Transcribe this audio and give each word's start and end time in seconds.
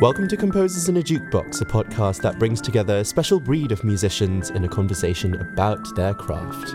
Welcome 0.00 0.28
to 0.28 0.36
Composers 0.36 0.88
in 0.88 0.96
a 0.96 1.02
Jukebox, 1.02 1.60
a 1.60 1.64
podcast 1.64 2.22
that 2.22 2.38
brings 2.38 2.60
together 2.60 2.98
a 2.98 3.04
special 3.04 3.40
breed 3.40 3.72
of 3.72 3.82
musicians 3.82 4.50
in 4.50 4.64
a 4.64 4.68
conversation 4.68 5.34
about 5.40 5.96
their 5.96 6.14
craft. 6.14 6.68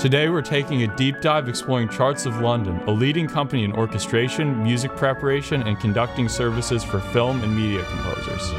Today, 0.00 0.28
we're 0.28 0.42
taking 0.42 0.84
a 0.84 0.96
deep 0.96 1.20
dive 1.20 1.48
exploring 1.48 1.88
Charts 1.88 2.24
of 2.24 2.40
London, 2.40 2.76
a 2.86 2.92
leading 2.92 3.26
company 3.26 3.64
in 3.64 3.72
orchestration, 3.72 4.62
music 4.62 4.94
preparation, 4.94 5.62
and 5.64 5.78
conducting 5.80 6.28
services 6.28 6.84
for 6.84 7.00
film 7.00 7.42
and 7.42 7.56
media 7.56 7.84
composers. 7.86 8.52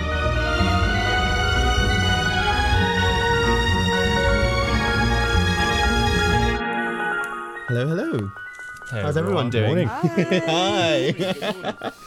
Hello, 7.70 7.88
hello. 7.88 8.32
Hey, 8.92 9.02
How's 9.02 9.16
everyone 9.16 9.50
doing? 9.50 9.66
Morning. 9.66 9.88
Hi. 10.46 11.92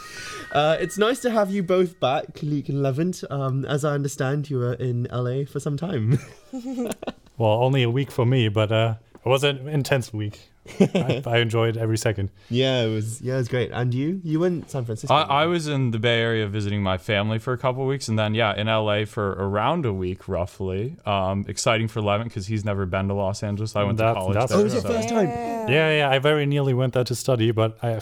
uh, 0.57 0.77
it's 0.79 0.97
nice 0.97 1.19
to 1.21 1.29
have 1.29 1.49
you 1.51 1.61
both 1.63 1.99
back, 1.99 2.41
Luke 2.41 2.69
and 2.69 2.81
Levent. 2.83 3.23
Um, 3.29 3.65
as 3.65 3.83
I 3.85 3.93
understand, 3.93 4.49
you 4.49 4.57
were 4.57 4.73
in 4.73 5.07
LA 5.11 5.45
for 5.45 5.59
some 5.59 5.77
time. 5.77 6.19
Well, 7.39 7.51
only 7.63 7.83
a 7.83 7.89
week 7.89 8.09
for 8.09 8.25
me, 8.25 8.49
but 8.49 8.71
uh, 8.71 8.95
it 9.23 9.29
was 9.29 9.43
an 9.43 9.67
intense 9.67 10.11
week. 10.11 10.49
I, 10.79 11.21
I 11.35 11.37
enjoyed 11.37 11.77
every 11.77 11.97
second. 11.99 12.29
yeah, 12.49 12.81
it 12.81 12.89
was. 12.91 13.21
Yeah, 13.21 13.35
it 13.35 13.37
was 13.37 13.47
great. 13.47 13.69
And 13.71 13.93
you? 13.93 14.19
You 14.23 14.39
were 14.39 14.47
in 14.47 14.67
San 14.67 14.85
Francisco. 14.85 15.13
I, 15.13 15.43
I 15.43 15.45
was 15.45 15.67
in 15.67 15.91
the 15.91 15.99
Bay 15.99 16.19
Area 16.19 16.47
visiting 16.47 16.81
my 16.81 16.97
family 16.97 17.37
for 17.37 17.53
a 17.53 17.57
couple 17.59 17.83
of 17.83 17.87
weeks, 17.89 18.07
and 18.07 18.17
then 18.17 18.33
yeah, 18.33 18.55
in 18.59 18.65
LA 18.65 19.05
for 19.05 19.33
around 19.33 19.85
a 19.85 19.93
week 19.93 20.27
roughly. 20.27 20.97
Um, 21.05 21.45
exciting 21.47 21.87
for 21.89 22.01
Levin 22.01 22.27
because 22.27 22.47
he's 22.47 22.65
never 22.65 22.87
been 22.87 23.07
to 23.09 23.13
Los 23.13 23.43
Angeles. 23.43 23.75
I 23.75 23.83
went 23.83 23.99
That- 23.99 24.15
to 24.15 24.19
college 24.19 24.33
that's- 24.33 24.49
there. 24.49 24.57
Oh, 24.57 24.61
it 24.61 24.63
was 24.63 24.73
your 24.73 24.81
so- 24.81 24.89
first 24.93 25.09
time. 25.09 25.27
Yeah, 25.69 25.91
yeah. 25.95 26.09
I 26.09 26.17
very 26.17 26.47
nearly 26.47 26.73
went 26.73 26.93
there 26.93 27.03
to 27.03 27.13
study, 27.13 27.51
but 27.51 27.77
I 27.83 27.99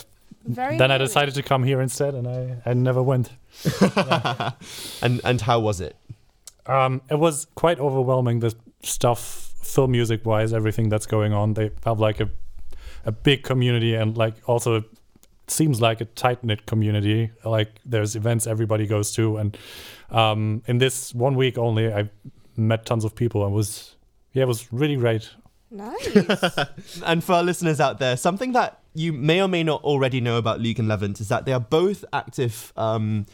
Very 0.48 0.78
then 0.78 0.92
I 0.92 0.98
decided 0.98 1.34
to 1.36 1.44
come 1.44 1.64
here 1.64 1.82
instead, 1.82 2.14
and 2.14 2.28
I, 2.28 2.58
I 2.66 2.74
never 2.74 3.02
went. 3.02 3.32
and 5.02 5.22
and 5.24 5.42
how 5.42 5.60
was 5.60 5.82
it? 5.82 5.96
Um, 6.68 7.02
it 7.10 7.20
was 7.20 7.48
quite 7.56 7.80
overwhelming. 7.80 8.40
The 8.40 8.56
stuff, 8.84 9.54
film 9.64 9.92
music 9.92 10.26
wise, 10.26 10.54
everything 10.54 10.90
that's 10.90 11.06
going 11.06 11.34
on. 11.34 11.54
They 11.54 11.72
have 11.84 12.00
like 12.00 12.20
a 12.20 12.30
a 13.06 13.12
big 13.12 13.44
community, 13.44 13.96
and 13.96 14.18
like 14.18 14.36
also 14.48 14.76
it 14.76 14.84
seems 15.48 15.82
like 15.82 16.02
a 16.02 16.06
tight 16.06 16.44
knit 16.44 16.66
community. 16.66 17.32
Like 17.44 17.80
there's 17.86 18.16
events 18.16 18.48
everybody 18.48 18.86
goes 18.88 19.12
to, 19.14 19.38
and 19.38 19.58
um, 20.10 20.62
in 20.68 20.78
this 20.78 21.14
one 21.14 21.36
week 21.36 21.58
only, 21.58 21.92
I 21.92 22.10
met 22.56 22.86
tons 22.86 23.04
of 23.04 23.16
people 23.16 23.46
and 23.46 23.54
was 23.54 23.96
yeah, 24.34 24.44
it 24.44 24.48
was 24.48 24.72
really 24.72 24.96
great. 24.96 25.30
Nice. 25.76 26.58
And 27.06 27.24
for 27.24 27.34
our 27.34 27.44
listeners 27.44 27.82
out 27.82 28.00
there, 28.00 28.16
something 28.16 28.54
that 28.54 28.80
you 28.94 29.12
may 29.12 29.42
or 29.42 29.50
may 29.50 29.62
not 29.62 29.84
already 29.84 30.22
know 30.22 30.38
about 30.38 30.62
Luke 30.62 30.80
and 30.80 30.88
Levent 30.88 31.20
is 31.20 31.28
that 31.28 31.46
they 31.46 31.52
are 31.52 31.60
both 31.60 32.06
active 32.14 32.72
um, 32.78 33.26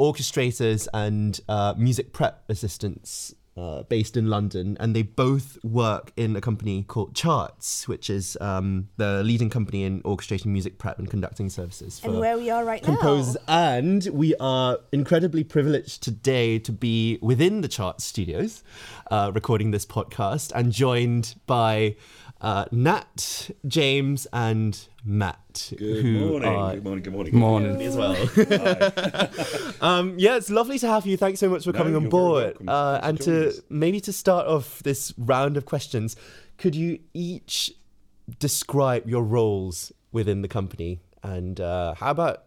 orchestrators 0.00 0.88
and 0.92 1.40
uh, 1.48 1.74
music 1.76 2.12
prep 2.12 2.42
assistants 2.48 3.34
uh, 3.56 3.82
based 3.84 4.16
in 4.16 4.28
London, 4.28 4.76
and 4.78 4.94
they 4.94 5.02
both 5.02 5.62
work 5.64 6.12
in 6.16 6.36
a 6.36 6.40
company 6.40 6.82
called 6.82 7.14
Charts, 7.14 7.88
which 7.88 8.10
is 8.10 8.36
um, 8.40 8.88
the 8.96 9.22
leading 9.22 9.48
company 9.48 9.84
in 9.84 10.02
orchestrating 10.02 10.46
music 10.46 10.78
prep 10.78 10.98
and 10.98 11.08
conducting 11.08 11.48
services 11.48 11.98
for 11.98 12.08
and 12.08 12.20
where 12.20 12.36
we 12.36 12.50
are 12.50 12.64
right 12.64 12.82
composers. 12.82 13.36
now. 13.48 13.70
And 13.76 14.06
we 14.12 14.34
are 14.36 14.78
incredibly 14.92 15.44
privileged 15.44 16.02
today 16.02 16.58
to 16.60 16.72
be 16.72 17.18
within 17.22 17.62
the 17.62 17.68
Charts 17.68 18.04
studios, 18.04 18.62
uh, 19.10 19.32
recording 19.34 19.70
this 19.70 19.86
podcast, 19.86 20.52
and 20.54 20.72
joined 20.72 21.34
by 21.46 21.96
uh, 22.40 22.66
Nat, 22.72 23.50
James, 23.66 24.26
and 24.32 24.78
Matt, 25.04 25.72
Good 25.76 26.02
who 26.04 26.18
morning. 26.28 26.48
are 26.48 26.74
Good 26.74 26.84
morning. 26.84 27.02
Good 27.04 27.12
morning. 27.12 27.32
Good 27.32 27.38
Morning. 27.38 27.82
as 27.82 27.96
well. 29.80 29.80
um, 29.80 30.14
yeah, 30.18 30.36
it's 30.36 30.50
lovely 30.50 30.78
to 30.80 30.86
have 30.88 31.06
you. 31.06 31.16
Thanks 31.16 31.40
so 31.40 31.48
much 31.48 31.64
for 31.64 31.72
No, 31.72 31.78
coming 31.78 31.96
on 31.96 32.08
board. 32.08 32.56
Uh, 32.66 33.00
and 33.02 33.20
to 33.22 33.48
us. 33.48 33.60
maybe 33.70 34.00
to 34.00 34.12
start 34.12 34.46
off 34.46 34.82
this 34.82 35.14
round 35.18 35.56
of 35.56 35.64
questions, 35.64 36.16
could 36.58 36.74
you 36.74 36.98
each 37.14 37.72
describe 38.38 39.08
your 39.08 39.22
roles 39.22 39.92
within 40.12 40.42
the 40.42 40.48
company? 40.48 41.00
And 41.22 41.60
uh, 41.60 41.94
how 41.94 42.10
about 42.10 42.44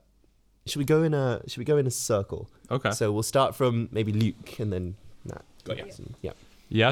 should 0.65 0.79
we 0.79 0.85
go 0.85 1.03
in 1.03 1.13
a 1.13 1.41
should 1.47 1.57
we 1.57 1.65
go 1.65 1.77
in 1.77 1.87
a 1.87 1.91
circle? 1.91 2.49
Okay. 2.69 2.91
So 2.91 3.11
we'll 3.11 3.23
start 3.23 3.55
from 3.55 3.89
maybe 3.91 4.11
Luke 4.11 4.59
and 4.59 4.71
then 4.71 4.95
Nat. 5.25 5.43
Got 5.63 5.77
ya. 5.77 5.85
Yeah. 5.87 6.05
Yeah, 6.21 6.31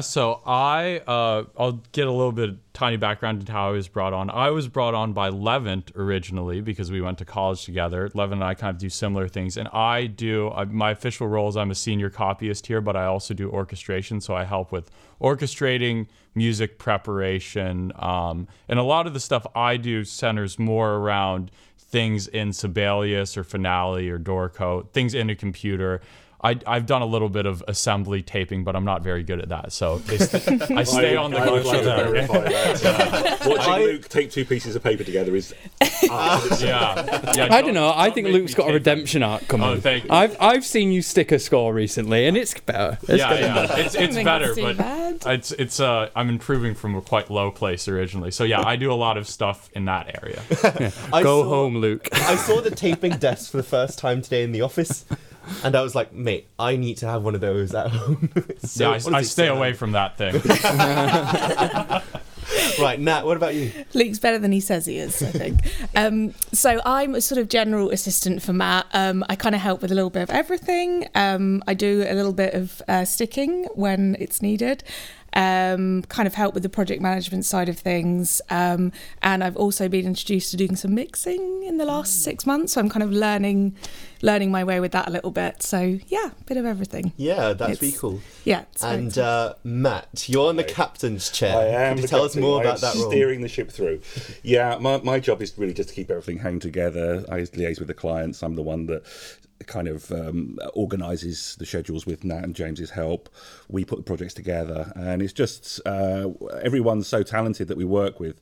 so 0.00 0.40
I 0.44 0.98
uh, 1.06 1.44
I'll 1.56 1.80
get 1.92 2.08
a 2.08 2.10
little 2.10 2.32
bit 2.32 2.56
tiny 2.72 2.96
background 2.96 3.40
into 3.40 3.52
how 3.52 3.68
I 3.68 3.70
was 3.70 3.86
brought 3.86 4.12
on. 4.12 4.28
I 4.28 4.50
was 4.50 4.66
brought 4.66 4.94
on 4.94 5.12
by 5.12 5.28
Levent 5.28 5.92
originally 5.94 6.60
because 6.60 6.90
we 6.90 7.00
went 7.00 7.18
to 7.18 7.24
college 7.24 7.64
together. 7.64 8.10
Levent 8.12 8.40
and 8.40 8.44
I 8.44 8.54
kind 8.54 8.74
of 8.74 8.78
do 8.78 8.88
similar 8.88 9.28
things, 9.28 9.56
and 9.56 9.68
I 9.68 10.06
do 10.06 10.50
I, 10.50 10.64
my 10.64 10.90
official 10.90 11.28
role 11.28 11.48
is 11.48 11.56
I'm 11.56 11.70
a 11.70 11.76
senior 11.76 12.10
copyist 12.10 12.66
here, 12.66 12.80
but 12.80 12.96
I 12.96 13.04
also 13.04 13.34
do 13.34 13.48
orchestration. 13.50 14.20
So 14.20 14.34
I 14.34 14.42
help 14.42 14.72
with 14.72 14.90
orchestrating 15.20 16.08
music 16.34 16.78
preparation, 16.78 17.92
um, 17.96 18.48
and 18.68 18.80
a 18.80 18.84
lot 18.84 19.06
of 19.06 19.14
the 19.14 19.20
stuff 19.20 19.46
I 19.54 19.76
do 19.76 20.04
centers 20.04 20.58
more 20.58 20.94
around 20.94 21.52
things 21.76 22.26
in 22.26 22.52
Sibelius 22.52 23.36
or 23.36 23.44
Finale 23.44 24.10
or 24.10 24.18
Dorico, 24.18 24.90
things 24.90 25.14
in 25.14 25.30
a 25.30 25.36
computer. 25.36 26.00
I, 26.40 26.56
I've 26.66 26.86
done 26.86 27.02
a 27.02 27.06
little 27.06 27.28
bit 27.28 27.46
of 27.46 27.64
assembly 27.66 28.22
taping, 28.22 28.62
but 28.62 28.76
I'm 28.76 28.84
not 28.84 29.02
very 29.02 29.24
good 29.24 29.40
at 29.40 29.48
that. 29.48 29.72
So 29.72 29.98
they 30.06 30.18
st- 30.18 30.70
I 30.70 30.84
stay 30.84 31.16
on 31.16 31.32
the 31.32 31.38
I 31.38 31.50
would 31.50 31.64
like 31.64 31.78
to 31.80 31.84
that. 31.84 32.80
Uh, 32.84 33.36
watching 33.50 33.72
Luke 33.84 34.08
take 34.08 34.30
two 34.30 34.44
pieces 34.44 34.76
of 34.76 34.82
paper 34.82 35.02
together 35.04 35.34
is. 35.34 35.52
yeah, 36.02 37.32
yeah. 37.34 37.48
I 37.50 37.62
don't 37.62 37.74
know. 37.74 37.92
I 37.94 38.10
think 38.10 38.28
Luke's 38.28 38.54
got 38.54 38.64
a 38.64 38.66
tape 38.68 38.74
redemption 38.74 39.22
arc 39.22 39.48
coming. 39.48 39.66
Oh, 39.68 39.80
thank 39.80 40.04
you. 40.04 40.10
I've 40.10 40.36
I've 40.40 40.64
seen 40.64 40.92
you 40.92 41.02
stick 41.02 41.32
a 41.32 41.38
score 41.38 41.74
recently, 41.74 42.26
and 42.26 42.36
it's 42.36 42.54
better. 42.60 42.98
It's 43.02 43.18
Yeah, 43.18 43.34
yeah. 43.34 43.76
It's 43.76 43.94
it's 43.94 44.16
better, 44.16 44.50
it's 44.52 44.60
but 44.60 44.76
bad. 44.76 45.22
it's 45.26 45.52
it's 45.52 45.80
uh 45.80 46.08
I'm 46.14 46.28
improving 46.28 46.74
from 46.74 46.94
a 46.94 47.02
quite 47.02 47.30
low 47.30 47.50
place 47.50 47.88
originally. 47.88 48.30
So 48.30 48.44
yeah, 48.44 48.62
I 48.64 48.76
do 48.76 48.92
a 48.92 48.94
lot 48.94 49.16
of 49.16 49.26
stuff 49.26 49.68
in 49.74 49.86
that 49.86 50.20
area. 50.22 50.42
I 51.12 51.22
Go 51.22 51.42
saw- 51.42 51.48
home, 51.48 51.76
Luke. 51.78 52.08
I 52.12 52.36
saw 52.36 52.60
the 52.60 52.70
taping 52.70 53.12
desk 53.18 53.50
for 53.50 53.56
the 53.56 53.62
first 53.62 53.98
time 53.98 54.22
today 54.22 54.42
in 54.44 54.52
the 54.52 54.60
office, 54.60 55.04
and 55.64 55.74
I 55.76 55.82
was 55.82 55.94
like, 55.94 56.12
mate, 56.12 56.48
I 56.58 56.76
need 56.76 56.98
to 56.98 57.06
have 57.06 57.22
one 57.22 57.34
of 57.34 57.40
those 57.40 57.74
at 57.74 57.88
home. 57.90 58.30
So- 58.64 58.84
yeah, 58.84 58.90
I, 58.90 59.18
I 59.18 59.22
stay 59.22 59.46
so 59.46 59.56
away 59.56 59.68
handy. 59.68 59.78
from 59.78 59.92
that 59.92 60.18
thing. 60.18 60.34
Right, 62.80 62.98
Nat, 62.98 63.24
what 63.26 63.36
about 63.36 63.54
you? 63.54 63.72
Luke's 63.92 64.18
better 64.18 64.38
than 64.38 64.52
he 64.52 64.60
says 64.60 64.86
he 64.86 64.98
is, 64.98 65.22
I 65.22 65.30
think. 65.30 65.60
um, 65.96 66.32
so 66.52 66.80
I'm 66.84 67.14
a 67.14 67.20
sort 67.20 67.40
of 67.40 67.48
general 67.48 67.90
assistant 67.90 68.42
for 68.42 68.52
Matt. 68.52 68.86
Um, 68.92 69.24
I 69.28 69.36
kind 69.36 69.54
of 69.54 69.60
help 69.60 69.82
with 69.82 69.90
a 69.92 69.94
little 69.94 70.10
bit 70.10 70.22
of 70.22 70.30
everything. 70.30 71.06
Um, 71.14 71.62
I 71.66 71.74
do 71.74 72.04
a 72.08 72.14
little 72.14 72.32
bit 72.32 72.54
of 72.54 72.80
uh, 72.88 73.04
sticking 73.04 73.64
when 73.74 74.16
it's 74.18 74.40
needed. 74.40 74.82
Um, 75.34 76.02
kind 76.08 76.26
of 76.26 76.34
help 76.34 76.54
with 76.54 76.62
the 76.62 76.68
project 76.68 77.02
management 77.02 77.44
side 77.44 77.68
of 77.68 77.78
things. 77.78 78.40
Um, 78.50 78.92
and 79.22 79.44
I've 79.44 79.56
also 79.56 79.88
been 79.88 80.06
introduced 80.06 80.50
to 80.52 80.56
doing 80.56 80.74
some 80.74 80.94
mixing 80.94 81.62
in 81.64 81.76
the 81.76 81.84
last 81.84 82.22
six 82.22 82.46
months. 82.46 82.72
So 82.72 82.80
I'm 82.80 82.88
kind 82.88 83.02
of 83.02 83.10
learning, 83.12 83.76
learning 84.22 84.50
my 84.50 84.64
way 84.64 84.80
with 84.80 84.92
that 84.92 85.06
a 85.06 85.10
little 85.10 85.30
bit. 85.30 85.62
So 85.62 85.98
yeah, 86.08 86.30
bit 86.46 86.56
of 86.56 86.64
everything. 86.64 87.12
Yeah, 87.16 87.52
that's 87.52 87.72
It's- 87.72 87.82
really 87.82 87.96
cool. 87.98 88.20
Yeah. 88.44 88.62
it's 88.72 88.82
very 88.82 88.94
And 88.96 89.18
uh, 89.18 89.54
Matt, 89.64 90.28
you're 90.28 90.48
on 90.48 90.56
the 90.56 90.64
captain's 90.64 91.30
chair. 91.30 91.56
I 91.56 91.66
am. 91.66 91.96
Could 91.96 91.96
you 91.98 92.02
the 92.02 92.08
tell 92.08 92.24
us 92.24 92.34
more 92.34 92.60
I 92.60 92.62
about 92.64 92.80
that 92.80 92.94
role? 92.94 93.10
Steering 93.10 93.42
the 93.42 93.48
ship 93.48 93.70
through. 93.70 94.00
Yeah, 94.42 94.78
my, 94.80 94.98
my 95.02 95.20
job 95.20 95.42
is 95.42 95.56
really 95.58 95.74
just 95.74 95.90
to 95.90 95.94
keep 95.94 96.10
everything 96.10 96.38
hanging 96.38 96.60
together. 96.60 97.24
I 97.28 97.40
liaise 97.40 97.78
with 97.78 97.88
the 97.88 97.94
clients. 97.94 98.42
I'm 98.42 98.54
the 98.56 98.62
one 98.62 98.86
that 98.86 99.02
kind 99.66 99.88
of 99.88 100.10
um, 100.12 100.58
organises 100.74 101.56
the 101.58 101.66
schedules 101.66 102.06
with 102.06 102.24
Nat 102.24 102.44
and 102.44 102.54
James's 102.54 102.90
help. 102.90 103.28
We 103.68 103.84
put 103.84 103.96
the 103.96 104.04
projects 104.04 104.34
together, 104.34 104.92
and 104.94 105.22
it's 105.22 105.32
just 105.32 105.80
uh, 105.86 106.30
everyone's 106.62 107.06
so 107.06 107.22
talented 107.22 107.68
that 107.68 107.76
we 107.76 107.84
work 107.84 108.20
with. 108.20 108.40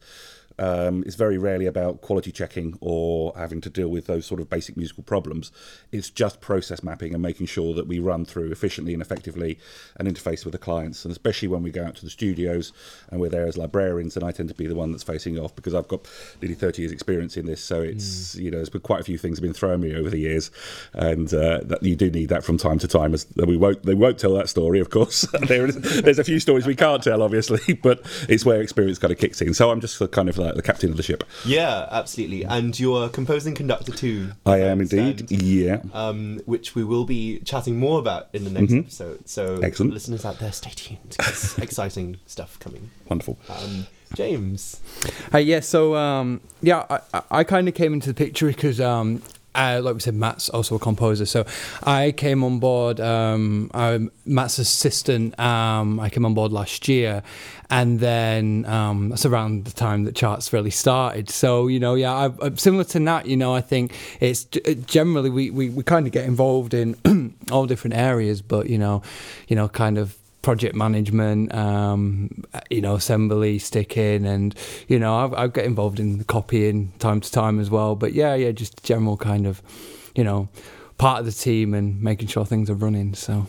Um, 0.59 1.03
it's 1.07 1.17
very 1.17 1.39
rarely 1.39 1.67
about 1.67 2.01
quality 2.01 2.33
checking 2.33 2.79
or 2.81 3.33
having 3.37 3.61
to 3.63 3.71
deal 3.71 3.89
with 3.89 4.07
those 4.07 4.27
sort 4.27 4.41
of 4.41 4.49
basic 4.49 4.77
musical 4.77 5.03
problems. 5.03 5.53
It's 5.93 6.11
just 6.11 6.41
process 6.41 6.83
mapping 6.83 7.13
and 7.13 7.23
making 7.23 7.47
sure 7.47 7.75
that 7.75 7.87
we 7.87 7.99
run 7.99 8.25
through 8.25 8.51
efficiently 8.51 8.93
and 8.93 9.03
effectively 9.03 9.59
and 9.97 10.09
interface 10.09 10.45
with 10.45 10.53
the 10.53 10.59
clients. 10.59 11.05
And 11.05 11.13
especially 11.13 11.49
when 11.49 11.63
we 11.63 11.71
go 11.71 11.85
out 11.85 11.97
to 11.97 12.05
the 12.05 12.11
studios 12.11 12.73
and 13.11 13.21
we're 13.21 13.29
there 13.29 13.47
as 13.47 13.57
librarians, 13.57 14.17
and 14.17 14.25
I 14.25 14.33
tend 14.33 14.49
to 14.49 14.55
be 14.55 14.67
the 14.67 14.75
one 14.75 14.93
that's 14.93 15.03
facing 15.03 15.39
off 15.39 15.55
because 15.55 15.75
I've 15.75 15.89
got 15.89 16.09
nearly 16.41 16.55
30 16.55 16.83
years' 16.83 16.93
experience 16.93 17.37
in 17.37 17.47
this. 17.47 17.63
So 17.63 17.83
it's, 17.83 18.35
you 18.37 18.51
know, 18.51 18.59
there's 18.59 18.71
been 18.71 18.81
quite 18.81 19.01
a 19.01 19.05
few 19.05 19.19
things 19.19 19.39
have 19.39 19.43
been 19.43 19.53
thrown 19.53 19.75
at 19.75 19.81
me 19.81 19.95
over 19.95 20.11
the 20.11 20.19
years. 20.19 20.51
And 20.95 21.33
uh, 21.33 21.61
that 21.65 21.83
you 21.83 21.97
do 21.97 22.11
need 22.11 22.29
that 22.31 22.45
from 22.45 22.59
time 22.59 22.79
to 22.79 22.89
time. 22.89 23.15
As 23.15 23.27
we 23.37 23.57
won't, 23.57 23.83
they 23.83 23.95
won't 23.95 24.19
tell 24.19 24.35
that 24.35 24.49
story, 24.49 24.81
of 24.81 24.91
course. 24.91 25.27
there 25.47 25.67
is, 25.67 26.03
there's 26.03 26.19
a 26.19 26.25
few 26.25 26.41
stories 26.41 26.67
we 26.67 26.77
can't 26.77 27.03
tell, 27.03 27.23
obviously, 27.23 27.75
but 27.83 28.01
it's 28.29 28.45
where 28.45 28.61
experience 28.61 28.99
kind 28.99 29.13
of 29.13 29.19
kicks 29.19 29.41
in. 29.43 29.55
So 29.55 29.71
I'm 29.71 29.81
just 29.81 29.99
kind 30.11 30.29
of 30.29 30.39
like 30.47 30.55
the 30.57 30.63
captain 30.63 30.91
of 30.91 30.97
the 30.97 31.03
ship. 31.03 31.25
Yeah, 31.45 31.87
absolutely. 31.91 32.45
And 32.45 32.79
you're 32.79 33.09
composing 33.09 33.55
conductor 33.55 33.93
too. 33.93 34.33
I 34.45 34.59
am 34.61 34.81
indeed. 34.81 35.31
Yeah. 35.31 35.81
Um, 35.93 36.41
which 36.47 36.75
we 36.75 36.85
will 36.85 37.05
be 37.05 37.41
chatting 37.41 37.79
more 37.79 37.99
about 37.99 38.29
in 38.33 38.45
the 38.45 38.51
next 38.51 38.73
episode. 38.73 39.29
So, 39.29 39.47
Mm-hmm. 39.57 39.65
Excellent. 39.65 39.93
listeners 39.95 40.25
out 40.25 40.39
there, 40.39 40.53
stay 40.53 40.71
tuned. 40.75 41.17
exciting 41.59 42.19
stuff 42.27 42.59
coming. 42.59 42.91
Wonderful. 43.09 43.39
Um, 43.49 43.87
James. 44.15 44.81
Uh, 45.35 45.39
yeah, 45.39 45.61
so 45.61 45.95
um, 45.97 46.41
yeah, 46.63 46.87
I, 46.89 47.01
I- 47.15 47.23
I 47.41 47.45
kind 47.45 47.69
of 47.69 47.75
came 47.75 47.93
into 47.93 48.09
the 48.09 48.15
picture 48.15 48.47
because 48.47 48.81
um, 48.81 49.21
uh, 49.57 49.81
like 49.83 49.95
we 49.95 50.01
said, 50.01 50.15
Matt's 50.15 50.49
also 50.51 50.77
a 50.77 50.79
composer. 50.79 51.27
So 51.27 51.45
I 51.83 52.13
came 52.13 52.45
on 52.45 52.59
board. 52.59 53.01
Um, 53.01 53.71
I'm 53.75 54.11
Matt's 54.25 54.59
assistant. 54.59 55.39
Um, 55.41 55.99
I 55.99 56.11
came 56.11 56.25
on 56.27 56.35
board 56.35 56.53
last 56.53 56.89
year, 56.89 57.23
and 57.71 57.99
then 58.01 58.67
um, 58.67 59.09
that's 59.09 59.25
around 59.25 59.65
the 59.65 59.73
time 59.73 60.05
that 60.05 60.15
charts 60.15 60.53
really 60.53 60.71
started. 60.71 61.31
So 61.31 61.67
you 61.69 61.81
know, 61.81 61.95
yeah, 61.95 62.13
I, 62.13 62.31
I'm 62.41 62.59
similar 62.59 62.85
to 62.85 63.01
Nat. 63.01 63.27
You 63.27 63.37
know, 63.37 63.55
I 63.55 63.61
think 63.61 63.95
it's 64.21 64.45
generally 64.45 65.31
we 65.31 65.51
we, 65.51 65.71
we 65.71 65.83
kind 65.83 66.07
of 66.07 66.13
get 66.13 66.25
involved 66.25 66.75
in 66.75 67.35
all 67.51 67.67
different 67.67 67.97
areas, 67.97 68.43
but 68.43 68.69
you 68.69 68.79
know, 68.79 69.03
you 69.49 69.57
know, 69.57 69.69
kind 69.69 69.99
of 69.99 70.17
project 70.47 70.77
management, 70.77 71.53
um, 71.53 72.31
you 72.71 72.81
know, 72.81 72.95
assembly, 72.95 73.59
sticking, 73.59 74.25
and 74.25 74.55
you 74.87 74.97
know, 74.97 75.13
I, 75.35 75.43
I 75.43 75.47
get 75.49 75.65
involved 75.65 75.99
in 75.99 76.23
copying 76.23 76.93
time 77.01 77.21
to 77.21 77.29
time 77.33 77.59
as 77.59 77.69
well. 77.69 77.97
But 77.97 78.13
yeah, 78.13 78.37
yeah, 78.37 78.53
just 78.53 78.85
general 78.85 79.17
kind 79.17 79.45
of, 79.45 79.61
you 80.15 80.23
know, 80.23 80.49
part 80.99 81.19
of 81.19 81.27
the 81.27 81.33
team 81.33 81.75
and 81.75 82.01
making 82.01 82.29
sure 82.29 82.47
things 82.47 82.71
are 82.71 82.75
running. 82.75 83.15
So 83.15 83.49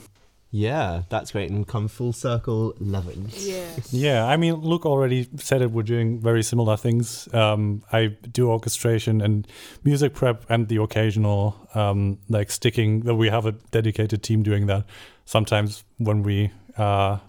Yeah, 0.49 1.03
that's 1.09 1.31
great. 1.33 1.51
And 1.51 1.67
come 1.67 1.87
full 1.87 2.13
circle, 2.13 2.73
Levin. 2.79 3.29
Yes. 3.35 3.93
Yeah, 3.93 4.25
I 4.25 4.37
mean, 4.37 4.55
Luke 4.55 4.85
already 4.85 5.27
said 5.35 5.61
it. 5.61 5.71
We're 5.71 5.83
doing 5.83 6.19
very 6.19 6.41
similar 6.41 6.77
things. 6.77 7.27
Um, 7.33 7.83
I 7.91 8.07
do 8.31 8.49
orchestration 8.49 9.21
and 9.21 9.45
music 9.83 10.15
prep, 10.15 10.45
and 10.49 10.67
the 10.67 10.81
occasional 10.81 11.55
um, 11.75 12.17
like 12.29 12.49
sticking. 12.49 13.01
That 13.01 13.15
we 13.15 13.29
have 13.29 13.45
a 13.45 13.51
dedicated 13.71 14.23
team 14.23 14.41
doing 14.41 14.65
that. 14.67 14.85
Sometimes 15.25 15.83
when 15.97 16.23
we, 16.23 16.51
uh, 16.77 17.19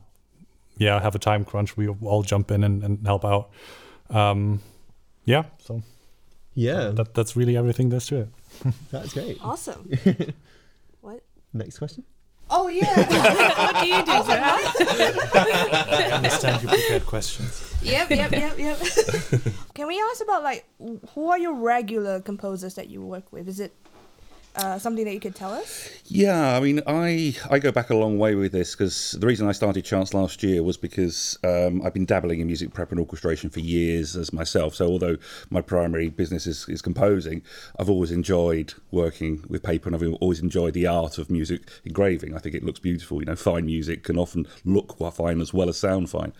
yeah, 0.76 1.00
have 1.00 1.14
a 1.14 1.18
time 1.18 1.44
crunch, 1.44 1.76
we 1.76 1.88
all 1.88 2.22
jump 2.22 2.50
in 2.50 2.64
and, 2.64 2.82
and 2.84 3.06
help 3.06 3.24
out. 3.24 3.50
Um, 4.10 4.60
yeah, 5.24 5.44
so 5.58 5.82
Yeah, 6.54 6.88
that 6.94 7.14
that's 7.14 7.36
really 7.36 7.56
everything 7.56 7.90
there's 7.90 8.06
to 8.06 8.16
it. 8.22 8.28
that's 8.90 9.12
great. 9.14 9.38
Awesome. 9.42 9.90
what? 11.00 11.22
Next 11.52 11.78
question. 11.78 12.04
Oh 12.50 12.68
yeah. 12.68 12.94
What 13.58 13.82
do 13.82 13.86
you 13.86 14.00
do, 14.04 14.12
Zara? 14.24 14.56
I 14.56 16.10
understand 16.14 16.62
you 16.62 16.68
prepared 16.68 17.04
questions. 17.04 17.74
yep, 17.82 18.08
yep, 18.10 18.32
yep, 18.32 18.58
yep. 18.58 18.78
Can 19.74 19.86
we 19.86 20.00
ask 20.00 20.22
about 20.22 20.42
like 20.42 20.64
who 21.14 21.28
are 21.28 21.38
your 21.38 21.54
regular 21.54 22.20
composers 22.20 22.74
that 22.76 22.88
you 22.88 23.02
work 23.02 23.30
with? 23.32 23.48
Is 23.48 23.60
it 23.60 23.74
uh, 24.58 24.78
something 24.78 25.04
that 25.04 25.14
you 25.14 25.20
could 25.20 25.34
tell 25.34 25.52
us? 25.52 25.90
Yeah, 26.06 26.56
I 26.56 26.60
mean, 26.60 26.80
I 26.86 27.36
I 27.50 27.58
go 27.58 27.70
back 27.70 27.90
a 27.90 27.94
long 27.94 28.18
way 28.18 28.34
with 28.34 28.52
this 28.52 28.74
because 28.74 29.12
the 29.12 29.26
reason 29.26 29.48
I 29.48 29.52
started 29.52 29.84
Charts 29.84 30.14
last 30.14 30.42
year 30.42 30.62
was 30.62 30.76
because 30.76 31.38
um, 31.44 31.82
I've 31.82 31.94
been 31.94 32.06
dabbling 32.06 32.40
in 32.40 32.46
music 32.46 32.72
prep 32.72 32.90
and 32.90 33.00
orchestration 33.00 33.50
for 33.50 33.60
years 33.60 34.16
as 34.16 34.32
myself. 34.32 34.74
So 34.74 34.86
although 34.86 35.16
my 35.50 35.60
primary 35.60 36.08
business 36.08 36.46
is, 36.46 36.68
is 36.68 36.82
composing, 36.82 37.42
I've 37.78 37.90
always 37.90 38.10
enjoyed 38.10 38.74
working 38.90 39.44
with 39.48 39.62
paper 39.62 39.88
and 39.88 39.96
I've 39.96 40.16
always 40.20 40.40
enjoyed 40.40 40.74
the 40.74 40.86
art 40.86 41.18
of 41.18 41.30
music 41.30 41.62
engraving. 41.84 42.34
I 42.34 42.38
think 42.38 42.54
it 42.54 42.64
looks 42.64 42.80
beautiful. 42.80 43.20
You 43.20 43.26
know, 43.26 43.36
fine 43.36 43.66
music 43.66 44.04
can 44.04 44.18
often 44.18 44.46
look 44.64 44.96
fine 45.12 45.40
as 45.40 45.52
well 45.54 45.68
as 45.68 45.76
sound 45.76 46.10
fine. 46.10 46.32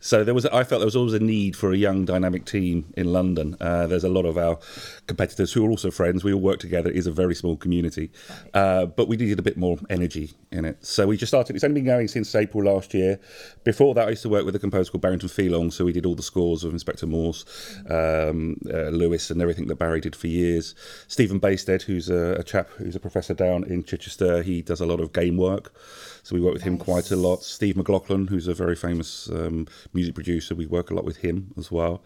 So 0.00 0.24
there 0.24 0.34
was, 0.34 0.46
I 0.46 0.64
felt 0.64 0.80
there 0.80 0.86
was 0.86 0.96
always 0.96 1.14
a 1.14 1.20
need 1.20 1.56
for 1.56 1.72
a 1.72 1.76
young, 1.76 2.04
dynamic 2.04 2.44
team 2.44 2.92
in 2.96 3.12
London. 3.12 3.56
Uh, 3.60 3.86
there's 3.86 4.04
a 4.04 4.08
lot 4.08 4.24
of 4.24 4.36
our 4.36 4.58
competitors 5.06 5.52
who 5.52 5.66
are 5.66 5.70
also 5.70 5.90
friends. 5.90 6.24
We 6.24 6.32
all 6.32 6.40
work 6.40 6.58
together. 6.58 6.90
It 6.90 6.96
is 6.96 7.06
a 7.06 7.12
very 7.12 7.34
small 7.34 7.51
community, 7.56 8.10
uh, 8.54 8.86
but 8.86 9.08
we 9.08 9.16
needed 9.16 9.38
a 9.38 9.42
bit 9.42 9.56
more 9.56 9.78
energy 9.90 10.32
in 10.50 10.64
it. 10.64 10.84
So 10.84 11.06
we 11.06 11.16
just 11.16 11.30
started. 11.30 11.56
It's 11.56 11.64
only 11.64 11.80
been 11.80 11.86
going 11.86 12.08
since 12.08 12.34
April 12.34 12.64
last 12.64 12.94
year. 12.94 13.18
Before 13.64 13.94
that, 13.94 14.06
I 14.06 14.10
used 14.10 14.22
to 14.22 14.28
work 14.28 14.44
with 14.44 14.54
a 14.54 14.58
composer 14.58 14.90
called 14.90 15.02
Barrington 15.02 15.28
Pheloung. 15.28 15.72
So 15.72 15.84
we 15.84 15.92
did 15.92 16.06
all 16.06 16.14
the 16.14 16.22
scores 16.22 16.64
of 16.64 16.72
Inspector 16.72 17.06
Morse, 17.06 17.44
um, 17.88 18.56
uh, 18.72 18.88
Lewis, 18.88 19.30
and 19.30 19.40
everything 19.40 19.66
that 19.68 19.76
Barry 19.76 20.00
did 20.00 20.14
for 20.16 20.26
years. 20.26 20.74
Stephen 21.08 21.40
Baysted, 21.40 21.82
who's 21.82 22.08
a, 22.08 22.34
a 22.34 22.42
chap 22.42 22.68
who's 22.70 22.96
a 22.96 23.00
professor 23.00 23.34
down 23.34 23.64
in 23.64 23.82
Chichester, 23.82 24.42
he 24.42 24.62
does 24.62 24.80
a 24.80 24.86
lot 24.86 25.00
of 25.00 25.12
game 25.12 25.36
work. 25.36 25.74
So 26.22 26.34
we 26.36 26.40
work 26.40 26.54
with 26.54 26.62
him 26.62 26.78
quite 26.78 27.10
a 27.10 27.16
lot. 27.16 27.42
Steve 27.42 27.76
McLaughlin, 27.76 28.28
who's 28.28 28.46
a 28.46 28.54
very 28.54 28.76
famous 28.76 29.28
um, 29.30 29.66
music 29.92 30.14
producer, 30.14 30.54
we 30.54 30.66
work 30.66 30.90
a 30.90 30.94
lot 30.94 31.04
with 31.04 31.18
him 31.18 31.52
as 31.56 31.72
well. 31.72 32.04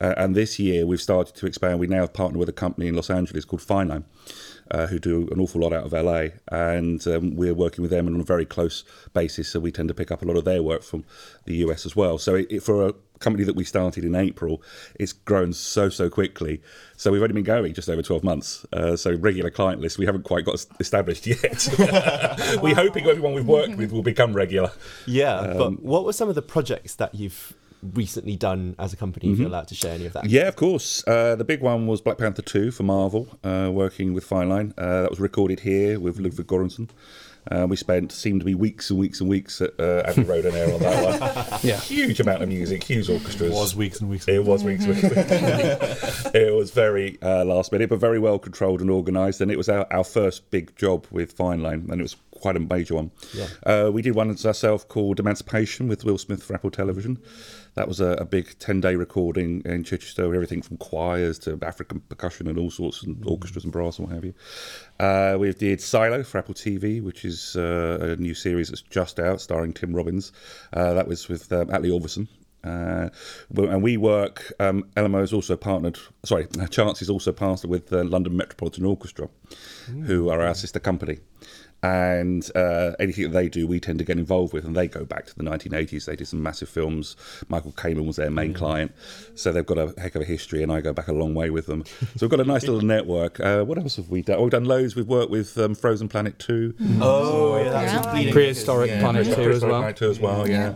Uh, 0.00 0.14
and 0.16 0.34
this 0.34 0.58
year 0.58 0.86
we've 0.86 1.00
started 1.00 1.34
to 1.36 1.46
expand. 1.46 1.78
We 1.78 1.86
now 1.86 2.00
have 2.00 2.14
partnered 2.14 2.38
with 2.38 2.48
a 2.48 2.54
company 2.54 2.88
in 2.88 2.94
Los 2.94 3.10
Angeles 3.10 3.44
called 3.44 3.62
Fineline. 3.62 4.04
Uh, 4.70 4.86
who 4.86 4.98
do 4.98 5.26
an 5.30 5.40
awful 5.40 5.62
lot 5.62 5.72
out 5.72 5.84
of 5.84 5.94
LA, 5.94 6.26
and 6.48 7.06
um, 7.06 7.36
we're 7.36 7.54
working 7.54 7.80
with 7.80 7.90
them 7.90 8.06
on 8.06 8.20
a 8.20 8.22
very 8.22 8.44
close 8.44 8.84
basis. 9.14 9.48
So 9.48 9.60
we 9.60 9.72
tend 9.72 9.88
to 9.88 9.94
pick 9.94 10.10
up 10.10 10.20
a 10.20 10.26
lot 10.26 10.36
of 10.36 10.44
their 10.44 10.62
work 10.62 10.82
from 10.82 11.06
the 11.46 11.56
US 11.56 11.86
as 11.86 11.96
well. 11.96 12.18
So 12.18 12.34
it, 12.34 12.48
it, 12.50 12.62
for 12.62 12.88
a 12.88 12.92
company 13.20 13.44
that 13.44 13.56
we 13.56 13.64
started 13.64 14.04
in 14.04 14.14
April, 14.14 14.62
it's 14.98 15.12
grown 15.12 15.52
so 15.52 15.88
so 15.88 16.08
quickly. 16.08 16.60
So 16.96 17.12
we've 17.12 17.22
only 17.22 17.34
been 17.34 17.44
going 17.44 17.74
just 17.74 17.88
over 17.88 18.02
twelve 18.02 18.24
months. 18.24 18.66
Uh, 18.72 18.96
so 18.96 19.14
regular 19.14 19.50
client 19.50 19.80
list 19.80 19.98
we 19.98 20.06
haven't 20.06 20.24
quite 20.24 20.44
got 20.44 20.64
established 20.80 21.26
yet. 21.26 21.68
We're 22.62 22.74
hoping 22.74 23.06
everyone 23.06 23.34
we've 23.34 23.46
worked 23.46 23.76
with 23.76 23.92
will 23.92 24.02
become 24.02 24.32
regular. 24.32 24.72
Yeah, 25.06 25.54
but 25.56 25.82
what 25.82 26.04
were 26.04 26.12
some 26.12 26.28
of 26.28 26.34
the 26.34 26.42
projects 26.42 26.94
that 26.96 27.14
you've 27.14 27.54
recently 27.82 28.36
done 28.36 28.74
as 28.78 28.92
a 28.92 28.96
company? 28.96 29.32
If 29.32 29.38
you're 29.38 29.48
allowed 29.48 29.68
to 29.68 29.74
share 29.74 29.94
any 29.94 30.06
of 30.06 30.12
that. 30.14 30.26
Yeah, 30.26 30.48
of 30.48 30.56
course. 30.56 31.06
Uh, 31.06 31.36
the 31.36 31.44
big 31.44 31.60
one 31.60 31.86
was 31.86 32.00
Black 32.00 32.18
Panther 32.18 32.42
2 32.42 32.70
for 32.70 32.82
Marvel, 32.82 33.28
uh, 33.44 33.70
working 33.72 34.14
with 34.14 34.24
Fine 34.24 34.48
Line. 34.48 34.74
Uh, 34.76 35.02
that 35.02 35.10
was 35.10 35.20
recorded 35.20 35.60
here 35.60 36.00
with 36.00 36.18
Ludwig 36.18 36.46
Göransson. 36.46 36.88
Uh, 37.50 37.66
we 37.68 37.76
spent, 37.76 38.12
seemed 38.12 38.40
to 38.40 38.44
be 38.44 38.54
weeks 38.54 38.90
and 38.90 38.98
weeks 38.98 39.20
and 39.20 39.28
weeks 39.28 39.60
at 39.60 39.78
uh, 39.80 40.02
Abbey 40.06 40.22
Road 40.22 40.44
and 40.44 40.54
Air 40.54 40.72
on 40.74 40.80
that 40.80 41.50
one. 41.50 41.60
Yeah. 41.62 41.80
Huge 41.80 42.20
amount 42.20 42.42
of 42.42 42.48
music, 42.48 42.84
huge 42.84 43.08
orchestras. 43.10 43.50
It 43.50 43.54
was 43.54 43.74
weeks 43.74 44.00
and 44.00 44.10
weeks. 44.10 44.28
It 44.28 44.44
was 44.44 44.62
weeks. 44.62 44.86
weeks, 44.86 45.02
weeks. 45.02 45.14
it 46.34 46.54
was 46.54 46.70
very 46.70 47.18
uh, 47.22 47.44
last 47.44 47.72
minute, 47.72 47.88
but 47.88 47.98
very 47.98 48.18
well 48.18 48.38
controlled 48.38 48.80
and 48.80 48.90
organised. 48.90 49.40
And 49.40 49.50
it 49.50 49.56
was 49.56 49.68
our, 49.68 49.86
our 49.92 50.04
first 50.04 50.50
big 50.50 50.76
job 50.76 51.06
with 51.10 51.32
Fine 51.32 51.62
Line, 51.62 51.88
and 51.90 52.00
it 52.00 52.02
was 52.02 52.16
quite 52.40 52.56
a 52.56 52.60
major 52.60 52.94
one. 52.94 53.10
Yeah. 53.34 53.46
Uh, 53.64 53.90
we 53.92 54.02
did 54.02 54.14
one 54.14 54.30
ourselves 54.30 54.84
called 54.84 55.20
Emancipation 55.20 55.88
with 55.88 56.04
Will 56.04 56.18
Smith 56.18 56.42
for 56.42 56.54
Apple 56.54 56.70
Television. 56.70 57.18
That 57.74 57.86
was 57.86 58.00
a, 58.00 58.12
a 58.12 58.24
big 58.24 58.58
10 58.58 58.80
day 58.80 58.96
recording 58.96 59.62
in 59.64 59.84
Chichester, 59.84 60.26
with 60.26 60.34
everything 60.34 60.62
from 60.62 60.78
choirs 60.78 61.38
to 61.40 61.58
African 61.62 62.00
percussion 62.00 62.48
and 62.48 62.58
all 62.58 62.70
sorts, 62.70 63.02
and 63.02 63.24
orchestras 63.24 63.64
and 63.64 63.72
brass 63.72 63.98
and 63.98 64.08
what 64.08 64.14
have 64.14 64.24
you. 64.24 64.34
Uh, 64.98 65.36
we 65.38 65.52
did 65.52 65.80
Silo 65.80 66.22
for 66.22 66.38
Apple 66.38 66.54
TV, 66.54 67.02
which 67.02 67.24
is 67.24 67.54
uh, 67.56 68.16
a 68.18 68.20
new 68.20 68.34
series 68.34 68.68
that's 68.68 68.82
just 68.82 69.20
out, 69.20 69.40
starring 69.40 69.72
Tim 69.72 69.94
Robbins. 69.94 70.32
Uh, 70.72 70.94
that 70.94 71.06
was 71.06 71.28
with 71.28 71.52
um, 71.52 71.68
Atli 71.70 71.90
Örvarsson. 71.90 72.26
Uh, 72.64 73.08
and 73.56 73.82
we 73.82 73.96
work. 73.96 74.52
Um, 74.58 74.84
LMO 74.96 75.22
is 75.22 75.32
also 75.32 75.56
partnered. 75.56 75.98
Sorry, 76.24 76.46
Charts 76.70 77.02
is 77.02 77.10
also 77.10 77.32
partnered 77.32 77.70
with 77.70 77.88
the 77.88 78.04
London 78.04 78.36
Metropolitan 78.36 78.84
Orchestra, 78.84 79.28
who 80.06 80.28
are 80.28 80.40
our 80.40 80.54
sister 80.54 80.80
company. 80.80 81.20
And 81.80 82.50
uh, 82.56 82.92
anything 82.98 83.24
that 83.24 83.30
they 83.38 83.48
do, 83.48 83.64
we 83.66 83.78
tend 83.78 84.00
to 84.00 84.04
get 84.04 84.18
involved 84.18 84.52
with, 84.52 84.64
and 84.64 84.74
they 84.76 84.88
go 84.88 85.04
back 85.04 85.26
to 85.26 85.34
the 85.36 85.44
1980s. 85.44 86.06
They 86.06 86.16
did 86.16 86.26
some 86.26 86.42
massive 86.42 86.68
films. 86.68 87.14
Michael 87.48 87.70
Kamen 87.70 88.04
was 88.04 88.16
their 88.16 88.30
main 88.32 88.52
client, 88.52 88.90
so 89.36 89.52
they've 89.52 89.64
got 89.64 89.78
a 89.78 89.94
heck 89.96 90.16
of 90.16 90.22
a 90.22 90.24
history, 90.24 90.62
and 90.64 90.72
I 90.72 90.80
go 90.80 90.92
back 90.92 91.06
a 91.06 91.12
long 91.12 91.34
way 91.34 91.50
with 91.50 91.66
them. 91.66 91.84
So 92.16 92.26
we've 92.26 92.30
got 92.30 92.40
a 92.40 92.44
nice 92.44 92.64
little 92.64 92.80
network. 92.96 93.38
Uh, 93.38 93.62
what 93.62 93.78
else 93.78 93.94
have 93.94 94.08
we 94.08 94.22
done? 94.22 94.38
Oh, 94.38 94.42
we've 94.42 94.50
done 94.50 94.64
loads. 94.64 94.96
We've 94.96 95.06
worked 95.06 95.30
with 95.30 95.56
um, 95.56 95.76
Frozen 95.76 96.08
Planet 96.08 96.38
Two, 96.40 96.74
Oh, 97.00 97.56
yeah, 97.58 97.64
Yeah. 97.64 97.70
that's 97.70 98.06
bleeding. 98.08 98.32
Prehistoric 98.32 98.90
Planet 98.98 99.22
Prehistoric 99.26 99.50
2 99.50 99.56
as 99.56 99.62
well. 99.62 99.80
Planet 99.80 99.96
2 99.96 100.10
as 100.10 100.18
well, 100.20 100.48
yeah. 100.48 100.74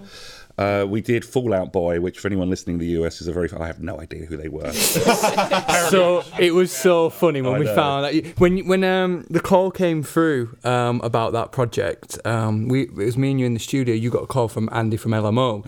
Uh, 0.58 0.84
we 0.88 1.00
did 1.00 1.24
Fall 1.24 1.54
Out 1.54 1.72
Boy, 1.72 2.00
which 2.00 2.18
for 2.18 2.28
anyone 2.28 2.50
listening 2.50 2.74
in 2.76 2.80
the 2.80 3.02
US 3.02 3.20
is 3.20 3.28
a 3.28 3.32
very. 3.32 3.50
I 3.58 3.66
have 3.66 3.80
no 3.80 4.00
idea 4.00 4.26
who 4.26 4.36
they 4.36 4.48
were. 4.48 4.70
so 5.90 6.22
it 6.38 6.54
was 6.54 6.72
so 6.72 7.10
funny 7.10 7.42
when 7.42 7.54
I 7.54 7.58
we 7.58 7.64
know. 7.64 7.74
found 7.74 8.04
that 8.04 8.38
when 8.38 8.66
when 8.66 8.84
um 8.84 9.26
the 9.30 9.40
call 9.40 9.70
came 9.70 10.02
through 10.02 10.56
um 10.64 11.00
about 11.02 11.32
that 11.32 11.52
project 11.52 12.18
um 12.26 12.68
we 12.68 12.82
it 12.82 12.94
was 12.94 13.16
me 13.16 13.30
and 13.30 13.40
you 13.40 13.46
in 13.46 13.54
the 13.54 13.60
studio 13.60 13.94
you 13.94 14.10
got 14.10 14.22
a 14.22 14.26
call 14.26 14.48
from 14.48 14.68
Andy 14.72 14.96
from 14.96 15.12
LMO 15.12 15.64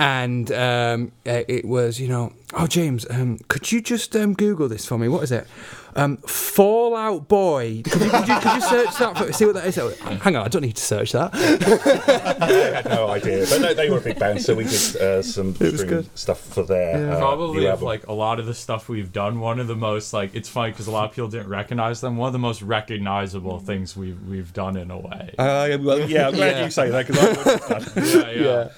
and 0.00 0.50
um 0.52 1.12
uh, 1.26 1.42
it 1.46 1.64
was 1.66 2.00
you 2.00 2.08
know 2.08 2.32
oh 2.54 2.66
James 2.66 3.06
um 3.10 3.38
could 3.48 3.70
you 3.70 3.80
just 3.82 4.16
um 4.16 4.32
Google 4.32 4.66
this 4.66 4.86
for 4.86 4.96
me 4.98 5.08
what 5.08 5.22
is 5.22 5.30
it 5.30 5.46
um 5.94 6.16
Fall 6.18 6.96
Out 6.96 7.28
Boy 7.28 7.82
could 7.84 8.00
you, 8.02 8.10
could 8.10 8.28
you, 8.28 8.34
could 8.40 8.54
you 8.54 8.60
search 8.62 8.96
that 8.98 9.18
for, 9.18 9.32
see 9.32 9.44
what 9.44 9.54
that 9.56 9.66
is 9.66 9.76
Oh, 9.78 9.90
hang 10.22 10.36
on 10.36 10.44
I 10.46 10.48
don't 10.48 10.62
need 10.62 10.76
to 10.76 10.82
search 10.82 11.12
that 11.12 11.34
I 11.34 12.46
had 12.76 12.84
no 12.86 13.08
idea, 13.10 13.44
but 13.48 13.60
no, 13.60 13.74
they 13.74 13.90
were 13.90 13.98
a 13.98 14.00
big 14.00 14.18
band, 14.18 14.40
so 14.40 14.54
we 14.54 14.64
did 14.64 14.96
uh, 14.96 15.22
some 15.22 15.52
good. 15.52 16.08
stuff 16.18 16.40
for 16.40 16.62
their 16.62 17.12
uh, 17.12 17.18
Probably 17.18 17.66
of 17.66 17.82
like 17.82 18.06
a 18.06 18.12
lot 18.12 18.40
of 18.40 18.46
the 18.46 18.54
stuff 18.54 18.88
we've 18.88 19.12
done, 19.12 19.38
one 19.40 19.60
of 19.60 19.66
the 19.66 19.76
most 19.76 20.12
like 20.14 20.34
it's 20.34 20.48
funny 20.48 20.70
because 20.72 20.86
a 20.86 20.90
lot 20.90 21.10
of 21.10 21.14
people 21.14 21.28
didn't 21.28 21.48
recognize 21.48 22.00
them. 22.00 22.16
One 22.16 22.28
of 22.28 22.32
the 22.32 22.38
most 22.38 22.62
recognizable 22.62 23.58
things 23.58 23.96
we've 23.96 24.20
we've 24.28 24.52
done 24.52 24.76
in 24.76 24.90
a 24.90 24.98
way. 24.98 25.34
Uh, 25.38 25.76
well, 25.80 26.08
yeah, 26.08 26.28
I'm 26.28 26.34
glad 26.34 26.56
Yeah. 26.56 26.64
you 26.64 26.70
say 26.70 26.90
that 26.90 27.06
because 27.06 27.22
I 27.22 27.28
wouldn't 27.28 27.64
have 27.64 27.94
done. 27.94 28.04
yeah, 28.36 28.42
yeah. 28.42 28.68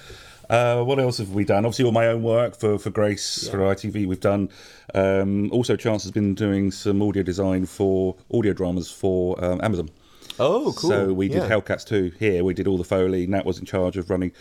Uh, 0.52 0.84
what 0.84 0.98
else 1.00 1.16
have 1.16 1.30
we 1.30 1.44
done? 1.44 1.64
Obviously, 1.64 1.86
all 1.86 1.92
my 1.92 2.06
own 2.08 2.22
work 2.22 2.54
for, 2.54 2.78
for 2.78 2.90
Grace 2.90 3.48
for 3.48 3.56
ITV. 3.58 4.06
We've 4.06 4.20
done. 4.20 4.50
Um, 4.94 5.50
also, 5.50 5.76
Charts 5.76 6.04
has 6.04 6.10
been 6.12 6.34
doing 6.34 6.70
some 6.70 7.00
audio 7.00 7.22
design 7.22 7.64
for 7.64 8.16
audio 8.34 8.52
dramas 8.52 8.90
for 8.90 9.42
um, 9.42 9.62
Amazon. 9.62 9.88
Oh, 10.38 10.74
cool. 10.76 10.90
So 10.90 11.12
we 11.14 11.28
did 11.28 11.42
Yeah. 11.44 11.48
Hellcats 11.48 11.86
2 11.86 12.12
here. 12.18 12.44
We 12.44 12.52
did 12.52 12.66
all 12.66 12.76
the 12.76 12.84
Foley. 12.84 13.26
Nat 13.26 13.46
was 13.46 13.58
in 13.58 13.64
charge 13.64 13.96
of 13.96 14.10
running 14.10 14.32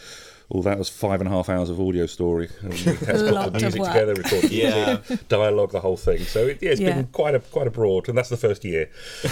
Well, 0.54 0.64
that 0.64 0.78
was 0.78 0.90
five 0.90 1.22
and 1.22 1.30
a 1.30 1.32
half 1.32 1.48
hours 1.48 1.70
of 1.70 1.80
audio 1.80 2.06
story. 2.08 2.50
And 2.62 2.74
we 2.74 2.80
had 2.84 3.00
to 3.00 3.06
the 3.06 3.52
music 3.62 3.82
together, 3.84 4.14
record 4.16 4.42
the 4.44 4.54
Yeah. 4.54 4.98
music, 5.08 5.28
dialogue, 5.30 5.72
the 5.72 5.80
whole 5.80 5.96
thing. 5.96 6.20
So 6.26 6.48
it, 6.48 6.60
yeah, 6.62 6.72
it's 6.72 6.82
Yeah. 6.82 6.96
been 6.96 7.08
quite 7.08 7.36
a 7.36 7.40
quite 7.40 7.68
a 7.68 7.72
broad, 7.72 8.10
and 8.10 8.18
that's 8.18 8.28
the 8.30 8.36
first 8.38 8.66
year. 8.66 8.90
I 9.24 9.28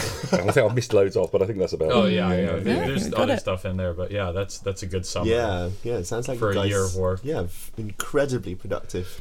think 0.52 0.58
I've 0.58 0.74
missed 0.76 0.94
loads 0.94 1.18
off, 1.18 1.32
but 1.32 1.42
I 1.42 1.46
think 1.46 1.60
that's 1.60 1.74
about. 1.74 1.92
Oh 1.92 2.06
it. 2.06 2.14
yeah, 2.14 2.30
yeah. 2.30 2.36
There- 2.36 2.58
Yeah, 2.76 2.88
There's 2.88 3.14
other 3.14 3.34
it. 3.34 3.40
stuff 3.42 3.66
in 3.66 3.76
there, 3.76 3.94
but 3.94 4.12
yeah, 4.12 4.32
that's 4.32 4.60
that's 4.60 4.82
a 4.82 4.88
good 4.88 5.06
summary. 5.06 5.32
Yeah, 5.32 5.70
yeah. 5.84 5.98
It 5.98 6.06
sounds 6.06 6.28
like 6.30 6.40
For 6.40 6.54
you 6.54 6.60
a 6.60 6.64
guys, 6.64 6.70
year 6.70 6.84
of 6.86 6.96
work. 6.96 7.20
Yeah, 7.24 7.48
incredibly 7.78 8.56
productive 8.56 9.20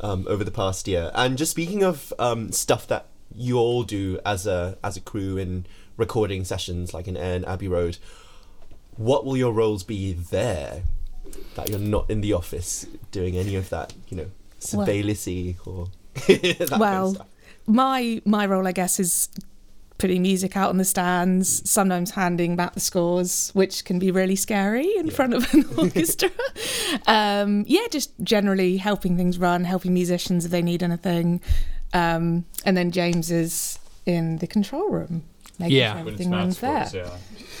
um, 0.00 0.24
over 0.30 0.44
the 0.44 0.50
past 0.50 0.88
year. 0.88 1.10
And 1.14 1.36
just 1.36 1.50
speaking 1.50 1.82
of 1.82 2.12
um, 2.18 2.52
stuff 2.52 2.86
that 2.86 3.06
you 3.34 3.58
all 3.58 3.82
do 3.82 4.18
as 4.24 4.46
a 4.46 4.78
as 4.82 4.96
a 4.96 5.00
crew 5.02 5.36
in 5.36 5.66
recording 5.98 6.44
sessions, 6.44 6.94
like 6.94 7.06
in 7.06 7.16
Air 7.18 7.36
and 7.36 7.44
Abbey 7.46 7.68
Road, 7.68 7.98
what 8.96 9.26
will 9.26 9.36
your 9.36 9.52
roles 9.52 9.82
be 9.84 10.14
there? 10.14 10.84
That 11.56 11.68
you're 11.68 11.78
not 11.78 12.08
in 12.10 12.20
the 12.20 12.32
office 12.34 12.86
doing 13.10 13.36
any 13.36 13.54
of 13.56 13.68
that, 13.70 13.92
you 14.08 14.16
know, 14.16 14.26
Well- 14.72 14.84
or 15.66 15.88
that 16.26 16.68
kind 16.70 16.82
of 16.82 17.14
stuff. 17.14 17.26
my 17.66 18.20
my 18.24 18.46
role, 18.46 18.66
I 18.66 18.72
guess, 18.72 18.98
is 19.00 19.28
putting 19.98 20.22
music 20.22 20.56
out 20.56 20.68
on 20.70 20.76
the 20.78 20.84
stands, 20.84 21.68
sometimes 21.68 22.12
handing 22.12 22.54
back 22.54 22.72
the 22.74 22.80
scores, 22.80 23.50
which 23.52 23.84
can 23.84 23.98
be 23.98 24.12
really 24.12 24.36
scary 24.36 24.88
in 24.96 25.06
Yeah. 25.08 25.12
front 25.12 25.34
of 25.34 25.52
an 25.52 25.64
orchestra. 25.78 26.30
um, 27.08 27.64
yeah, 27.66 27.86
just 27.90 28.12
generally 28.22 28.76
helping 28.76 29.16
things 29.16 29.38
run, 29.38 29.64
helping 29.64 29.92
musicians 29.92 30.44
if 30.44 30.50
they 30.52 30.62
need 30.62 30.82
anything. 30.84 31.40
Um, 31.92 32.44
and 32.64 32.76
then 32.76 32.90
James 32.92 33.30
is 33.32 33.78
in 34.06 34.38
the 34.38 34.46
control 34.46 34.88
room, 34.90 35.24
making 35.58 35.76
Yeah. 35.76 35.92
sure 35.92 36.00
everything 36.00 36.30
not 36.30 36.36
runs 36.38 36.60
there. 36.60 36.86
scores, 36.86 37.08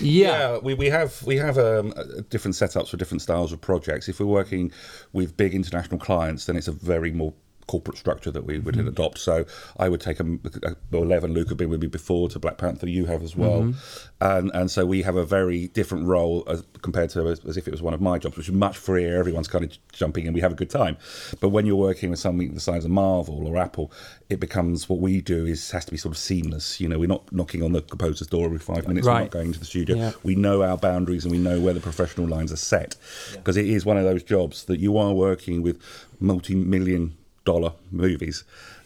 Yeah. 0.00 0.58
we, 0.58 0.74
we 0.74 0.86
have 0.86 1.22
we 1.24 1.36
have 1.36 1.58
um, 1.58 1.92
uh, 1.96 2.04
different 2.30 2.54
setups 2.54 2.88
for 2.90 2.96
different 2.96 3.22
styles 3.22 3.52
of 3.52 3.60
projects. 3.60 4.08
If 4.08 4.20
we're 4.20 4.26
working 4.26 4.70
with 5.12 5.36
big 5.36 5.54
international 5.54 5.98
clients, 5.98 6.46
then 6.46 6.56
it's 6.56 6.68
a 6.68 6.72
very 6.72 7.10
more 7.12 7.32
corporate 7.68 7.96
structure 7.96 8.32
that 8.32 8.44
we 8.44 8.58
would 8.58 8.74
Mm-hmm. 8.74 8.88
adopt. 8.88 9.18
So 9.18 9.44
I 9.78 9.88
would 9.88 10.00
take 10.00 10.18
a, 10.20 10.24
a 10.64 10.74
well, 10.90 11.04
Lev 11.06 11.22
and 11.24 11.32
Luke 11.34 11.48
have 11.50 11.56
been 11.58 11.70
with 11.70 11.80
me 11.80 11.86
before 11.86 12.28
to 12.30 12.38
Black 12.40 12.58
Panther. 12.58 12.88
You 12.88 13.06
have 13.06 13.22
as 13.22 13.36
well, 13.36 13.62
Mm-hmm. 13.62 14.24
and 14.24 14.50
and 14.54 14.70
so 14.70 14.84
we 14.86 15.02
have 15.02 15.14
a 15.16 15.24
very 15.24 15.68
different 15.68 16.06
role 16.06 16.42
as 16.48 16.64
compared 16.82 17.10
to 17.10 17.28
as, 17.28 17.38
as 17.44 17.56
if 17.56 17.68
it 17.68 17.70
was 17.70 17.82
one 17.82 17.94
of 17.94 18.00
my 18.00 18.18
jobs, 18.18 18.36
which 18.36 18.48
is 18.48 18.54
much 18.54 18.76
freer. 18.76 19.18
Everyone's 19.18 19.48
kind 19.48 19.64
of 19.64 19.76
jumping 19.92 20.26
in. 20.26 20.32
We 20.32 20.40
have 20.40 20.52
a 20.52 20.56
good 20.56 20.70
time, 20.70 20.96
but 21.40 21.50
when 21.50 21.66
you're 21.66 21.76
working 21.76 22.10
with 22.10 22.18
something 22.18 22.54
the 22.54 22.60
size 22.60 22.84
of 22.84 22.90
Marvel 22.90 23.46
or 23.46 23.56
Apple, 23.56 23.92
it 24.28 24.40
becomes 24.40 24.88
what 24.88 24.98
we 25.00 25.20
do 25.20 25.46
is 25.46 25.70
has 25.70 25.84
to 25.84 25.90
be 25.92 25.96
sort 25.98 26.14
of 26.14 26.18
seamless. 26.18 26.80
You 26.80 26.88
know, 26.88 26.98
we're 26.98 27.06
not 27.16 27.30
knocking 27.32 27.62
on 27.62 27.72
the 27.72 27.82
composer's 27.82 28.26
door 28.28 28.46
every 28.46 28.58
five 28.58 28.88
minutes. 28.88 29.06
We're 29.06 29.20
not 29.20 29.30
going 29.30 29.52
to 29.52 29.58
the 29.58 29.64
studio. 29.64 29.96
Yeah. 29.96 30.12
We 30.22 30.34
know 30.34 30.62
our 30.62 30.78
boundaries 30.78 31.24
and 31.24 31.32
we 31.32 31.38
know 31.38 31.60
where 31.60 31.74
the 31.74 31.80
professional 31.80 32.26
lines 32.26 32.50
are 32.52 32.56
set 32.56 32.96
because 33.34 33.56
it 33.56 33.66
is 33.66 33.84
one 33.84 33.96
of 33.98 34.04
those 34.04 34.22
jobs 34.22 34.64
that 34.64 34.80
you 34.80 34.96
are 34.96 35.12
working 35.12 35.60
with 35.62 35.80
multi-million 36.20 37.16
dollar 37.48 37.72
movies 37.90 38.44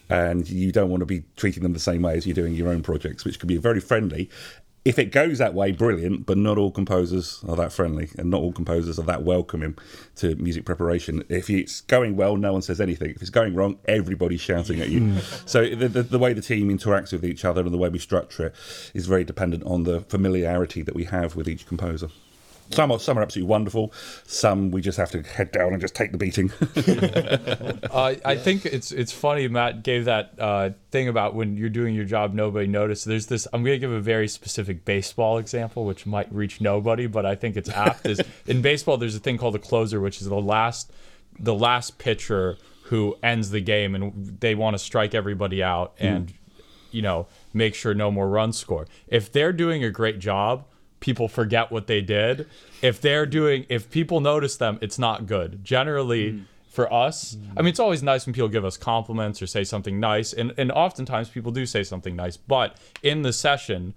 and 0.08 0.48
you 0.48 0.70
don't 0.70 0.88
want 0.88 1.00
to 1.00 1.06
be 1.06 1.24
treating 1.36 1.64
them 1.64 1.72
the 1.72 1.80
same 1.80 2.02
way 2.02 2.16
as 2.16 2.26
you're 2.26 2.34
doing 2.34 2.54
your 2.54 2.68
own 2.68 2.80
projects 2.80 3.24
which 3.24 3.40
can 3.40 3.48
be 3.48 3.56
very 3.56 3.80
friendly. 3.80 4.30
If 4.84 5.00
it 5.00 5.06
goes 5.06 5.38
that 5.38 5.52
way 5.52 5.72
brilliant 5.72 6.26
but 6.26 6.38
not 6.38 6.58
all 6.58 6.70
composers 6.70 7.42
are 7.48 7.56
that 7.56 7.72
friendly 7.72 8.08
and 8.16 8.30
not 8.30 8.40
all 8.40 8.52
composers 8.52 9.00
are 9.00 9.06
that 9.06 9.24
welcoming 9.24 9.76
to 10.16 10.36
music 10.36 10.64
preparation. 10.64 11.24
If 11.28 11.50
it's 11.50 11.80
going 11.80 12.14
well 12.14 12.36
no 12.36 12.52
one 12.52 12.62
says 12.62 12.80
anything. 12.80 13.10
If 13.10 13.20
it's 13.20 13.30
going 13.30 13.56
wrong 13.56 13.78
everybody's 13.86 14.40
shouting 14.40 14.80
at 14.80 14.90
you. 14.90 15.00
Hmm. 15.00 15.18
So 15.44 15.74
the, 15.74 15.88
the, 15.88 16.02
the 16.04 16.20
way 16.20 16.34
the 16.34 16.42
team 16.42 16.68
interacts 16.68 17.12
with 17.12 17.24
each 17.24 17.44
other 17.44 17.62
and 17.62 17.74
the 17.74 17.78
way 17.78 17.88
we 17.88 17.98
structure 17.98 18.46
it 18.46 18.54
is 18.94 19.08
very 19.08 19.24
dependent 19.24 19.64
on 19.64 19.82
the 19.82 20.02
familiarity 20.02 20.82
that 20.82 20.94
we 20.94 21.04
have 21.04 21.34
with 21.34 21.48
each 21.48 21.66
composer 21.66 22.10
some 22.72 22.90
are, 22.90 22.98
some 22.98 23.18
are 23.18 23.22
absolutely 23.22 23.48
wonderful. 23.48 23.92
Some 24.26 24.70
we 24.70 24.80
just 24.80 24.98
have 24.98 25.10
to 25.12 25.22
head 25.22 25.52
down 25.52 25.72
and 25.72 25.80
just 25.80 25.94
take 25.94 26.12
the 26.12 26.18
beating. 26.18 26.50
Uh, 27.90 28.14
I 28.24 28.36
think 28.36 28.66
it's 28.66 28.92
it's 28.92 29.12
funny. 29.12 29.48
Matt 29.48 29.82
gave 29.82 30.06
that 30.06 30.34
uh, 30.38 30.70
thing 30.90 31.08
about 31.08 31.34
when 31.34 31.56
you're 31.56 31.68
doing 31.68 31.94
your 31.94 32.04
job, 32.04 32.34
nobody 32.34 32.66
noticed. 32.66 33.04
There's 33.04 33.26
this. 33.26 33.46
I'm 33.52 33.62
going 33.62 33.74
to 33.74 33.78
give 33.78 33.92
a 33.92 34.00
very 34.00 34.28
specific 34.28 34.84
baseball 34.84 35.38
example, 35.38 35.84
which 35.84 36.06
might 36.06 36.32
reach 36.32 36.60
nobody, 36.60 37.06
but 37.06 37.26
I 37.26 37.34
think 37.34 37.56
it's 37.56 37.70
apt. 37.70 38.06
is 38.06 38.20
in 38.46 38.62
baseball, 38.62 38.96
there's 38.96 39.16
a 39.16 39.20
thing 39.20 39.38
called 39.38 39.54
the 39.54 39.60
closer, 39.60 40.00
which 40.00 40.20
is 40.20 40.28
the 40.28 40.34
last 40.40 40.92
the 41.38 41.54
last 41.54 41.98
pitcher 41.98 42.58
who 42.84 43.16
ends 43.22 43.50
the 43.50 43.60
game, 43.60 43.94
and 43.94 44.38
they 44.40 44.54
want 44.54 44.74
to 44.74 44.78
strike 44.78 45.14
everybody 45.14 45.62
out 45.62 45.94
and 45.98 46.32
you 46.90 47.02
know 47.02 47.26
make 47.52 47.74
sure 47.74 47.94
no 47.94 48.10
more 48.10 48.28
runs 48.28 48.58
score. 48.58 48.86
If 49.08 49.32
they're 49.32 49.52
doing 49.52 49.82
a 49.84 49.90
great 49.90 50.18
job, 50.18 50.66
people 51.02 51.28
forget 51.28 51.70
what 51.70 51.86
they 51.86 52.00
did. 52.00 52.48
If 52.80 53.02
they're 53.02 53.26
doing, 53.26 53.66
if 53.68 53.90
people 53.90 54.20
notice 54.20 54.56
them, 54.56 54.78
it's 54.80 54.98
not 54.98 55.26
good. 55.26 55.62
Generally, 55.62 56.32
mm. 56.32 56.44
for 56.70 56.90
us, 56.90 57.36
I 57.36 57.36
mm. 57.36 57.56
mean, 57.58 57.66
it's 57.66 57.80
always 57.80 58.02
nice 58.02 58.24
when 58.24 58.32
people 58.32 58.48
give 58.48 58.64
us 58.64 58.78
compliments 58.78 59.42
or 59.42 59.46
say 59.46 59.64
something 59.64 60.00
nice, 60.00 60.32
and 60.32 60.54
and 60.56 60.72
oftentimes 60.72 61.28
people 61.28 61.52
do 61.52 61.66
say 61.66 61.82
something 61.82 62.16
nice. 62.16 62.38
But 62.38 62.78
in 63.02 63.20
the 63.22 63.32
session, 63.34 63.94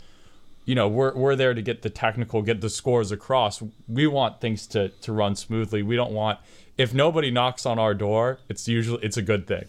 you 0.66 0.76
know, 0.76 0.90
we're 0.90 1.16
we're 1.16 1.36
there 1.38 1.54
to 1.54 1.62
get 1.62 1.84
the 1.84 1.90
technical, 1.90 2.42
get 2.42 2.60
the 2.60 2.70
scores 2.70 3.14
across. 3.14 3.64
We 3.88 4.08
want 4.08 4.42
things 4.42 4.68
to 4.68 4.90
to 4.90 5.14
run 5.14 5.36
smoothly. 5.36 5.84
We 5.84 5.96
don't 5.96 6.12
want 6.12 6.40
if 6.78 6.94
nobody 6.94 7.32
knocks 7.32 7.66
on 7.66 7.80
our 7.80 7.94
door, 7.94 8.40
it's 8.50 8.68
usually 8.68 9.02
it's 9.04 9.18
a 9.18 9.22
good 9.22 9.48
thing. 9.48 9.66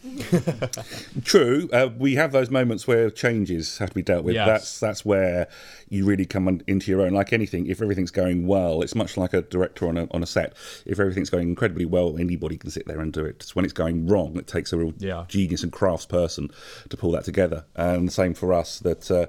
True, 1.24 1.68
uh, 1.72 1.88
we 1.98 2.14
have 2.16 2.32
those 2.32 2.50
moments 2.50 2.86
where 2.86 3.10
changes 3.10 3.78
have 3.78 3.90
to 3.90 3.94
be 3.94 4.02
dealt 4.02 4.24
with. 4.24 4.34
Yes. 4.34 4.46
That's 4.46 4.80
that's 4.80 5.04
where 5.04 5.48
you 5.88 6.04
really 6.04 6.26
come 6.26 6.48
on, 6.48 6.62
into 6.66 6.90
your 6.90 7.02
own. 7.02 7.12
Like 7.12 7.32
anything, 7.32 7.66
if 7.66 7.80
everything's 7.80 8.10
going 8.10 8.46
well, 8.46 8.82
it's 8.82 8.94
much 8.94 9.16
like 9.16 9.32
a 9.32 9.42
director 9.42 9.88
on 9.88 9.96
a 9.96 10.08
on 10.10 10.22
a 10.22 10.26
set. 10.26 10.54
If 10.84 10.98
everything's 11.00 11.30
going 11.30 11.48
incredibly 11.48 11.84
well, 11.84 12.16
anybody 12.18 12.56
can 12.56 12.70
sit 12.70 12.86
there 12.86 13.00
and 13.00 13.12
do 13.12 13.24
it. 13.24 13.36
It's 13.40 13.54
when 13.56 13.64
it's 13.64 13.74
going 13.74 14.06
wrong, 14.06 14.36
it 14.36 14.46
takes 14.46 14.72
a 14.72 14.76
real 14.76 14.92
Yeah. 14.98 15.24
genius 15.28 15.62
and 15.62 15.72
crafts 15.72 16.06
person 16.06 16.50
to 16.88 16.96
pull 16.96 17.12
that 17.12 17.24
together. 17.24 17.64
And 17.76 18.08
the 18.08 18.12
same 18.12 18.34
for 18.34 18.52
us. 18.52 18.80
That 18.80 19.10
uh, 19.10 19.26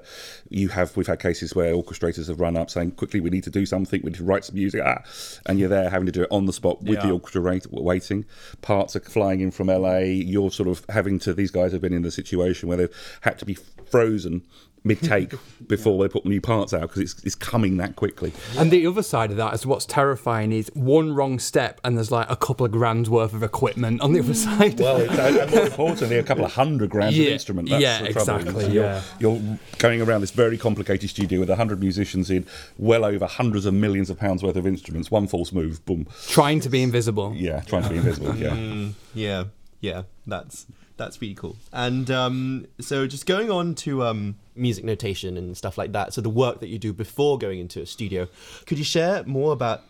you 0.48 0.68
have, 0.68 0.96
we've 0.96 1.06
had 1.06 1.20
cases 1.20 1.54
where 1.54 1.74
orchestrators 1.74 2.28
have 2.28 2.40
run 2.40 2.56
up 2.56 2.70
saying, 2.70 2.92
"Quickly, 2.92 3.20
we 3.20 3.30
need 3.30 3.44
to 3.44 3.50
do 3.50 3.64
something. 3.66 4.00
We 4.02 4.10
need 4.10 4.18
to 4.18 4.24
write 4.24 4.44
some 4.44 4.56
music." 4.56 4.82
Ah, 4.84 5.02
and 5.46 5.58
you're 5.58 5.68
there 5.68 5.88
having 5.90 6.06
to 6.06 6.12
do 6.12 6.22
it 6.22 6.28
on 6.30 6.46
the 6.46 6.52
spot 6.52 6.82
with 6.82 7.00
the 7.00 7.06
Yeah. 7.08 7.12
orchestra 7.12 7.40
rate, 7.40 7.66
waiting. 7.70 8.24
Parts 8.62 8.96
are 8.96 9.00
flying 9.00 9.40
in 9.40 9.50
from 9.50 9.68
LA. 9.68 9.98
You're 9.98 10.50
sort 10.50 10.68
of 10.68 10.84
having 10.88 11.18
to. 11.20 11.32
These 11.32 11.50
guys 11.50 11.72
have 11.72 11.80
been 11.80 11.92
in 11.92 12.02
the 12.02 12.10
situation 12.10 12.68
where 12.68 12.78
they've 12.78 13.18
had 13.22 13.38
to 13.38 13.44
be 13.44 13.54
frozen 13.90 14.42
mid 14.84 15.00
take 15.02 15.32
before 15.66 16.02
they 16.02 16.08
put 16.10 16.24
new 16.24 16.40
parts 16.40 16.72
out 16.72 16.82
because 16.82 17.02
it's, 17.02 17.24
it's 17.24 17.34
coming 17.34 17.76
that 17.78 17.96
quickly. 17.96 18.32
And 18.56 18.70
the 18.70 18.86
other 18.86 19.02
side 19.02 19.30
of 19.30 19.36
that 19.36 19.54
is 19.54 19.66
what's 19.66 19.86
terrifying 19.86 20.52
is 20.52 20.70
one 20.74 21.12
wrong 21.14 21.38
step 21.38 21.80
and 21.84 21.96
there's 21.96 22.10
like 22.10 22.30
a 22.30 22.36
couple 22.36 22.64
of 22.66 22.72
grand's 22.72 23.10
worth 23.10 23.34
of 23.34 23.42
equipment 23.42 24.00
on 24.00 24.12
the 24.12 24.20
other 24.20 24.34
side. 24.34 24.78
Well, 24.80 24.98
it's, 24.98 25.12
and 25.18 25.50
more 25.50 25.64
importantly, 25.66 26.18
a 26.18 26.22
couple 26.22 26.44
of 26.44 26.52
hundred 26.52 26.90
grand 26.90 27.14
Yeah, 27.14 27.26
of 27.28 27.32
instrument. 27.34 27.68
That's 27.68 27.82
yeah, 27.82 28.02
the 28.02 28.12
trouble. 28.12 28.36
exactly, 28.36 28.72
You're, 28.72 28.84
yeah. 28.84 29.02
you're 29.18 29.40
going 29.78 30.00
around 30.02 30.20
this 30.22 30.30
very 30.30 30.58
complicated 30.58 31.10
studio 31.10 31.40
with 31.40 31.48
hundred 31.48 31.80
musicians 31.80 32.30
in, 32.30 32.46
well 32.78 33.04
over 33.04 33.26
hundreds 33.26 33.66
of 33.66 33.74
millions 33.74 34.10
of 34.10 34.18
pounds 34.18 34.42
worth 34.42 34.56
of 34.56 34.66
instruments. 34.66 35.10
One 35.10 35.26
false 35.26 35.52
move, 35.52 35.84
boom. 35.84 36.06
Trying 36.28 36.60
to 36.60 36.68
be 36.68 36.82
invisible. 36.82 37.34
Yeah, 37.34 37.60
trying 37.60 37.82
to 37.84 37.90
be 37.90 37.96
invisible. 37.96 38.36
Yeah. 38.36 38.48
Mm, 38.68 38.92
yeah, 39.14 39.44
yeah, 39.80 40.02
that's 40.26 40.66
that's 40.96 41.20
really 41.22 41.34
cool. 41.34 41.56
And 41.72 42.10
um, 42.10 42.66
so, 42.80 43.06
just 43.06 43.24
going 43.24 43.50
on 43.50 43.74
to 43.76 44.02
um, 44.04 44.36
music 44.58 44.84
notation 44.84 45.36
and 45.36 45.56
stuff 45.56 45.78
like 45.78 45.92
that. 45.92 46.12
So 46.12 46.20
the 46.20 46.30
work 46.30 46.60
that 46.60 46.68
you 46.68 46.78
do 46.78 46.92
before 46.92 47.38
going 47.38 47.58
into 47.58 47.80
a 47.80 47.86
studio, 47.86 48.28
could 48.66 48.78
you 48.78 48.84
share 48.84 49.24
more 49.24 49.52
about 49.52 49.82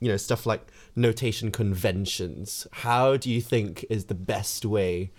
you 0.00 0.08
know 0.08 0.16
stuff 0.16 0.46
like 0.46 0.66
notation 0.96 1.50
conventions? 1.50 2.66
How 2.72 3.16
do 3.16 3.30
you 3.30 3.40
think 3.40 3.84
is 3.90 4.06
the 4.06 4.14
best 4.14 4.64
way 4.64 5.10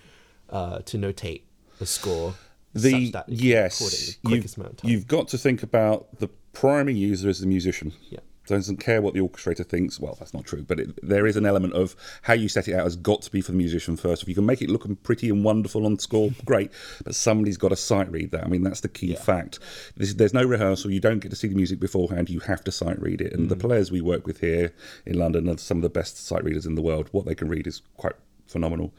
uh, 0.50 0.80
to 0.80 0.98
notate 0.98 1.44
a 1.80 1.86
score? 1.86 2.36
The 2.74 2.92
such 2.92 3.12
that 3.12 3.30
you 3.30 3.54
can 3.54 3.64
record 3.64 3.94
it 3.94 4.00
in 4.04 4.10
yes, 4.10 4.18
the 4.24 4.30
you've, 4.30 4.32
quickest 4.32 4.58
amount 4.58 4.72
of 4.72 4.78
time? 4.78 4.92
you've 4.92 5.08
got 5.08 5.28
to 5.28 5.38
think 5.38 5.62
about 5.62 6.20
the 6.20 6.28
primary 6.54 6.96
user 6.96 7.30
as 7.30 7.40
the 7.40 7.48
musician. 7.48 7.94
Yeah. 8.10 8.20
Doesn't 8.46 8.78
care 8.78 9.02
what 9.02 9.14
the 9.14 9.22
orchestrator 9.22 9.66
thinks. 9.66 10.00
Well, 10.00 10.16
that's 10.20 10.34
not 10.34 10.46
true, 10.46 10.64
but 10.64 10.80
it, 10.80 11.00
there 11.02 11.26
is 11.26 11.38
an 11.38 11.46
element 11.46 11.74
of 11.74 11.96
how 12.24 12.34
you 12.34 12.50
set 12.50 12.68
it 12.68 12.74
out 12.74 12.84
has 12.84 12.96
got 12.96 13.22
to 13.24 13.32
be 13.32 13.42
for 13.42 13.52
the 13.52 13.58
musician 13.58 13.96
first. 13.96 14.24
If 14.24 14.28
you 14.28 14.36
can 14.36 14.46
make 14.46 14.62
it 14.62 14.70
look 14.70 14.86
pretty 15.04 15.30
and 15.30 15.44
wonderful 15.44 15.86
on 15.86 15.98
score, 16.00 16.32
great. 16.46 16.72
But 17.04 17.16
somebody's 17.16 17.58
got 17.58 17.70
to 17.70 17.76
sight 17.76 18.12
read 18.12 18.32
that. 18.32 18.44
I 18.44 18.48
mean, 18.48 18.64
that's 18.64 18.82
the 18.82 18.90
key 18.90 19.16
fact. 19.16 19.60
This, 19.96 20.14
there's 20.14 20.34
no 20.34 20.44
rehearsal. 20.44 20.92
You 20.92 21.00
don't 21.00 21.20
get 21.20 21.30
to 21.30 21.36
see 21.36 21.48
the 21.48 21.56
music 21.56 21.80
beforehand. 21.80 22.30
You 22.30 22.40
have 22.42 22.64
to 22.66 22.72
sight 22.72 23.02
read 23.02 23.22
it. 23.22 23.34
And 23.34 23.50
the 23.50 23.56
mm. 23.56 23.62
players 23.62 23.92
we 23.92 24.02
work 24.02 24.28
with 24.28 24.42
here 24.42 24.74
in 25.06 25.18
London 25.18 25.48
are 25.50 25.58
some 25.58 25.78
of 25.78 25.84
the 25.84 25.90
best 25.90 26.26
sight 26.26 26.44
readers 26.44 26.66
in 26.66 26.76
the 26.76 26.82
world. 26.82 27.10
What 27.12 27.26
they 27.26 27.36
can 27.36 27.48
read 27.48 27.68
is 27.68 27.82
quite 27.98 28.14
phenomenal. 28.48 28.94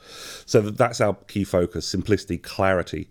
So 0.46 0.60
that's 0.60 1.00
our 1.00 1.14
key 1.28 1.44
focus: 1.44 1.86
simplicity, 1.86 2.38
clarity, 2.38 3.08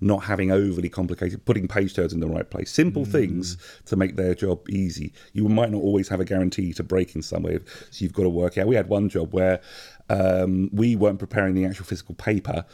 not 0.00 0.24
having 0.24 0.50
overly 0.50 0.88
complicated, 0.88 1.44
putting 1.44 1.68
page 1.68 1.94
turns 1.94 2.12
in 2.12 2.20
the 2.20 2.28
right 2.28 2.48
place. 2.48 2.70
Simple 2.70 3.04
things 3.04 3.56
to 3.86 3.96
make 3.96 4.16
their 4.16 4.34
job 4.34 4.68
easy. 4.68 5.12
You 5.32 5.48
might 5.48 5.70
not 5.70 5.82
always 5.82 6.08
have 6.08 6.20
a 6.20 6.24
guarantee 6.24 6.72
to 6.74 6.82
break 6.82 7.14
in 7.14 7.22
somewhere, 7.22 7.60
so 7.90 8.02
you've 8.02 8.12
got 8.12 8.24
to 8.24 8.28
work 8.28 8.58
out. 8.58 8.66
We 8.66 8.76
had 8.76 8.88
one 8.88 9.08
job 9.08 9.32
where 9.32 9.60
um, 10.08 10.70
we 10.72 10.96
weren't 10.96 11.18
preparing 11.18 11.54
the 11.54 11.64
actual 11.64 11.84
physical 11.86 12.14
paper. 12.14 12.64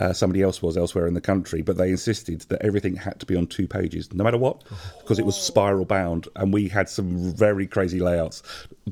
Uh, 0.00 0.12
somebody 0.12 0.42
else 0.42 0.60
was 0.60 0.76
elsewhere 0.76 1.06
in 1.06 1.14
the 1.14 1.20
country, 1.20 1.62
but 1.62 1.76
they 1.76 1.88
insisted 1.88 2.40
that 2.48 2.60
everything 2.62 2.96
had 2.96 3.20
to 3.20 3.26
be 3.26 3.36
on 3.36 3.46
two 3.46 3.68
pages, 3.68 4.12
no 4.12 4.24
matter 4.24 4.36
what, 4.36 4.64
because 4.98 5.20
it 5.20 5.24
was 5.24 5.36
spiral 5.36 5.84
bound, 5.84 6.26
and 6.34 6.52
we 6.52 6.68
had 6.68 6.88
some 6.88 7.32
very 7.32 7.64
crazy 7.64 8.00
layouts. 8.00 8.42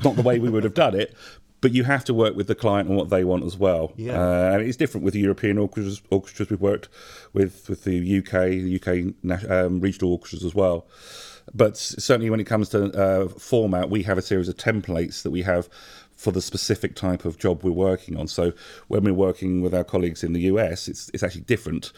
Not 0.05 0.15
the 0.15 0.23
way 0.23 0.39
we 0.39 0.49
would 0.49 0.63
have 0.63 0.75
done 0.75 0.95
it, 0.95 1.15
but 1.63 1.73
you 1.73 1.85
have 1.85 2.05
to 2.05 2.13
work 2.13 2.37
with 2.37 2.49
the 2.49 2.55
client 2.55 2.89
and 2.89 2.99
what 2.99 3.09
they 3.09 3.25
want 3.25 3.45
as 3.45 3.57
well. 3.57 3.93
Yeah. 3.97 4.21
Uh, 4.21 4.53
and 4.53 4.63
it's 4.63 4.77
different 4.77 5.05
with 5.05 5.15
the 5.15 5.21
European 5.21 5.57
orchestras, 5.57 6.03
orchestras 6.11 6.51
we've 6.51 6.61
worked 6.61 6.89
with, 7.33 7.69
with 7.71 7.85
the 7.85 8.19
UK, 8.19 8.33
the 8.51 8.81
UK 8.83 9.51
um, 9.51 9.81
regional 9.81 10.13
orchestras 10.13 10.45
as 10.45 10.55
well. 10.55 10.87
But 11.55 11.77
certainly 11.77 12.31
when 12.31 12.41
it 12.41 12.45
comes 12.45 12.69
to 12.71 12.93
uh, 12.93 13.29
format, 13.29 13.91
we 13.91 14.03
have 14.03 14.19
a 14.19 14.23
series 14.23 14.49
of 14.49 14.57
templates 14.57 15.23
that 15.23 15.31
we 15.31 15.43
have 15.43 15.69
for 16.17 16.31
the 16.31 16.43
specific 16.43 16.95
type 16.95 17.25
of 17.25 17.37
job 17.37 17.65
we're 17.65 17.73
working 17.73 18.17
on. 18.17 18.29
So 18.29 18.53
when 18.87 19.03
we're 19.03 19.13
working 19.13 19.61
with 19.61 19.75
our 19.75 19.83
colleagues 19.83 20.23
in 20.23 20.33
the 20.35 20.43
US, 20.43 20.87
it's 20.87 21.11
it's 21.13 21.23
actually 21.23 21.43
different 21.43 21.93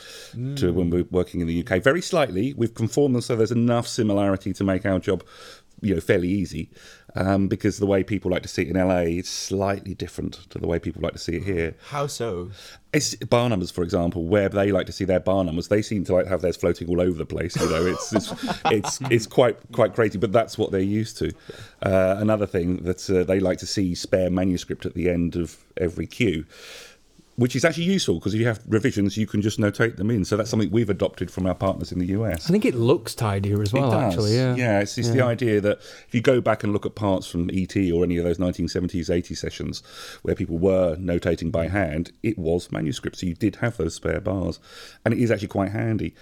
to 0.57 0.73
when 0.73 0.89
we're 0.89 1.05
working 1.11 1.41
in 1.41 1.47
the 1.47 1.63
UK. 1.63 1.83
Very 1.83 2.01
slightly, 2.01 2.55
we've 2.55 2.75
conformed 2.75 3.15
them 3.15 3.23
so 3.23 3.37
there's 3.37 3.53
enough 3.53 3.87
similarity 3.87 4.55
to 4.55 4.65
make 4.65 4.87
our 4.87 4.99
job, 4.99 5.23
you 5.85 5.95
know, 5.95 6.01
fairly 6.01 6.29
easy. 6.29 6.71
Um, 7.17 7.47
because 7.47 7.79
the 7.79 7.87
way 7.87 8.03
people 8.03 8.33
like 8.33 8.43
to 8.43 8.49
see 8.49 8.63
it 8.63 8.69
in 8.69 8.77
LA 8.77 9.03
is 9.03 9.29
slightly 9.29 9.95
different 9.95 10.35
to 10.51 10.59
the 10.59 10.67
way 10.67 10.81
people 10.81 11.01
like 11.01 11.13
to 11.13 11.19
see 11.19 11.37
it 11.37 11.45
here. 11.45 11.77
How 11.91 12.09
so? 12.09 12.51
It's 12.93 13.15
bar 13.15 13.49
numbers, 13.49 13.71
for 13.71 13.85
example, 13.85 14.25
where 14.25 14.49
they 14.49 14.73
like 14.73 14.87
to 14.87 14.93
see 14.93 15.05
their 15.05 15.21
bar 15.21 15.45
numbers. 15.45 15.69
They 15.69 15.81
seem 15.81 16.05
to 16.07 16.15
like 16.15 16.27
have 16.27 16.41
theirs 16.41 16.57
floating 16.57 16.89
all 16.89 17.01
over 17.01 17.17
the 17.17 17.27
place. 17.27 17.55
You 17.55 17.71
know, 17.71 17.87
it's 17.87 18.13
it's 18.13 18.33
it's, 18.65 19.01
it's 19.11 19.27
quite 19.29 19.57
quite 19.71 19.95
crazy, 19.95 20.19
but 20.19 20.33
that's 20.33 20.59
what 20.59 20.73
they're 20.73 20.81
used 20.81 21.17
to. 21.19 21.33
Uh, 21.83 22.17
another 22.19 22.47
thing 22.47 22.79
that 22.79 23.09
uh, 23.09 23.23
they 23.23 23.39
like 23.39 23.59
to 23.59 23.67
see 23.67 23.95
spare 23.95 24.31
manuscript 24.31 24.85
at 24.85 24.95
the 24.95 25.09
end 25.09 25.37
of 25.37 25.57
every 25.77 26.09
cue, 26.09 26.47
which 27.37 27.57
is 27.57 27.65
actually 27.65 27.85
useful 27.85 28.15
because 28.17 28.35
if 28.35 28.41
you 28.41 28.47
have 28.47 28.61
revisions, 28.69 29.17
you 29.17 29.27
can 29.27 29.43
just 29.43 29.59
notate 29.59 29.97
them 29.97 30.11
in. 30.11 30.25
So 30.25 30.37
that's 30.37 30.51
something 30.51 30.71
we've 30.71 30.91
adopted 30.91 31.31
from 31.31 31.47
our 31.47 31.55
partners 31.55 31.91
in 31.91 31.99
the 31.99 32.07
US. 32.07 32.49
I 32.49 32.53
think 32.53 32.65
it 32.65 32.75
looks 32.75 33.15
tidier 33.15 33.61
as 33.61 33.73
well, 33.73 33.93
actually. 33.93 34.37
Yeah. 34.37 34.55
yeah. 34.55 34.81
It's, 34.81 34.97
it's 34.99 35.11
the 35.11 35.23
idea 35.23 35.61
that 35.61 35.79
if 35.79 36.15
you 36.15 36.21
go 36.21 36.41
back 36.41 36.63
and 36.63 36.73
look 36.73 36.87
at 36.87 36.95
parts 36.95 37.27
from 37.27 37.51
ET 37.53 37.77
or 37.93 38.05
any 38.05 38.17
of 38.19 38.25
those 38.25 38.39
1970s, 38.39 39.09
80s 39.09 39.37
sessions 39.37 39.83
where 40.23 40.35
people 40.35 40.59
were 40.59 40.97
notating 40.97 41.51
by 41.51 41.69
hand, 41.69 42.13
it 42.23 42.39
was 42.39 42.71
manuscript, 42.71 43.17
so 43.17 43.27
you 43.27 43.35
did 43.35 43.57
have 43.57 43.77
those 43.77 43.95
spare 43.95 44.21
bars, 44.21 44.61
and 45.05 45.13
it 45.13 45.21
is 45.21 45.31
actually 45.31 45.49
quite 45.49 45.73
handy. 45.73 46.15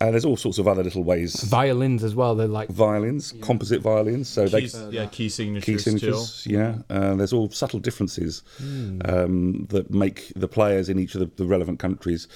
Uh, 0.00 0.12
there's 0.12 0.24
all 0.24 0.36
sorts 0.36 0.58
of 0.58 0.68
other 0.68 0.84
little 0.84 1.02
ways. 1.02 1.42
Violins 1.42 2.04
as 2.04 2.14
well. 2.14 2.36
They're 2.36 2.46
like 2.46 2.68
Violins, 2.68 3.34
composite 3.40 3.82
violins, 3.82 4.28
so 4.28 4.46
they 4.46 4.60
yeah, 4.90 5.06
key 5.06 5.28
signatures, 5.28 5.64
key 5.64 5.72
too. 5.72 5.78
signatures. 5.78 6.46
Yeah, 6.46 6.78
uh, 6.88 7.16
there's 7.16 7.32
all 7.32 7.50
subtle 7.50 7.80
differences 7.80 8.42
um, 8.60 9.66
that 9.70 9.90
make 9.90 10.32
the 10.36 10.46
players 10.46 10.88
in 10.88 11.00
each 11.00 11.16
of 11.16 11.20
the, 11.20 11.30
the 11.42 11.44
relevant 11.44 11.80
countries 11.80 12.28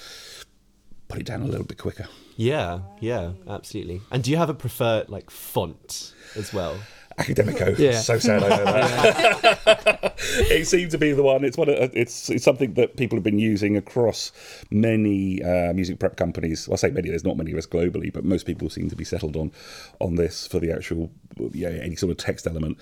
put 1.07 1.21
it 1.21 1.25
down 1.25 1.41
a 1.41 1.45
little 1.45 1.65
bit 1.65 1.77
quicker. 1.77 2.07
Yeah, 2.35 2.79
yeah, 2.99 3.33
absolutely. 3.47 4.01
And 4.11 4.23
do 4.23 4.31
you 4.31 4.37
have 4.37 4.49
a 4.49 4.53
preferred 4.53 5.09
like 5.09 5.29
font 5.29 6.13
as 6.35 6.53
well? 6.53 6.77
Academico. 7.19 7.77
Yeah. 7.77 7.99
So 7.99 8.17
sad 8.19 8.43
I 8.43 8.49
know 8.49 8.63
that. 8.65 10.13
it 10.19 10.67
seemed 10.67 10.91
to 10.91 10.97
be 10.97 11.11
the 11.11 11.23
one. 11.23 11.43
It's 11.43 11.57
one. 11.57 11.69
Of, 11.69 11.95
it's 11.95 12.29
it's 12.29 12.43
something 12.43 12.73
that 12.73 12.97
people 12.97 13.17
have 13.17 13.23
been 13.23 13.39
using 13.39 13.77
across 13.77 14.31
many 14.71 15.43
uh, 15.43 15.73
music 15.73 15.99
prep 15.99 16.15
companies. 16.15 16.67
Well, 16.67 16.73
I 16.75 16.77
say 16.77 16.89
many. 16.91 17.09
There's 17.09 17.23
not 17.23 17.37
many 17.37 17.51
of 17.51 17.57
us 17.57 17.67
globally, 17.67 18.11
but 18.11 18.23
most 18.25 18.45
people 18.45 18.69
seem 18.69 18.89
to 18.89 18.95
be 18.95 19.03
settled 19.03 19.35
on 19.35 19.51
on 19.99 20.15
this 20.15 20.47
for 20.47 20.59
the 20.59 20.71
actual 20.71 21.11
yeah 21.51 21.69
any 21.69 21.95
sort 21.95 22.11
of 22.11 22.17
text 22.17 22.47
element. 22.47 22.77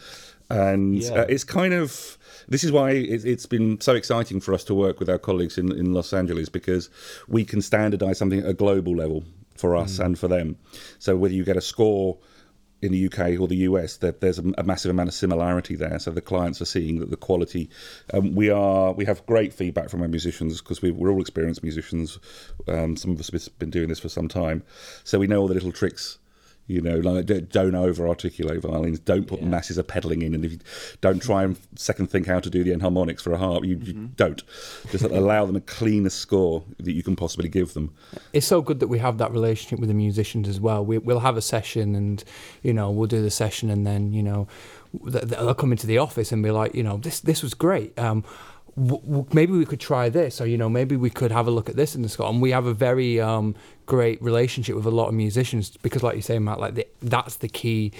And 0.49 1.01
Yeah. 1.01 1.21
uh, 1.21 1.25
it's 1.29 1.43
kind 1.45 1.73
of 1.73 2.17
this 2.47 2.63
is 2.63 2.71
why 2.71 2.91
it, 2.91 3.25
it's 3.25 3.45
been 3.45 3.79
so 3.81 3.95
exciting 3.95 4.39
for 4.41 4.53
us 4.53 4.63
to 4.65 4.73
work 4.75 4.99
with 4.99 5.09
our 5.09 5.19
colleagues 5.19 5.57
in, 5.57 5.71
in 5.71 5.93
Los 5.93 6.13
Angeles 6.13 6.49
because 6.49 6.89
we 7.27 7.45
can 7.45 7.61
standardize 7.61 8.17
something 8.17 8.39
at 8.39 8.45
a 8.47 8.53
global 8.53 8.95
level 8.95 9.23
for 9.55 9.75
us 9.75 9.99
and 9.99 10.17
for 10.17 10.27
them. 10.27 10.57
So 10.99 11.15
whether 11.15 11.33
you 11.33 11.43
get 11.43 11.55
a 11.55 11.61
score 11.61 12.17
in 12.81 12.91
the 12.91 13.05
UK 13.05 13.39
or 13.39 13.47
the 13.47 13.57
US, 13.57 13.97
that 13.97 14.21
there's 14.21 14.39
a, 14.39 14.43
a 14.57 14.63
massive 14.63 14.91
amount 14.91 15.09
of 15.09 15.15
similarity 15.15 15.75
there. 15.75 15.99
So 15.99 16.11
the 16.11 16.21
clients 16.21 16.61
are 16.61 16.65
seeing 16.65 16.99
that 16.99 17.09
the 17.09 17.17
quality. 17.17 17.69
Um, 18.13 18.35
we 18.35 18.49
are 18.49 18.93
we 18.93 19.05
have 19.05 19.25
great 19.25 19.53
feedback 19.53 19.89
from 19.89 20.01
our 20.01 20.07
musicians 20.07 20.61
because 20.61 20.81
we, 20.81 20.91
we're 20.91 21.11
all 21.11 21.21
experienced 21.21 21.63
musicians. 21.63 22.19
Um, 22.67 22.95
some 22.97 23.11
of 23.11 23.19
us 23.19 23.31
have 23.31 23.59
been 23.59 23.69
doing 23.69 23.89
this 23.89 23.99
for 23.99 24.09
some 24.09 24.27
time, 24.27 24.63
so 25.03 25.19
we 25.19 25.27
know 25.27 25.41
all 25.41 25.47
the 25.47 25.53
little 25.53 25.71
tricks. 25.71 26.17
You 26.67 26.79
know, 26.79 26.97
like 26.99 27.49
don't 27.49 27.75
over 27.75 28.07
articulate 28.07 28.61
violins. 28.61 28.99
Don't 28.99 29.27
put 29.27 29.41
masses 29.43 29.77
of 29.77 29.87
pedaling 29.87 30.21
in, 30.21 30.33
and 30.33 30.45
if 30.45 30.53
you 30.53 30.59
don't 31.01 31.21
try 31.21 31.43
and 31.43 31.57
second 31.75 32.09
think 32.09 32.27
how 32.27 32.39
to 32.39 32.49
do 32.49 32.63
the 32.63 32.71
enharmonics 32.71 33.21
for 33.21 33.33
a 33.33 33.37
harp, 33.37 33.65
you, 33.65 33.77
you 33.77 33.93
don't. 34.15 34.41
Just 34.89 35.03
allow 35.05 35.45
them 35.45 35.57
a 35.57 35.61
cleaner 35.61 36.09
score 36.09 36.63
that 36.79 36.93
you 36.93 37.03
can 37.03 37.15
possibly 37.15 37.49
give 37.49 37.73
them. 37.73 37.93
it's 38.31 38.47
so 38.47 38.61
good 38.61 38.79
that 38.79 38.87
we 38.87 38.99
have 38.99 39.17
that 39.17 39.31
relationship 39.31 39.79
with 39.79 39.89
the 39.89 39.95
musicians 39.95 40.47
as 40.47 40.61
well. 40.61 40.85
We, 40.85 40.97
we'll 40.97 41.19
have 41.19 41.35
a 41.35 41.41
session, 41.41 41.95
and 41.95 42.23
you 42.61 42.73
know, 42.73 42.89
we'll 42.89 43.07
do 43.07 43.21
the 43.21 43.31
session, 43.31 43.69
and 43.69 43.85
then 43.85 44.13
you 44.13 44.23
know, 44.23 44.47
they'll 45.03 45.53
come 45.53 45.71
into 45.71 45.87
the 45.87 45.97
office 45.97 46.31
and 46.31 46.41
be 46.41 46.51
like, 46.51 46.73
you 46.75 46.83
know, 46.83 46.97
this 46.97 47.19
this 47.19 47.43
was 47.43 47.53
great. 47.53 47.97
Um, 47.99 48.23
w- 48.81 49.01
w- 49.05 49.25
maybe 49.31 49.53
we 49.53 49.65
could 49.65 49.79
try 49.79 50.09
this, 50.09 50.41
or 50.41 50.47
you 50.47 50.57
know, 50.57 50.69
maybe 50.69 50.95
we 50.95 51.09
could 51.09 51.31
have 51.31 51.47
a 51.47 51.51
look 51.51 51.69
at 51.69 51.75
this 51.75 51.95
in 51.95 52.01
the 52.01 52.09
score. 52.09 52.29
And 52.29 52.41
we 52.41 52.51
have 52.51 52.65
a 52.65 52.73
very 52.73 53.19
um, 53.19 53.55
great 53.85 54.21
relationship 54.21 54.75
with 54.75 54.85
a 54.85 54.91
lot 54.91 55.07
of 55.07 55.13
musicians 55.13 55.77
because, 55.77 56.03
like 56.03 56.15
you 56.15 56.21
say, 56.21 56.39
Matt, 56.39 56.59
like 56.59 56.75
the, 56.75 56.87
that's 57.01 57.37
the 57.37 57.49
key. 57.49 57.91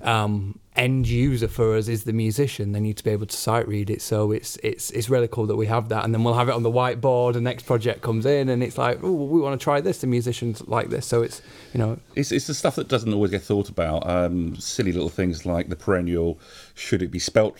Um, 0.00 0.58
end 0.74 1.06
user 1.06 1.46
for 1.46 1.76
us 1.76 1.86
is 1.86 2.02
the 2.04 2.12
musician. 2.12 2.72
They 2.72 2.80
need 2.80 2.96
to 2.96 3.04
be 3.04 3.10
able 3.10 3.26
to 3.26 3.36
sight 3.36 3.68
read 3.68 3.88
it. 3.88 4.02
So 4.02 4.32
it's 4.32 4.56
it's 4.56 4.90
it's 4.90 5.08
really 5.08 5.28
cool 5.28 5.46
that 5.46 5.54
we 5.54 5.66
have 5.66 5.90
that, 5.90 6.04
and 6.04 6.12
then 6.12 6.24
we'll 6.24 6.34
have 6.34 6.48
it 6.48 6.54
on 6.54 6.64
the 6.64 6.72
whiteboard. 6.72 7.34
The 7.34 7.40
next 7.40 7.66
project 7.66 8.02
comes 8.02 8.26
in, 8.26 8.48
and 8.48 8.64
it's 8.64 8.76
like, 8.76 8.98
oh, 9.04 9.12
we 9.12 9.40
want 9.40 9.60
to 9.60 9.62
try 9.62 9.80
this. 9.80 9.98
The 9.98 10.08
musicians 10.08 10.66
like 10.66 10.88
this, 10.90 11.06
so 11.06 11.22
it's 11.22 11.40
you 11.72 11.78
know, 11.78 11.98
It's, 12.16 12.32
it's 12.32 12.48
the 12.48 12.54
stuff 12.54 12.74
that 12.76 12.88
doesn't 12.88 13.12
always 13.12 13.30
get 13.30 13.42
thought 13.42 13.68
about. 13.68 14.08
Um, 14.08 14.56
silly 14.56 14.92
little 14.92 15.08
things 15.08 15.46
like 15.46 15.68
the 15.68 15.76
perennial 15.76 16.40
should 16.74 17.02
it 17.02 17.12
be 17.12 17.20
spelt 17.20 17.58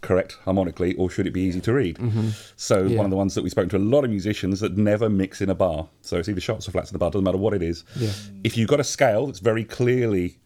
correct 0.00 0.36
harmonically 0.44 0.94
or 0.96 1.08
should 1.10 1.26
it 1.26 1.32
be 1.32 1.40
easy 1.42 1.60
to 1.60 1.72
read? 1.72 1.96
Mm-hmm. 1.98 2.28
So, 2.56 2.82
Yeah. 2.84 2.96
one 2.96 3.06
of 3.06 3.10
the 3.10 3.16
ones 3.16 3.34
that 3.34 3.42
we 3.44 3.50
spoke 3.50 3.68
to 3.70 3.76
a 3.76 3.78
lot 3.78 4.04
of 4.04 4.10
musicians 4.10 4.60
that 4.60 4.76
never 4.76 5.08
mix 5.08 5.40
in 5.40 5.48
a 5.50 5.54
bar. 5.54 5.88
So, 6.02 6.18
it's 6.18 6.28
either 6.28 6.40
sharps 6.40 6.68
or 6.68 6.72
flats 6.72 6.90
in 6.90 6.94
the 6.94 6.98
bar, 6.98 7.10
doesn't 7.10 7.24
matter 7.24 7.38
what 7.38 7.54
it 7.54 7.62
is. 7.62 7.84
Yeah. 7.96 8.10
If 8.44 8.56
you've 8.56 8.68
got 8.68 8.80
a 8.80 8.84
scale 8.84 9.26
that's 9.26 9.38
very 9.40 9.64
clearly 9.64 10.38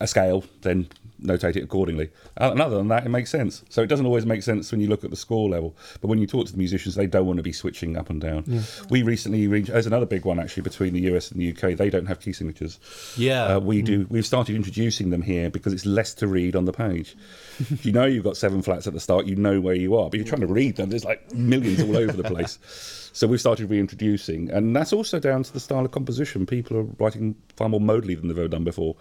a 0.00 0.06
scale, 0.06 0.44
then 0.62 0.88
notate 1.22 1.56
it 1.56 1.62
accordingly. 1.64 2.10
Uh, 2.40 2.50
And 2.52 2.60
other 2.60 2.76
than 2.76 2.88
that, 2.88 3.06
it 3.06 3.08
makes 3.08 3.30
sense. 3.30 3.62
So 3.68 3.82
it 3.82 3.86
doesn't 3.86 4.06
always 4.06 4.26
make 4.26 4.42
sense 4.42 4.70
when 4.70 4.80
you 4.80 4.88
look 4.88 5.04
at 5.04 5.10
the 5.10 5.16
score 5.16 5.48
level. 5.48 5.76
But 6.00 6.08
when 6.08 6.18
you 6.18 6.26
talk 6.26 6.46
to 6.46 6.52
the 6.52 6.58
musicians, 6.58 6.94
they 6.94 7.06
don't 7.06 7.26
want 7.26 7.38
to 7.38 7.42
be 7.42 7.52
switching 7.52 7.96
up 7.96 8.10
and 8.10 8.20
down. 8.20 8.62
We 8.90 9.02
recently, 9.02 9.46
re- 9.46 9.62
there's 9.62 9.86
another 9.86 10.06
big 10.06 10.24
one 10.24 10.38
actually 10.38 10.62
between 10.62 10.92
the 10.94 11.00
US 11.14 11.30
and 11.30 11.40
the 11.40 11.50
UK. 11.50 11.76
They 11.76 11.90
don't 11.90 12.06
have 12.06 12.20
key 12.20 12.32
signatures. 12.32 12.78
Yeah. 13.16 13.44
Uh, 13.56 13.60
we 13.60 13.82
do. 13.82 14.06
We've 14.10 14.26
started 14.26 14.54
introducing 14.56 15.10
them 15.10 15.22
here 15.22 15.50
because 15.50 15.72
it's 15.72 15.86
less 15.86 16.14
to 16.14 16.26
read 16.26 16.54
on 16.56 16.64
the 16.64 16.72
page. 16.72 17.16
you 17.82 17.92
know 17.92 18.04
you've 18.04 18.24
got 18.24 18.36
seven 18.36 18.62
flats 18.62 18.86
at 18.86 18.92
the 18.92 19.00
start, 19.00 19.26
you 19.26 19.36
know 19.36 19.60
where 19.60 19.74
you 19.74 19.96
are. 19.96 20.10
But 20.10 20.18
you're 20.18 20.26
trying 20.28 20.42
to 20.42 20.46
read 20.46 20.76
them. 20.76 20.90
There's 20.90 21.04
like 21.04 21.32
millions 21.34 21.80
all 21.82 21.96
over 21.96 22.12
the 22.12 22.24
place. 22.24 22.58
So 23.16 23.26
we've 23.26 23.40
started 23.40 23.70
reintroducing, 23.70 24.50
and 24.50 24.76
that's 24.76 24.92
also 24.92 25.18
down 25.18 25.42
to 25.42 25.50
the 25.50 25.58
style 25.58 25.86
of 25.86 25.90
composition. 25.90 26.44
People 26.44 26.76
are 26.76 26.82
writing 26.98 27.34
far 27.56 27.66
more 27.66 27.80
modally 27.80 28.14
than 28.14 28.28
they've 28.28 28.38
ever 28.38 28.46
done 28.46 28.62
before. 28.62 28.94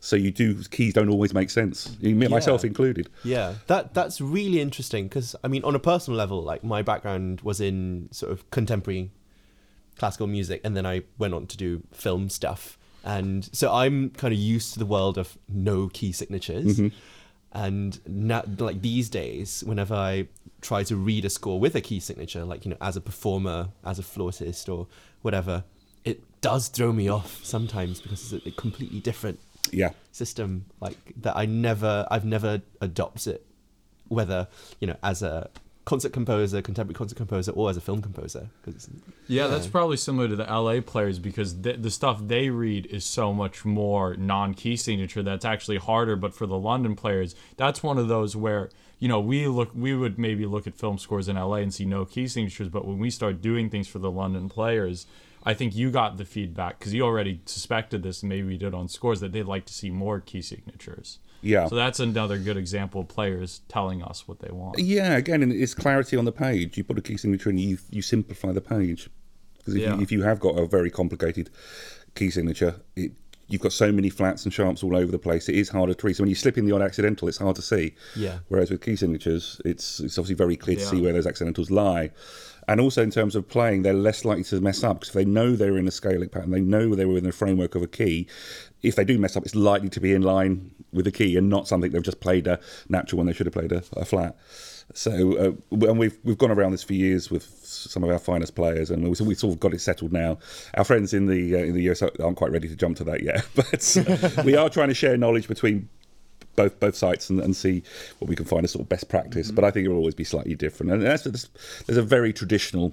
So 0.00 0.16
you 0.16 0.30
do 0.30 0.64
keys 0.70 0.94
don't 0.94 1.10
always 1.10 1.34
make 1.34 1.50
sense, 1.50 1.94
me- 2.00 2.28
myself 2.28 2.64
included. 2.64 3.10
Yeah, 3.24 3.56
that 3.66 3.92
that's 3.92 4.22
really 4.22 4.62
interesting 4.62 5.04
because 5.06 5.36
I 5.44 5.48
mean, 5.48 5.64
on 5.64 5.74
a 5.74 5.78
personal 5.78 6.16
level, 6.16 6.42
like 6.42 6.64
my 6.64 6.80
background 6.80 7.42
was 7.42 7.60
in 7.60 8.08
sort 8.10 8.32
of 8.32 8.50
contemporary 8.50 9.10
classical 9.98 10.28
music, 10.28 10.62
and 10.64 10.74
then 10.74 10.86
I 10.86 11.02
went 11.18 11.34
on 11.34 11.46
to 11.48 11.56
do 11.58 11.82
film 11.92 12.30
stuff, 12.30 12.78
and 13.04 13.50
so 13.52 13.70
I'm 13.70 14.08
kind 14.10 14.32
of 14.32 14.40
used 14.40 14.72
to 14.72 14.78
the 14.78 14.86
world 14.86 15.18
of 15.18 15.36
no 15.46 15.88
key 15.88 16.12
signatures. 16.12 16.78
Mm-hmm. 16.78 16.96
And 17.66 17.98
now, 18.06 18.44
like 18.58 18.82
these 18.82 19.08
days, 19.10 19.64
whenever 19.66 19.94
I 19.94 20.28
try 20.60 20.84
to 20.84 20.96
read 20.96 21.24
a 21.24 21.30
score 21.30 21.58
with 21.58 21.74
a 21.74 21.80
key 21.80 21.98
signature, 21.98 22.44
like 22.44 22.64
you 22.64 22.70
know, 22.70 22.76
as 22.80 22.96
a 22.96 23.00
performer, 23.00 23.70
as 23.84 23.98
a 23.98 24.02
flautist, 24.02 24.68
or 24.68 24.86
whatever, 25.22 25.64
it 26.04 26.20
does 26.40 26.68
throw 26.68 26.92
me 26.92 27.08
off 27.08 27.44
sometimes 27.44 28.00
because 28.00 28.32
it's 28.32 28.46
a 28.46 28.52
completely 28.52 29.00
different 29.00 29.40
Yeah, 29.72 29.90
system 30.12 30.66
like 30.80 30.96
that 31.22 31.36
I 31.36 31.46
never 31.46 32.06
I've 32.10 32.24
never 32.24 32.62
adopted 32.80 33.40
whether 34.08 34.46
you 34.80 34.86
know 34.86 34.96
as 35.02 35.22
a 35.22 35.50
concert 35.88 36.12
composer 36.12 36.60
contemporary 36.60 36.94
concert 36.94 37.16
composer 37.16 37.50
or 37.52 37.70
as 37.70 37.76
a 37.76 37.80
film 37.80 38.02
composer 38.02 38.50
'cause- 38.62 38.90
Yeah, 39.26 39.46
that's 39.46 39.66
probably 39.66 39.96
similar 39.96 40.28
to 40.28 40.36
the 40.36 40.44
LA 40.44 40.80
players 40.82 41.18
because 41.18 41.62
the, 41.62 41.72
the 41.72 41.90
stuff 41.90 42.16
they 42.34 42.50
read 42.50 42.84
is 42.86 43.04
so 43.04 43.32
much 43.32 43.64
more 43.64 44.14
non-key 44.16 44.76
signature 44.76 45.22
that's 45.22 45.46
actually 45.46 45.78
harder. 45.78 46.14
But 46.16 46.34
for 46.34 46.46
the 46.46 46.58
London 46.58 46.94
players, 46.94 47.34
that's 47.56 47.82
one 47.82 47.96
of 47.96 48.06
those 48.08 48.36
where 48.36 48.68
you 48.98 49.08
know 49.08 49.20
we 49.20 49.46
look 49.46 49.70
we 49.74 49.94
would 49.94 50.18
maybe 50.18 50.44
look 50.44 50.66
at 50.66 50.74
film 50.74 50.98
scores 50.98 51.26
in 51.28 51.36
LA 51.36 51.58
and 51.64 51.72
see 51.72 51.86
no 51.86 52.04
key 52.04 52.26
signatures, 52.28 52.68
but 52.68 52.84
when 52.86 52.98
we 52.98 53.08
start 53.10 53.40
doing 53.40 53.70
things 53.70 53.88
for 53.88 53.98
the 53.98 54.10
London 54.10 54.48
players. 54.48 55.06
I 55.44 55.54
think 55.54 55.74
you 55.74 55.90
got 55.90 56.18
the 56.18 56.24
feedback 56.26 56.78
because 56.78 56.92
you 56.92 57.02
already 57.02 57.40
suspected 57.46 58.02
this, 58.02 58.22
and 58.22 58.28
maybe 58.28 58.46
we 58.48 58.58
did 58.58 58.74
on 58.74 58.88
scores 58.88 59.20
that 59.20 59.30
they'd 59.32 59.44
like 59.54 59.64
to 59.66 59.72
see 59.72 59.88
more 59.88 60.20
key 60.20 60.42
signatures. 60.42 61.20
Yeah. 61.42 61.66
So 61.68 61.76
that's 61.76 62.00
another 62.00 62.38
good 62.38 62.56
example 62.56 63.00
of 63.02 63.08
players 63.08 63.60
telling 63.68 64.02
us 64.02 64.26
what 64.26 64.40
they 64.40 64.50
want. 64.50 64.78
Yeah, 64.78 65.16
again, 65.16 65.50
it's 65.52 65.74
clarity 65.74 66.16
on 66.16 66.24
the 66.24 66.32
page. 66.32 66.76
You 66.76 66.84
put 66.84 66.98
a 66.98 67.02
key 67.02 67.16
signature 67.16 67.50
in, 67.50 67.58
you 67.58 67.78
you 67.90 68.02
simplify 68.02 68.52
the 68.52 68.60
page 68.60 69.08
because 69.58 69.74
if, 69.74 69.82
Yeah. 69.82 69.96
you, 69.96 70.02
if 70.02 70.12
you 70.12 70.22
have 70.22 70.40
got 70.40 70.58
a 70.58 70.66
very 70.66 70.90
complicated 70.90 71.50
key 72.14 72.30
signature, 72.30 72.76
it 72.96 73.12
you've 73.48 73.60
got 73.60 73.72
so 73.72 73.90
many 73.90 74.10
flats 74.10 74.44
and 74.44 74.52
sharps 74.52 74.82
all 74.82 74.96
over 74.96 75.10
the 75.10 75.18
place. 75.18 75.48
It 75.48 75.56
is 75.56 75.70
harder 75.70 75.94
to 75.94 76.06
read. 76.06 76.16
So 76.16 76.22
when 76.22 76.28
you 76.28 76.34
slip 76.34 76.58
in 76.58 76.66
the 76.66 76.72
odd 76.72 76.82
accidental, 76.82 77.28
it's 77.28 77.38
hard 77.38 77.56
to 77.56 77.62
see. 77.62 77.94
Yeah. 78.14 78.38
Whereas 78.48 78.70
with 78.70 78.82
key 78.82 78.96
signatures, 78.96 79.60
it's 79.64 80.00
it's 80.00 80.18
obviously 80.18 80.36
very 80.36 80.56
clear 80.56 80.76
to 80.76 80.84
see 80.84 81.00
where 81.00 81.12
those 81.12 81.26
accidentals 81.26 81.70
lie. 81.70 82.10
And 82.68 82.82
also 82.82 83.02
in 83.02 83.10
terms 83.10 83.34
of 83.34 83.48
playing, 83.48 83.82
they're 83.82 83.94
less 83.94 84.26
likely 84.26 84.44
to 84.44 84.60
mess 84.60 84.84
up 84.84 85.00
because 85.00 85.08
if 85.08 85.14
they 85.14 85.24
know 85.24 85.56
they're 85.56 85.78
in 85.78 85.88
a 85.88 85.90
scaling 85.90 86.28
pattern, 86.28 86.50
they 86.50 86.60
know 86.60 86.94
they 86.94 87.06
were 87.06 87.16
in 87.16 87.24
the 87.24 87.32
framework 87.32 87.74
of 87.74 87.82
a 87.82 87.86
key. 87.86 88.28
If 88.82 88.94
they 88.94 89.06
do 89.06 89.18
mess 89.18 89.36
up, 89.36 89.46
it's 89.46 89.54
likely 89.54 89.88
to 89.88 90.00
be 90.00 90.12
in 90.12 90.20
line 90.20 90.72
with 90.92 91.06
the 91.06 91.10
key 91.10 91.36
and 91.38 91.48
not 91.48 91.66
something 91.66 91.90
they've 91.90 92.02
just 92.02 92.20
played 92.20 92.46
a 92.46 92.60
natural 92.88 93.18
when 93.18 93.26
they 93.26 93.32
should 93.32 93.46
have 93.46 93.54
played 93.54 93.72
a, 93.72 93.82
a 93.96 94.04
flat. 94.04 94.36
So, 94.94 95.36
uh, 95.36 95.86
and 95.86 95.98
we've 95.98 96.16
we've 96.24 96.38
gone 96.38 96.50
around 96.50 96.72
this 96.72 96.82
for 96.82 96.94
years 96.94 97.30
with 97.30 97.44
some 97.62 98.02
of 98.02 98.10
our 98.10 98.18
finest 98.18 98.54
players, 98.54 98.90
and 98.90 99.02
we 99.02 99.24
we 99.24 99.34
sort 99.34 99.52
of 99.52 99.60
got 99.60 99.74
it 99.74 99.80
settled 99.80 100.12
now. 100.12 100.38
Our 100.74 100.84
friends 100.84 101.12
in 101.12 101.26
the 101.26 101.56
uh, 101.56 101.58
in 101.58 101.74
the 101.74 101.82
US 101.90 102.02
aren't 102.02 102.36
quite 102.36 102.50
ready 102.50 102.68
to 102.68 102.76
jump 102.76 102.96
to 102.98 103.04
that 103.04 103.22
yet, 103.22 103.46
but 103.54 103.96
uh, 104.38 104.42
we 104.44 104.56
are 104.56 104.70
trying 104.70 104.88
to 104.88 104.94
share 104.94 105.16
knowledge 105.16 105.46
between 105.46 105.88
both 106.56 106.80
both 106.80 106.96
sites 106.96 107.28
and, 107.30 107.40
and 107.40 107.54
see 107.54 107.82
what 108.18 108.28
we 108.28 108.34
can 108.34 108.46
find 108.46 108.64
as 108.64 108.72
sort 108.72 108.82
of 108.82 108.88
best 108.88 109.08
practice. 109.08 109.50
But 109.50 109.64
I 109.64 109.70
think 109.70 109.84
it 109.84 109.88
will 109.88 109.98
always 109.98 110.14
be 110.14 110.24
slightly 110.24 110.54
different. 110.54 110.92
And 110.92 111.02
that's, 111.02 111.22
there's, 111.22 111.48
there's 111.86 111.98
a 111.98 112.02
very 112.02 112.32
traditional 112.32 112.92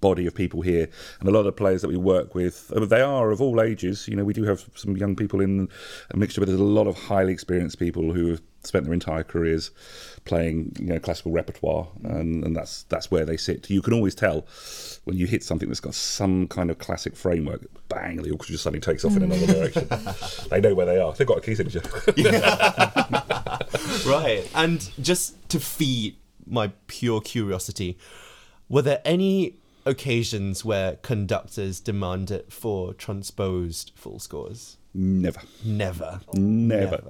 body 0.00 0.26
of 0.26 0.34
people 0.34 0.60
here, 0.60 0.88
and 1.20 1.28
a 1.28 1.32
lot 1.32 1.40
of 1.40 1.46
the 1.46 1.52
players 1.52 1.82
that 1.82 1.88
we 1.88 1.96
work 1.96 2.34
with, 2.34 2.72
uh, 2.74 2.84
they 2.84 3.00
are 3.00 3.30
of 3.30 3.40
all 3.40 3.60
ages. 3.60 4.08
You 4.08 4.16
know, 4.16 4.24
we 4.24 4.34
do 4.34 4.44
have 4.44 4.68
some 4.74 4.96
young 4.96 5.16
people 5.16 5.40
in 5.40 5.68
a 6.10 6.16
mixture, 6.16 6.40
but 6.40 6.48
there's 6.48 6.60
a 6.60 6.64
lot 6.64 6.86
of 6.86 6.98
highly 6.98 7.32
experienced 7.32 7.78
people 7.78 8.12
who 8.12 8.30
have 8.30 8.42
spent 8.66 8.84
their 8.84 8.94
entire 8.94 9.22
careers 9.22 9.70
playing 10.24 10.74
you 10.78 10.86
know 10.86 10.98
classical 10.98 11.32
repertoire, 11.32 11.88
and, 12.04 12.44
and 12.44 12.54
that's 12.54 12.84
that's 12.84 13.10
where 13.10 13.24
they 13.24 13.36
sit. 13.36 13.68
You 13.70 13.82
can 13.82 13.94
always 13.94 14.14
tell 14.14 14.46
when 15.04 15.16
you 15.16 15.26
hit 15.26 15.42
something 15.42 15.68
that's 15.68 15.80
got 15.80 15.94
some 15.94 16.46
kind 16.48 16.70
of 16.70 16.78
classic 16.78 17.16
framework. 17.16 17.62
Bang! 17.88 18.16
The 18.16 18.30
orchestra 18.30 18.54
just 18.54 18.64
suddenly 18.64 18.80
takes 18.80 19.04
off 19.04 19.16
in 19.16 19.22
another 19.22 19.46
mm. 19.46 19.54
direction. 19.54 20.48
they 20.50 20.60
know 20.60 20.74
where 20.74 20.86
they 20.86 20.98
are. 20.98 21.12
They've 21.12 21.26
got 21.26 21.38
a 21.38 21.40
key 21.40 21.54
signature. 21.54 21.80
right. 24.06 24.48
And 24.54 24.90
just 25.00 25.48
to 25.50 25.60
feed 25.60 26.16
my 26.46 26.72
pure 26.86 27.20
curiosity, 27.20 27.98
were 28.68 28.82
there 28.82 29.00
any 29.04 29.56
occasions 29.84 30.64
where 30.64 30.96
conductors 30.96 31.80
demanded 31.80 32.52
for 32.52 32.92
transposed 32.92 33.92
full 33.94 34.18
scores? 34.18 34.76
Never. 34.98 35.40
Never. 35.64 36.20
Never. 36.32 37.02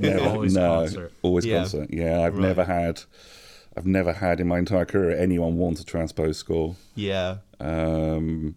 Never. 0.00 0.20
Always 0.28 0.54
no. 0.54 0.68
concert. 0.80 1.12
Always 1.22 1.46
Yeah. 1.46 1.58
concert. 1.60 1.88
Yeah, 1.92 2.20
I've 2.22 2.34
Right. 2.36 2.42
never 2.48 2.64
had 2.64 3.02
I've 3.76 3.86
never 3.86 4.12
had 4.14 4.40
in 4.40 4.48
my 4.48 4.58
entire 4.58 4.84
career 4.84 5.16
anyone 5.18 5.56
want 5.56 5.78
to 5.78 5.84
transpose 5.84 6.36
score. 6.38 6.76
Yeah. 6.94 7.38
Um 7.60 8.54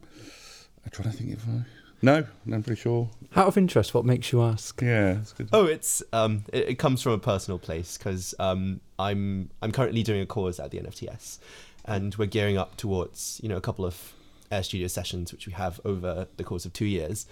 I'm 0.85 0.91
trying 0.91 1.11
to 1.11 1.17
think 1.17 1.31
if 1.31 1.45
I 1.47 1.65
No, 2.01 2.25
I'm 2.51 2.63
pretty 2.63 2.81
sure. 2.81 3.09
Out 3.35 3.47
of 3.47 3.57
interest, 3.57 3.93
what 3.93 4.03
makes 4.05 4.31
you 4.31 4.41
ask? 4.41 4.81
Yeah, 4.81 5.13
that's 5.13 5.33
good. 5.33 5.49
Oh, 5.53 5.65
it's 5.65 6.01
um, 6.13 6.43
it, 6.51 6.69
it 6.69 6.75
comes 6.79 7.01
from 7.01 7.11
a 7.13 7.17
personal 7.19 7.59
place 7.59 7.97
because 7.97 8.33
um, 8.39 8.79
I'm 8.97 9.49
I'm 9.61 9.71
currently 9.71 10.01
doing 10.03 10.21
a 10.21 10.25
course 10.25 10.59
at 10.59 10.71
the 10.71 10.79
NFTS, 10.79 11.39
and 11.85 12.15
we're 12.15 12.25
gearing 12.25 12.57
up 12.57 12.77
towards 12.77 13.39
you 13.43 13.49
know 13.49 13.57
a 13.57 13.61
couple 13.61 13.85
of 13.85 14.13
Air 14.49 14.63
Studio 14.63 14.87
sessions 14.87 15.31
which 15.33 15.45
we 15.45 15.53
have 15.53 15.79
over 15.85 16.27
the 16.37 16.43
course 16.45 16.65
of 16.65 16.71
two 16.73 16.85
years, 16.85 17.27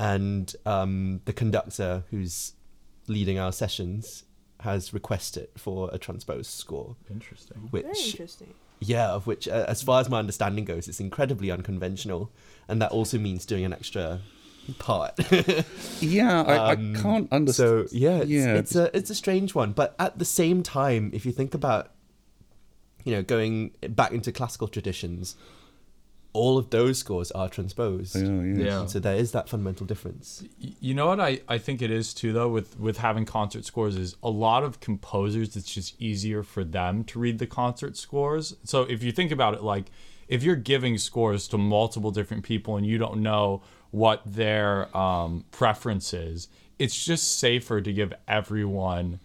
and 0.00 0.52
um, 0.66 1.20
the 1.26 1.32
conductor 1.32 2.02
who's 2.10 2.54
leading 3.06 3.38
our 3.38 3.52
sessions 3.52 4.24
has 4.60 4.92
requested 4.92 5.48
for 5.56 5.88
a 5.92 5.98
transposed 5.98 6.50
score, 6.50 6.96
Interesting. 7.10 7.68
Very 7.70 7.84
which 7.84 8.06
interesting. 8.12 8.54
yeah, 8.80 9.10
of 9.10 9.26
which 9.26 9.46
uh, 9.46 9.64
as 9.68 9.82
far 9.82 10.00
as 10.00 10.08
my 10.08 10.18
understanding 10.18 10.64
goes, 10.64 10.88
it's 10.88 11.00
incredibly 11.00 11.50
unconventional, 11.50 12.32
and 12.68 12.80
that 12.82 12.90
also 12.92 13.18
means 13.18 13.44
doing 13.46 13.64
an 13.64 13.72
extra 13.72 14.20
part. 14.78 15.18
Yeah, 16.00 16.42
I, 16.42 16.72
Um, 16.72 16.96
I 16.96 17.00
can't 17.00 17.32
understand. 17.32 17.88
So 17.90 17.96
yeah, 17.96 18.18
it's, 18.20 18.30
Yeah, 18.30 18.54
it's 18.54 18.74
a 18.76 18.96
it's 18.96 19.10
a 19.10 19.14
strange 19.14 19.54
one, 19.54 19.72
but 19.72 19.94
at 19.98 20.18
the 20.18 20.24
same 20.24 20.62
time, 20.62 21.10
if 21.12 21.26
you 21.26 21.32
think 21.32 21.52
about, 21.54 21.92
you 23.04 23.12
know, 23.12 23.22
going 23.22 23.72
back 23.88 24.12
into 24.12 24.32
classical 24.32 24.68
traditions, 24.68 25.36
all 26.32 26.58
of 26.58 26.70
those 26.70 26.98
scores 26.98 27.30
are 27.32 27.48
transposed. 27.48 28.14
yeah, 28.14 28.22
yeah. 28.22 28.64
Yeah. 28.64 28.86
So 28.86 29.00
there 29.00 29.16
is 29.16 29.32
that 29.32 29.48
fundamental 29.48 29.86
difference. 29.86 30.44
You 30.58 30.94
know 30.94 31.06
what 31.06 31.20
I, 31.20 31.40
I 31.48 31.58
think 31.58 31.82
it 31.82 31.90
is 31.90 32.14
too 32.14 32.32
though 32.32 32.48
with 32.48 32.78
with 32.78 32.98
having 32.98 33.24
concert 33.24 33.64
scores 33.64 33.96
is 33.96 34.16
a 34.22 34.30
lot 34.30 34.62
of 34.62 34.80
composers 34.80 35.56
it's 35.56 35.72
just 35.72 36.00
easier 36.00 36.42
for 36.42 36.62
them 36.62 37.04
to 37.04 37.18
read 37.18 37.38
the 37.38 37.46
concert 37.46 37.96
scores. 37.96 38.54
So 38.64 38.82
if 38.82 39.02
you 39.02 39.12
think 39.12 39.32
about 39.32 39.54
it 39.54 39.62
like 39.62 39.86
if 40.28 40.44
you're 40.44 40.56
giving 40.56 40.96
scores 40.96 41.48
to 41.48 41.58
multiple 41.58 42.12
different 42.12 42.44
people 42.44 42.76
and 42.76 42.86
you 42.86 42.98
don't 42.98 43.20
know 43.20 43.62
what 43.90 44.22
their 44.24 44.96
um, 44.96 45.44
preference 45.50 46.14
is, 46.14 46.46
it's 46.78 47.04
just 47.04 47.38
safer 47.38 47.80
to 47.80 47.92
give 47.92 48.12
everyone 48.28 49.18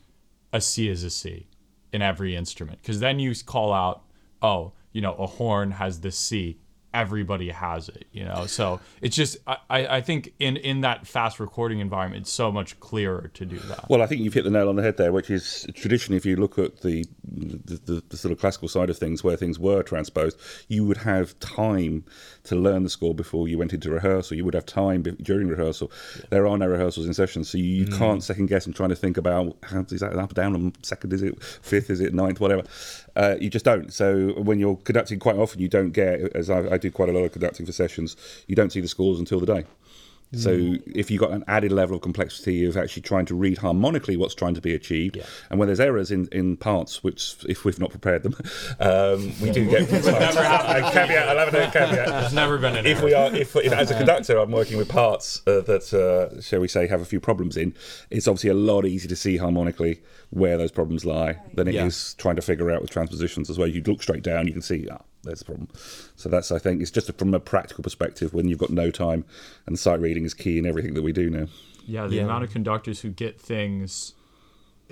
a 0.52 0.60
C 0.60 0.90
as 0.90 1.04
a 1.04 1.12
C 1.12 1.48
in 1.94 2.02
every 2.02 2.36
instrument 2.36 2.82
because 2.82 3.00
then 3.00 3.20
you 3.20 3.34
call 3.46 3.72
out, 3.72 4.02
oh, 4.42 4.74
you 4.92 5.02
know, 5.02 5.14
a 5.14 5.28
horn 5.28 5.72
has 5.72 6.00
this 6.00 6.18
C. 6.18 6.58
Everybody 6.96 7.50
has 7.50 7.90
it, 7.90 8.06
you 8.14 8.24
know. 8.24 8.46
So 8.46 8.80
it's 9.02 9.16
just 9.16 9.38
I, 9.46 9.58
I 9.70 9.80
I 9.98 10.02
think 10.02 10.34
in 10.40 10.56
in 10.58 10.82
that 10.82 11.06
fast 11.06 11.40
recording 11.40 11.80
environment, 11.80 12.22
it's 12.22 12.32
so 12.32 12.52
much 12.52 12.80
clearer 12.80 13.30
to 13.34 13.46
do 13.46 13.60
that. 13.72 13.90
Well, 13.90 14.02
I 14.02 14.08
think 14.08 14.22
you've 14.22 14.34
hit 14.34 14.46
the 14.46 14.50
nail 14.50 14.70
on 14.70 14.78
the 14.78 14.82
head 14.82 14.98
there, 14.98 15.12
which 15.12 15.30
is 15.30 15.68
traditionally, 15.76 16.18
if 16.18 16.26
you 16.26 16.38
look 16.38 16.58
at 16.58 16.82
the 16.82 17.06
the, 17.24 17.80
the 17.86 18.04
the 18.10 18.18
sort 18.18 18.32
of 18.32 18.40
classical 18.40 18.70
side 18.70 18.90
of 18.90 18.98
things, 18.98 19.24
where 19.26 19.36
things 19.36 19.60
were 19.60 19.84
transposed, 19.84 20.40
you 20.70 20.86
would 20.86 20.98
have 20.98 21.38
time 21.40 22.06
to 22.46 22.56
learn 22.56 22.84
the 22.84 22.90
score 22.90 23.14
before 23.14 23.48
you 23.48 23.58
went 23.58 23.74
into 23.74 23.90
rehearsal. 23.90 24.38
You 24.38 24.46
would 24.46 24.54
have 24.54 24.66
time 24.66 25.02
be- 25.02 25.12
during 25.12 25.50
rehearsal. 25.50 25.92
There 26.30 26.48
are 26.48 26.58
no 26.58 26.68
rehearsals 26.68 27.06
in 27.06 27.14
sessions, 27.14 27.50
so 27.50 27.58
you, 27.58 27.66
you 27.66 27.88
can't 27.88 28.24
second 28.24 28.48
guess 28.48 28.66
and 28.66 28.76
trying 28.76 28.90
to 28.90 28.96
think 28.96 29.18
about 29.18 29.58
how 29.64 29.86
is 29.92 30.00
that 30.00 30.16
up, 30.16 30.34
down, 30.34 30.56
and 30.56 30.78
second, 30.82 31.12
is 31.12 31.22
it 31.22 31.44
fifth, 31.44 31.90
is 31.90 32.00
it 32.00 32.14
ninth, 32.14 32.40
whatever. 32.40 32.64
Uh, 33.16 33.36
you 33.40 33.50
just 33.50 33.66
don't. 33.66 33.94
So 33.94 34.34
when 34.42 34.60
you're 34.60 34.78
conducting, 34.78 35.20
quite 35.20 35.38
often 35.38 35.60
you 35.60 35.68
don't 35.68 35.92
get, 35.92 36.36
as 36.36 36.50
I, 36.50 36.76
I 36.76 36.78
do 36.90 36.92
quite 36.92 37.10
a 37.10 37.12
lot 37.12 37.24
of 37.26 37.32
conducting 37.32 37.66
for 37.66 37.72
sessions, 37.72 38.16
you 38.48 38.56
don't 38.56 38.72
see 38.72 38.82
the 38.82 38.88
scores 38.88 39.20
until 39.20 39.40
the 39.40 39.46
day. 39.46 39.66
So 40.34 40.52
if 40.94 41.10
you've 41.10 41.22
got 41.22 41.32
an 41.32 41.46
added 41.48 41.72
level 41.72 41.96
of 41.96 42.02
complexity 42.02 42.66
of 42.66 42.76
actually 42.76 43.04
trying 43.04 43.26
to 43.28 43.36
read 43.36 43.60
harmonically 43.60 44.18
what's 44.18 44.36
trying 44.36 44.54
to 44.56 44.60
be 44.60 44.74
achieved, 44.74 45.16
Yeah. 45.16 45.24
and 45.50 45.60
when 45.60 45.68
there's 45.70 45.80
errors 45.80 46.12
in, 46.12 46.28
in 46.34 46.58
parts, 46.58 47.02
which 47.06 47.36
if 47.48 47.64
we've 47.64 47.80
not 47.80 47.90
prepared 47.92 48.24
them, 48.24 48.36
um, 48.82 49.32
we 49.42 49.52
do 49.52 49.64
get 49.70 49.90
never 49.92 50.02
caveat. 50.92 51.30
I'll 51.30 51.38
have 51.38 51.54
a 51.54 51.72
caveat. 51.72 52.08
There's 52.10 52.34
never 52.34 52.58
been 52.58 52.76
an 52.76 52.86
If 52.86 53.02
we 53.02 53.14
are, 53.14 53.34
if, 53.34 53.56
if 53.56 53.72
as 53.72 53.92
a 53.92 53.96
conductor, 53.98 54.38
I'm 54.40 54.52
working 54.52 54.78
with 54.78 54.90
parts 54.90 55.42
uh, 55.48 55.62
that, 55.62 55.94
uh, 55.94 56.42
shall 56.42 56.60
we 56.60 56.68
say, 56.68 56.88
have 56.88 57.00
a 57.00 57.06
few 57.06 57.22
problems 57.22 57.56
in. 57.56 57.74
It's 58.10 58.28
obviously 58.28 58.50
a 58.50 58.56
lot 58.56 58.86
easier 58.86 59.08
to 59.10 59.16
see 59.16 59.38
harmonically 59.38 60.02
where 60.32 60.58
those 60.58 60.72
problems 60.72 61.06
lie 61.06 61.38
than 61.54 61.70
it 61.70 61.76
is 61.76 62.14
Yeah. 62.18 62.22
trying 62.22 62.36
to 62.36 62.42
figure 62.42 62.72
out 62.72 62.82
with 62.82 62.90
transpositions 62.92 63.50
as 63.50 63.58
well. 63.58 63.70
You 63.70 63.82
look 63.86 64.02
straight 64.04 64.24
down, 64.24 64.48
you 64.48 64.54
can 64.54 64.62
see, 64.64 64.86
ah, 64.92 65.00
there's 65.26 65.42
a 65.42 65.46
problem. 65.46 65.68
So 66.16 66.30
that's, 66.30 66.52
I 66.52 66.60
think, 66.60 66.82
it's 66.82 66.92
just 66.92 67.12
from 67.18 67.34
a 67.34 67.40
practical 67.40 67.84
perspective 67.84 68.34
when 68.34 68.48
you've 68.48 68.60
got 68.60 68.70
no 68.70 68.92
time, 68.92 69.26
and 69.66 69.78
sight 69.78 70.00
reading 70.00 70.26
is 70.26 70.34
key 70.34 70.58
in 70.58 70.66
everything 70.66 70.94
that 70.94 71.02
we 71.02 71.12
do 71.12 71.30
now. 71.30 71.48
Yeah, 71.88 72.08
the 72.08 72.16
Yeah. 72.16 72.24
amount 72.24 72.44
of 72.46 72.52
conductors 72.52 73.02
who 73.02 73.10
get 73.10 73.40
things 73.40 74.14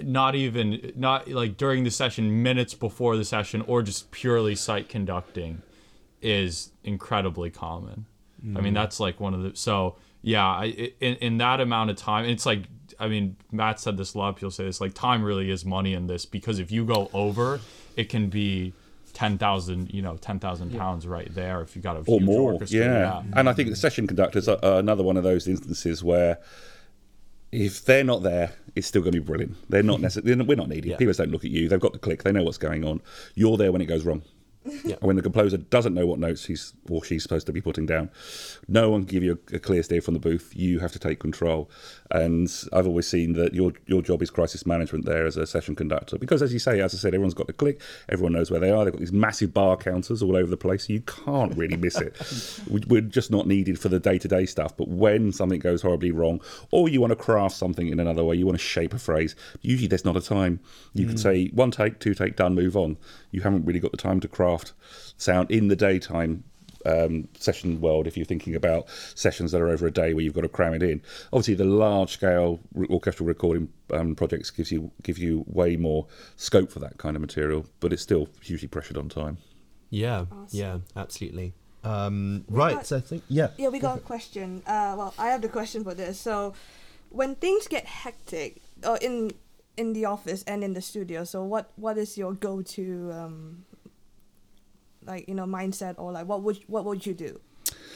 not 0.01 0.33
even 0.35 0.91
not 0.95 1.27
like 1.29 1.55
during 1.55 1.83
the 1.83 1.91
session, 1.91 2.41
minutes 2.41 2.73
before 2.73 3.15
the 3.15 3.25
session, 3.25 3.61
or 3.67 3.83
just 3.83 4.09
purely 4.11 4.55
sight 4.55 4.89
conducting 4.89 5.61
is 6.21 6.71
incredibly 6.83 7.49
common. 7.49 8.05
I 8.55 8.59
mean, 8.59 8.73
mm. 8.73 8.75
that's 8.75 8.99
like 8.99 9.19
one 9.19 9.33
of 9.33 9.41
the 9.43 9.55
so 9.55 9.95
yeah, 10.21 10.45
I, 10.45 10.63
i- 10.65 10.93
in 10.99 11.15
in 11.15 11.37
that 11.37 11.61
amount 11.61 11.91
of 11.91 11.95
time, 11.95 12.25
it's 12.25 12.45
like 12.45 12.63
I 12.99 13.07
mean, 13.07 13.37
Matt 13.51 13.79
said 13.79 13.97
this 13.97 14.13
a 14.13 14.17
lot. 14.17 14.35
People 14.35 14.51
say 14.51 14.65
this 14.65 14.81
like 14.81 14.93
time 14.93 15.23
really 15.23 15.49
is 15.49 15.63
money 15.63 15.93
in 15.93 16.07
this 16.07 16.25
because 16.25 16.59
if 16.59 16.71
you 16.71 16.85
go 16.85 17.09
over, 17.13 17.59
it 17.95 18.09
can 18.09 18.29
be 18.29 18.73
ten 19.13 19.37
thousand, 19.37 19.93
you 19.93 20.01
know, 20.01 20.17
ten 20.17 20.39
thousand 20.39 20.75
pounds 20.77 21.07
right 21.07 21.33
there 21.33 21.61
if 21.61 21.75
you 21.75 21.81
got 21.81 21.95
a 21.95 22.03
or 22.05 22.19
more. 22.19 22.53
orchestra. 22.53 22.79
Yeah. 22.79 23.23
and 23.35 23.47
I 23.47 23.53
think 23.53 23.69
the 23.69 23.75
session 23.75 24.07
conductors 24.07 24.47
are, 24.47 24.57
are 24.63 24.79
another 24.79 25.03
one 25.03 25.17
of 25.17 25.23
those 25.23 25.47
instances 25.47 26.03
where 26.03 26.39
if 27.51 27.85
they're 27.85 28.03
not 28.03 28.23
there, 28.23 28.51
it's 28.75 28.87
still 28.87 29.01
going 29.01 29.13
to 29.13 29.21
be 29.21 29.25
brilliant. 29.25 29.55
They're 29.69 29.83
not 29.83 30.01
necessarily. 30.07 30.43
We're 30.43 30.55
not 30.55 30.69
needed. 30.69 30.85
Yeah. 30.85 30.97
People 30.97 31.13
don't 31.13 31.31
look 31.31 31.45
at 31.45 31.51
you. 31.51 31.69
They've 31.69 31.79
got 31.79 31.93
the 31.93 31.99
click. 31.99 32.23
They 32.23 32.31
know 32.31 32.43
what's 32.43 32.57
going 32.57 32.83
on. 32.83 33.01
You're 33.35 33.57
there 33.57 33.71
when 33.71 33.81
it 33.81 33.85
goes 33.85 34.03
wrong. 34.03 34.23
Yeah. 34.83 34.95
When 35.01 35.15
the 35.15 35.21
composer 35.21 35.57
doesn't 35.57 35.93
know 35.93 36.05
what 36.05 36.19
notes 36.19 36.45
he's 36.45 36.73
or 36.89 37.03
she's 37.03 37.23
supposed 37.23 37.45
to 37.47 37.51
be 37.53 37.61
putting 37.61 37.85
down, 37.85 38.09
no 38.67 38.89
one 38.89 39.01
can 39.01 39.13
give 39.13 39.23
you 39.23 39.39
a, 39.51 39.55
a 39.55 39.59
clear 39.59 39.83
steer 39.83 40.01
from 40.01 40.13
the 40.13 40.19
booth. 40.19 40.53
You 40.55 40.79
have 40.79 40.91
to 40.93 40.99
take 40.99 41.19
control. 41.19 41.69
And 42.11 42.49
I've 42.71 42.87
always 42.87 43.07
seen 43.07 43.33
that 43.33 43.53
your 43.53 43.73
your 43.87 44.01
job 44.01 44.21
is 44.21 44.29
crisis 44.29 44.65
management 44.65 45.05
there 45.05 45.25
as 45.25 45.35
a 45.35 45.45
session 45.45 45.75
conductor 45.75 46.17
because, 46.17 46.41
as 46.41 46.53
you 46.53 46.59
say, 46.59 46.79
as 46.81 46.93
I 46.93 46.97
said, 46.97 47.13
everyone's 47.13 47.33
got 47.33 47.47
the 47.47 47.53
click. 47.53 47.81
Everyone 48.09 48.33
knows 48.33 48.51
where 48.51 48.59
they 48.59 48.71
are. 48.71 48.83
They've 48.83 48.93
got 48.93 48.99
these 48.99 49.11
massive 49.11 49.53
bar 49.53 49.75
counters 49.77 50.21
all 50.21 50.35
over 50.35 50.49
the 50.49 50.57
place. 50.57 50.89
You 50.89 51.01
can't 51.01 51.55
really 51.57 51.77
miss 51.77 51.99
it. 51.99 52.15
We- 52.69 52.83
We're 52.87 53.01
just 53.01 53.31
not 53.31 53.47
needed 53.47 53.79
for 53.79 53.89
the 53.89 53.99
day 53.99 54.17
to 54.19 54.27
day 54.27 54.45
stuff. 54.45 54.75
But 54.77 54.87
when 54.87 55.31
something 55.31 55.59
goes 55.59 55.81
horribly 55.81 56.11
wrong, 56.11 56.41
or 56.71 56.87
you 56.87 57.01
want 57.01 57.11
to 57.11 57.15
craft 57.15 57.55
something 57.55 57.87
in 57.87 57.99
another 57.99 58.23
way, 58.23 58.35
you 58.35 58.45
want 58.45 58.57
to 58.57 58.63
shape 58.63 58.93
a 58.93 58.99
phrase. 58.99 59.35
Usually, 59.61 59.87
there's 59.87 60.05
not 60.05 60.15
a 60.15 60.21
time. 60.21 60.59
You 60.93 61.05
can 61.07 61.15
mm. 61.15 61.19
say 61.19 61.47
one 61.47 61.71
take, 61.71 61.99
two 61.99 62.13
take, 62.13 62.35
done, 62.35 62.55
move 62.55 62.77
on. 62.77 62.97
You 63.31 63.41
haven't 63.41 63.65
really 63.65 63.79
got 63.79 63.91
the 63.91 63.97
time 63.97 64.19
to 64.21 64.27
craft 64.27 64.52
sound 65.17 65.51
in 65.51 65.67
the 65.67 65.75
daytime 65.75 66.43
um, 66.85 67.27
session 67.37 67.79
world, 67.79 68.07
if 68.07 68.17
you're 68.17 68.25
thinking 68.25 68.55
about 68.55 68.87
sessions 69.15 69.51
that 69.51 69.61
are 69.61 69.69
over 69.69 69.87
a 69.87 69.91
day 69.91 70.13
where 70.13 70.23
you've 70.23 70.33
got 70.33 70.41
to 70.41 70.49
cram 70.49 70.73
it 70.73 70.83
in, 70.83 71.01
obviously 71.31 71.53
the 71.53 71.63
large 71.65 72.11
scale 72.11 72.59
orchestral 72.89 73.25
recording 73.27 73.69
um, 73.91 74.15
projects 74.15 74.51
gives 74.51 74.71
you 74.71 74.91
give 75.01 75.17
you 75.17 75.45
way 75.47 75.77
more 75.77 76.05
scope 76.35 76.71
for 76.71 76.79
that 76.79 76.97
kind 76.97 77.15
of 77.15 77.21
material, 77.21 77.65
but 77.79 77.93
it's 77.93 78.01
still 78.01 78.27
hugely 78.41 78.67
pressured 78.67 78.97
on 78.97 79.07
time. 79.09 79.37
Yeah, 79.89 80.25
yeah, 80.49 80.79
absolutely. 80.95 81.53
Um, 81.83 82.45
right, 82.49 82.75
got- 82.75 82.85
so 82.87 82.97
I 82.97 83.01
think 83.01 83.23
yeah. 83.29 83.49
Yeah, 83.57 83.69
we 83.69 83.79
got 83.79 83.97
a 83.97 84.01
question. 84.01 84.61
Uh, 84.65 84.95
well, 84.97 85.13
I 85.17 85.27
have 85.27 85.41
the 85.41 85.49
question 85.49 85.83
for 85.83 85.93
this. 85.93 86.19
So, 86.19 86.53
when 87.09 87.35
things 87.35 87.67
get 87.67 87.85
hectic, 87.85 88.61
or 88.85 88.97
in 88.97 89.31
in 89.77 89.93
the 89.93 90.05
office 90.05 90.43
and 90.47 90.63
in 90.63 90.73
the 90.73 90.81
studio, 90.81 91.23
so 91.23 91.43
what 91.43 91.71
what 91.75 91.97
is 91.97 92.17
your 92.17 92.33
go 92.33 92.61
to 92.61 93.11
um, 93.13 93.65
like 95.05 95.27
you 95.27 95.35
know 95.35 95.45
mindset 95.45 95.95
or 95.97 96.11
like 96.11 96.27
what 96.27 96.43
would 96.43 96.59
what 96.67 96.85
would 96.85 97.05
you 97.05 97.13
do? 97.13 97.39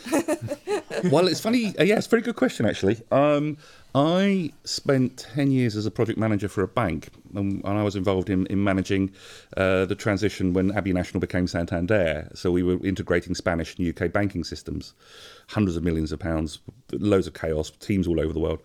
well, 1.11 1.27
it's 1.27 1.39
funny. 1.39 1.77
Uh, 1.77 1.83
yeah, 1.83 1.97
it's 1.97 2.07
a 2.07 2.09
very 2.09 2.21
good 2.21 2.35
question, 2.35 2.65
actually. 2.65 3.01
Um, 3.11 3.57
I 3.93 4.51
spent 4.63 5.17
10 5.17 5.51
years 5.51 5.75
as 5.75 5.85
a 5.85 5.91
project 5.91 6.17
manager 6.17 6.47
for 6.47 6.61
a 6.61 6.67
bank, 6.67 7.09
um, 7.35 7.61
and 7.65 7.77
I 7.77 7.83
was 7.83 7.95
involved 7.95 8.29
in, 8.29 8.45
in 8.47 8.63
managing 8.63 9.11
uh, 9.57 9.85
the 9.85 9.95
transition 9.95 10.53
when 10.53 10.71
Abbey 10.71 10.93
National 10.93 11.19
became 11.19 11.47
Santander. 11.47 12.29
So 12.35 12.51
we 12.51 12.63
were 12.63 12.83
integrating 12.85 13.35
Spanish 13.35 13.77
and 13.77 13.87
UK 13.87 14.11
banking 14.11 14.43
systems, 14.43 14.93
hundreds 15.47 15.75
of 15.75 15.83
millions 15.83 16.11
of 16.11 16.19
pounds, 16.19 16.59
loads 16.91 17.27
of 17.27 17.33
chaos, 17.33 17.71
teams 17.71 18.07
all 18.07 18.19
over 18.19 18.33
the 18.33 18.39
world. 18.39 18.61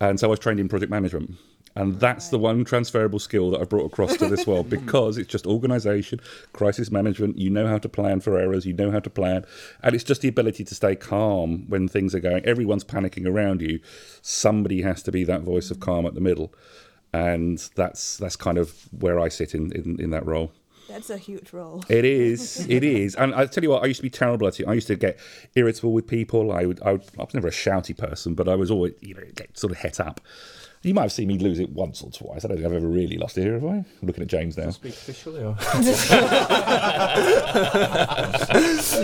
And 0.00 0.18
so 0.18 0.26
I 0.26 0.30
was 0.30 0.38
trained 0.38 0.58
in 0.58 0.68
project 0.68 0.90
management. 0.90 1.32
And 1.74 1.94
oh, 1.94 1.98
that's 1.98 2.28
the 2.28 2.38
one 2.38 2.64
transferable 2.64 3.18
skill 3.18 3.50
that 3.50 3.60
I 3.60 3.64
brought 3.64 3.86
across 3.86 4.16
to 4.18 4.28
this 4.28 4.46
world 4.46 4.68
because 4.70 5.16
it's 5.16 5.30
just 5.30 5.46
organization, 5.46 6.20
crisis 6.52 6.90
management. 6.90 7.38
You 7.38 7.50
know 7.50 7.66
how 7.66 7.78
to 7.78 7.88
plan 7.88 8.20
for 8.20 8.38
errors, 8.38 8.66
you 8.66 8.74
know 8.74 8.90
how 8.90 9.00
to 9.00 9.10
plan. 9.10 9.44
And 9.82 9.94
it's 9.94 10.04
just 10.04 10.20
the 10.20 10.28
ability 10.28 10.64
to 10.64 10.74
stay 10.74 10.96
calm 10.96 11.64
when 11.68 11.88
things 11.88 12.14
are 12.14 12.20
going. 12.20 12.44
Everyone's 12.44 12.84
panicking 12.84 13.26
around 13.26 13.62
you. 13.62 13.80
Somebody 14.20 14.82
has 14.82 15.02
to 15.04 15.12
be 15.12 15.24
that 15.24 15.42
voice 15.42 15.70
of 15.70 15.80
calm 15.80 16.06
at 16.06 16.14
the 16.14 16.20
middle. 16.20 16.54
And 17.14 17.58
that's 17.74 18.16
that's 18.16 18.36
kind 18.36 18.56
of 18.56 18.88
where 18.90 19.20
I 19.20 19.28
sit 19.28 19.54
in, 19.54 19.70
in, 19.72 20.00
in 20.00 20.10
that 20.10 20.24
role. 20.24 20.52
That's 20.88 21.10
a 21.10 21.16
huge 21.16 21.52
role. 21.52 21.82
It 21.88 22.04
is. 22.04 22.66
It 22.72 22.84
is. 22.84 23.14
And 23.14 23.34
I 23.34 23.46
tell 23.46 23.62
you 23.62 23.70
what, 23.70 23.82
I 23.82 23.86
used 23.86 23.98
to 23.98 24.02
be 24.02 24.10
terrible 24.10 24.46
at 24.46 24.60
it. 24.60 24.66
I 24.66 24.74
used 24.74 24.88
to 24.88 24.96
get 24.96 25.18
irritable 25.54 25.92
with 25.92 26.06
people. 26.06 26.52
I 26.52 26.66
would. 26.66 26.82
I, 26.82 26.92
would, 26.92 27.04
I 27.18 27.24
was 27.24 27.34
never 27.34 27.48
a 27.48 27.52
shouty 27.52 27.96
person, 27.96 28.34
but 28.34 28.48
I 28.48 28.56
was 28.56 28.70
always, 28.70 28.92
you 29.00 29.14
know, 29.14 29.22
get 29.34 29.58
sort 29.58 29.70
of 29.70 29.78
het 29.78 30.00
up. 30.00 30.20
You 30.84 30.94
might 30.94 31.02
have 31.02 31.12
seen 31.12 31.28
me 31.28 31.38
lose 31.38 31.60
it 31.60 31.70
once 31.70 32.02
or 32.02 32.10
twice. 32.10 32.44
I 32.44 32.48
don't 32.48 32.56
think 32.56 32.66
I've 32.66 32.72
ever 32.72 32.88
really 32.88 33.16
lost 33.16 33.38
it 33.38 33.42
here, 33.42 33.52
have 33.52 33.64
I? 33.64 33.68
I'm 33.68 33.86
looking 34.02 34.22
at 34.22 34.28
James 34.28 34.56
now. 34.56 34.70
Speak 34.70 34.92
officially, 34.92 35.40
or? 35.40 35.56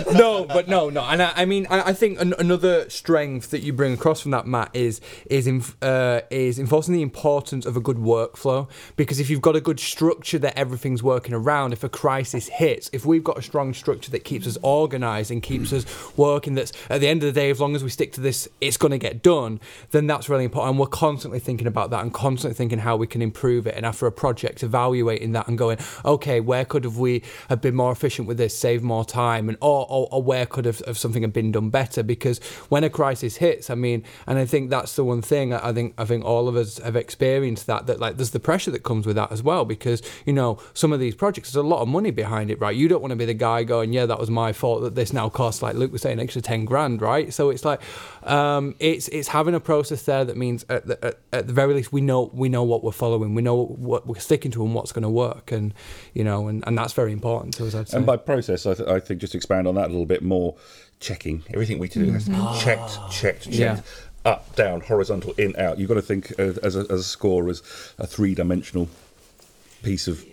no, 0.13 0.43
but 0.43 0.67
no, 0.67 0.89
no, 0.89 1.05
and 1.05 1.21
I, 1.23 1.31
I 1.37 1.45
mean, 1.45 1.67
I, 1.69 1.89
I 1.89 1.93
think 1.93 2.19
an, 2.19 2.33
another 2.37 2.89
strength 2.89 3.51
that 3.51 3.61
you 3.61 3.71
bring 3.71 3.93
across 3.93 4.19
from 4.19 4.31
that, 4.31 4.45
Matt, 4.45 4.71
is 4.73 4.99
is 5.27 5.47
inf- 5.47 5.81
uh, 5.81 6.19
is 6.29 6.59
enforcing 6.59 6.93
the 6.93 7.01
importance 7.01 7.65
of 7.65 7.77
a 7.77 7.79
good 7.79 7.95
workflow. 7.97 8.69
Because 8.97 9.21
if 9.21 9.29
you've 9.29 9.41
got 9.41 9.55
a 9.55 9.61
good 9.61 9.79
structure 9.79 10.39
that 10.39 10.59
everything's 10.59 11.01
working 11.01 11.33
around, 11.33 11.71
if 11.71 11.85
a 11.85 11.89
crisis 11.89 12.49
hits, 12.49 12.89
if 12.91 13.05
we've 13.05 13.23
got 13.23 13.37
a 13.37 13.41
strong 13.41 13.73
structure 13.73 14.11
that 14.11 14.25
keeps 14.25 14.45
us 14.45 14.57
organised 14.65 15.31
and 15.31 15.41
keeps 15.41 15.71
us 15.71 15.85
working, 16.17 16.55
that's 16.55 16.73
at 16.89 16.99
the 16.99 17.07
end 17.07 17.23
of 17.23 17.33
the 17.33 17.39
day, 17.39 17.49
as 17.49 17.61
long 17.61 17.73
as 17.73 17.85
we 17.85 17.89
stick 17.89 18.11
to 18.13 18.21
this, 18.21 18.49
it's 18.59 18.75
going 18.75 18.91
to 18.91 18.97
get 18.97 19.23
done. 19.23 19.61
Then 19.91 20.07
that's 20.07 20.27
really 20.27 20.43
important, 20.43 20.71
and 20.71 20.79
we're 20.79 20.87
constantly 20.87 21.39
thinking 21.39 21.68
about 21.69 21.89
that 21.91 22.01
and 22.01 22.13
constantly 22.13 22.55
thinking 22.55 22.79
how 22.79 22.97
we 22.97 23.07
can 23.07 23.21
improve 23.21 23.65
it. 23.65 23.75
And 23.75 23.85
after 23.85 24.05
a 24.05 24.11
project, 24.11 24.63
evaluating 24.63 25.31
that 25.31 25.47
and 25.47 25.57
going, 25.57 25.77
okay, 26.03 26.41
where 26.41 26.65
could 26.65 26.83
have 26.83 26.97
we 26.97 27.23
have 27.47 27.61
been 27.61 27.75
more 27.75 27.91
efficient 27.91 28.27
with 28.27 28.37
this, 28.37 28.57
save 28.57 28.83
more 28.83 29.05
time, 29.05 29.47
and 29.47 29.57
or, 29.61 29.85
or, 29.89 30.07
or 30.11 30.21
where 30.21 30.45
could 30.45 30.65
have, 30.65 30.79
have 30.85 30.97
something 30.97 31.21
have 31.21 31.33
been 31.33 31.51
done 31.51 31.69
better? 31.69 32.03
Because 32.03 32.39
when 32.69 32.83
a 32.83 32.89
crisis 32.89 33.37
hits, 33.37 33.69
I 33.69 33.75
mean, 33.75 34.03
and 34.27 34.37
I 34.37 34.45
think 34.45 34.69
that's 34.69 34.95
the 34.95 35.03
one 35.03 35.21
thing 35.21 35.53
I 35.53 35.71
think 35.71 35.93
I 35.97 36.05
think 36.05 36.25
all 36.25 36.47
of 36.47 36.55
us 36.55 36.79
have 36.79 36.95
experienced 36.95 37.67
that 37.67 37.87
that 37.87 37.99
like 37.99 38.17
there's 38.17 38.31
the 38.31 38.39
pressure 38.39 38.71
that 38.71 38.83
comes 38.83 39.05
with 39.05 39.15
that 39.15 39.31
as 39.31 39.41
well. 39.41 39.65
Because 39.65 40.01
you 40.25 40.33
know 40.33 40.59
some 40.73 40.91
of 40.91 40.99
these 40.99 41.15
projects, 41.15 41.51
there's 41.51 41.63
a 41.63 41.67
lot 41.67 41.81
of 41.81 41.87
money 41.87 42.11
behind 42.11 42.51
it, 42.51 42.59
right? 42.59 42.75
You 42.75 42.87
don't 42.87 43.01
want 43.01 43.11
to 43.11 43.15
be 43.15 43.25
the 43.25 43.33
guy 43.33 43.63
going, 43.63 43.93
yeah, 43.93 44.05
that 44.05 44.19
was 44.19 44.29
my 44.29 44.53
fault 44.53 44.81
that 44.81 44.95
this 44.95 45.13
now 45.13 45.29
costs 45.29 45.61
like 45.61 45.75
Luke 45.75 45.91
was 45.91 46.01
saying, 46.01 46.19
extra 46.19 46.41
ten 46.41 46.65
grand, 46.65 47.01
right? 47.01 47.33
So 47.33 47.49
it's 47.49 47.65
like 47.65 47.81
um, 48.23 48.75
it's 48.79 49.07
it's 49.09 49.29
having 49.29 49.55
a 49.55 49.59
process 49.59 50.03
there 50.03 50.25
that 50.25 50.37
means 50.37 50.65
at 50.69 50.87
the, 50.87 51.05
at, 51.05 51.19
at 51.31 51.47
the 51.47 51.53
very 51.59 51.73
least 51.73 51.91
we 51.91 52.01
know 52.01 52.29
we 52.33 52.47
know 52.47 52.63
what 52.63 52.83
we're 52.83 52.91
following, 52.91 53.35
we 53.35 53.41
know 53.41 53.65
what 53.65 54.07
we're 54.07 54.19
sticking 54.19 54.51
to 54.51 54.63
and 54.63 54.73
what's 54.73 54.91
going 54.91 55.03
to 55.03 55.09
work, 55.09 55.51
and 55.51 55.73
you 56.13 56.23
know, 56.23 56.47
and, 56.47 56.63
and 56.65 56.77
that's 56.77 56.93
very 56.93 57.11
important 57.11 57.53
to 57.55 57.67
us. 57.67 57.75
I'd 57.75 57.89
say. 57.89 57.97
And 57.97 58.05
by 58.05 58.17
process, 58.17 58.65
I, 58.65 58.73
th- 58.75 58.87
I 58.87 58.99
think 58.99 59.19
just 59.19 59.35
expand 59.35 59.67
on 59.67 59.75
that 59.75 59.87
a 59.87 59.91
little 59.91 60.05
bit 60.05 60.23
more, 60.23 60.55
checking. 60.99 61.43
Everything 61.53 61.77
we 61.79 61.89
do 61.89 62.11
has 62.11 62.25
to 62.25 62.31
be 62.31 62.59
checked, 62.59 63.11
checked, 63.11 63.43
checked. 63.43 63.47
Yeah. 63.47 63.81
Up, 64.25 64.53
down, 64.55 64.81
horizontal, 64.81 65.33
in, 65.37 65.55
out. 65.57 65.79
You've 65.79 65.87
got 65.87 65.95
to 65.95 66.01
think 66.01 66.37
uh, 66.37 66.53
as, 66.61 66.75
a, 66.75 66.81
as 66.81 66.99
a 66.99 67.03
score 67.03 67.47
as 67.49 67.61
a 67.97 68.05
three 68.05 68.35
dimensional 68.35 68.89
piece 69.81 70.09
of 70.09 70.25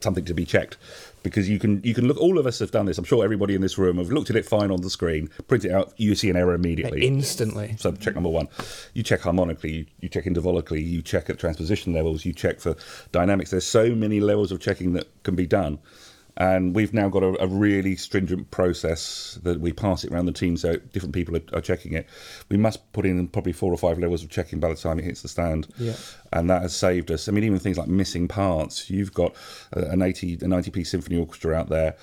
something 0.00 0.24
to 0.24 0.34
be 0.34 0.44
checked. 0.44 0.76
Because 1.22 1.48
you 1.48 1.58
can 1.58 1.82
you 1.82 1.94
can 1.94 2.06
look. 2.06 2.16
All 2.18 2.38
of 2.38 2.46
us 2.46 2.58
have 2.60 2.70
done 2.70 2.86
this. 2.86 2.98
I'm 2.98 3.04
sure 3.04 3.24
everybody 3.24 3.54
in 3.54 3.60
this 3.60 3.76
room 3.78 3.98
have 3.98 4.10
looked 4.10 4.30
at 4.30 4.36
it 4.36 4.46
fine 4.46 4.70
on 4.70 4.80
the 4.82 4.90
screen, 4.90 5.28
print 5.48 5.64
it 5.64 5.72
out. 5.72 5.92
You 5.96 6.14
see 6.14 6.30
an 6.30 6.36
error 6.36 6.54
immediately. 6.54 7.06
instantly. 7.06 7.74
So 7.78 7.92
check 7.92 8.14
number 8.14 8.30
one, 8.30 8.48
you 8.94 9.02
check 9.02 9.20
harmonically, 9.20 9.72
you, 9.72 9.86
you 10.00 10.08
check 10.08 10.24
intervallically, 10.24 10.84
you 10.84 11.02
check 11.02 11.28
at 11.28 11.38
transposition 11.38 11.92
levels, 11.92 12.24
you 12.24 12.32
check 12.32 12.60
for 12.60 12.76
dynamics. 13.12 13.50
There's 13.50 13.66
so 13.66 13.94
many 13.94 14.20
levels 14.20 14.52
of 14.52 14.60
checking 14.60 14.92
that 14.94 15.06
can 15.24 15.34
be 15.34 15.46
done, 15.46 15.78
and 16.36 16.74
we've 16.74 16.94
now 16.94 17.08
got 17.08 17.22
a, 17.24 17.42
a 17.42 17.46
really 17.48 17.96
stringent 17.96 18.50
process 18.52 19.38
that 19.42 19.60
we 19.60 19.72
pass 19.72 20.04
it 20.04 20.12
around 20.12 20.26
the 20.26 20.32
team, 20.32 20.56
so 20.56 20.76
different 20.76 21.14
people 21.14 21.36
are, 21.36 21.42
are 21.52 21.60
checking 21.60 21.94
it. 21.94 22.06
We 22.48 22.56
must 22.56 22.92
put 22.92 23.04
in 23.06 23.26
probably 23.28 23.52
four 23.52 23.72
or 23.72 23.76
five 23.78 23.98
levels 23.98 24.22
of 24.22 24.30
checking 24.30 24.60
by 24.60 24.68
the 24.68 24.76
time 24.76 24.98
it 25.00 25.04
hits 25.04 25.22
the 25.22 25.28
stand, 25.28 25.66
Yeah. 25.78 25.94
And 26.32 26.48
that 26.50 26.62
has 26.62 26.74
saved 26.74 27.10
us. 27.10 27.28
I 27.28 27.32
mean, 27.32 27.44
even 27.44 27.58
things 27.58 27.78
like 27.78 27.88
missing 27.88 28.28
parts. 28.28 28.90
You've 28.90 29.14
got 29.14 29.34
uh, 29.76 29.86
an 29.88 30.02
80, 30.02 30.38
a 30.42 30.48
90 30.48 30.70
piece 30.70 30.90
symphony 30.90 31.18
orchestra 31.18 31.54
out 31.54 31.68
there 31.68 31.96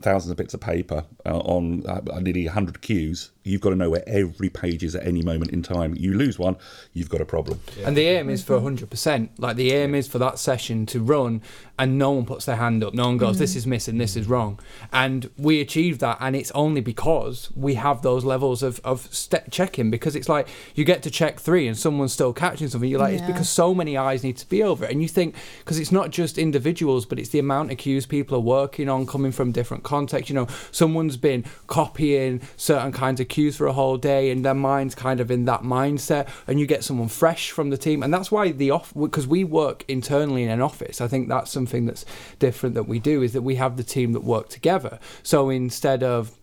thousands 0.00 0.30
of 0.30 0.36
bits 0.36 0.54
of 0.54 0.60
paper 0.60 1.04
uh, 1.26 1.38
on 1.38 1.84
uh, 1.86 2.00
nearly 2.20 2.46
100 2.46 2.80
cues, 2.80 3.30
you've 3.44 3.60
got 3.60 3.70
to 3.70 3.76
know 3.76 3.90
where 3.90 4.02
every 4.06 4.48
page 4.48 4.82
is 4.82 4.96
at 4.96 5.06
any 5.06 5.22
moment 5.22 5.52
in 5.52 5.62
time. 5.62 5.94
You 5.96 6.14
lose 6.14 6.38
one, 6.38 6.56
you've 6.92 7.10
got 7.10 7.20
a 7.20 7.26
problem. 7.26 7.60
And 7.84 7.96
the 7.96 8.06
aim 8.06 8.30
is 8.30 8.42
for 8.42 8.58
100%. 8.58 9.28
Like 9.38 9.56
the 9.56 9.72
aim 9.72 9.94
is 9.94 10.08
for 10.08 10.18
that 10.18 10.38
session 10.38 10.86
to 10.86 11.00
run 11.00 11.42
and 11.78 11.98
no 11.98 12.12
one 12.12 12.24
puts 12.24 12.46
their 12.46 12.56
hand 12.56 12.82
up. 12.84 12.94
No 12.94 13.06
one 13.06 13.18
goes, 13.18 13.36
mm. 13.36 13.40
this 13.40 13.56
is 13.56 13.66
missing, 13.66 13.98
this 13.98 14.16
is 14.16 14.26
wrong. 14.26 14.60
And 14.92 15.30
we 15.36 15.60
achieve 15.60 15.98
that. 15.98 16.18
And 16.20 16.34
it's 16.34 16.50
only 16.52 16.80
because 16.80 17.50
we 17.54 17.74
have 17.74 18.02
those 18.02 18.24
levels 18.24 18.62
of, 18.62 18.80
of 18.84 19.12
step 19.14 19.50
checking 19.50 19.90
because 19.90 20.16
it's 20.16 20.28
like 20.28 20.48
you 20.74 20.84
get 20.84 21.02
to 21.02 21.10
check 21.10 21.38
three 21.38 21.66
and 21.66 21.76
someone's 21.76 22.12
still 22.12 22.32
catching 22.32 22.68
something. 22.68 22.88
You're 22.88 23.00
like, 23.00 23.14
it's 23.14 23.26
because 23.26 23.48
so 23.48 23.74
many 23.74 23.96
eyes 23.96 24.22
need 24.24 24.36
to 24.38 24.48
be 24.48 24.62
over 24.62 24.84
it. 24.84 24.90
And 24.90 25.02
you 25.02 25.08
think, 25.08 25.34
because 25.58 25.78
it's 25.78 25.92
not 25.92 26.10
just 26.10 26.38
individuals, 26.38 27.04
but 27.04 27.18
it's 27.18 27.30
the 27.30 27.40
amount 27.40 27.72
of 27.72 27.78
cues 27.78 28.06
people 28.06 28.36
are 28.38 28.40
working 28.40 28.88
on 28.88 29.06
coming 29.06 29.32
from 29.32 29.52
different 29.52 29.82
contexts. 29.82 30.30
You 30.30 30.36
know, 30.36 30.48
someone's 30.70 31.16
been 31.16 31.44
copying 31.66 32.40
certain 32.56 32.92
kinds 32.92 33.20
of 33.20 33.28
for 33.56 33.66
a 33.66 33.72
whole 33.72 33.96
day 33.96 34.30
and 34.30 34.44
their 34.44 34.54
mind's 34.54 34.94
kind 34.94 35.20
of 35.20 35.30
in 35.30 35.44
that 35.46 35.62
mindset 35.62 36.28
and 36.46 36.60
you 36.60 36.66
get 36.66 36.84
someone 36.84 37.08
fresh 37.08 37.50
from 37.50 37.70
the 37.70 37.76
team. 37.76 38.02
And 38.02 38.12
that's 38.12 38.30
why 38.30 38.52
the 38.52 38.70
off, 38.70 38.92
because 38.94 39.26
we 39.26 39.44
work 39.44 39.84
internally 39.88 40.42
in 40.42 40.50
an 40.50 40.60
office, 40.60 41.00
I 41.00 41.08
think 41.08 41.28
that's 41.28 41.50
something 41.50 41.86
that's 41.86 42.04
different 42.38 42.74
that 42.74 42.84
we 42.84 42.98
do 42.98 43.22
is 43.22 43.32
that 43.32 43.42
we 43.42 43.56
have 43.56 43.76
the 43.76 43.84
team 43.84 44.12
that 44.12 44.24
work 44.24 44.48
together. 44.48 44.98
So 45.22 45.50
instead 45.50 46.02
of 46.02 46.36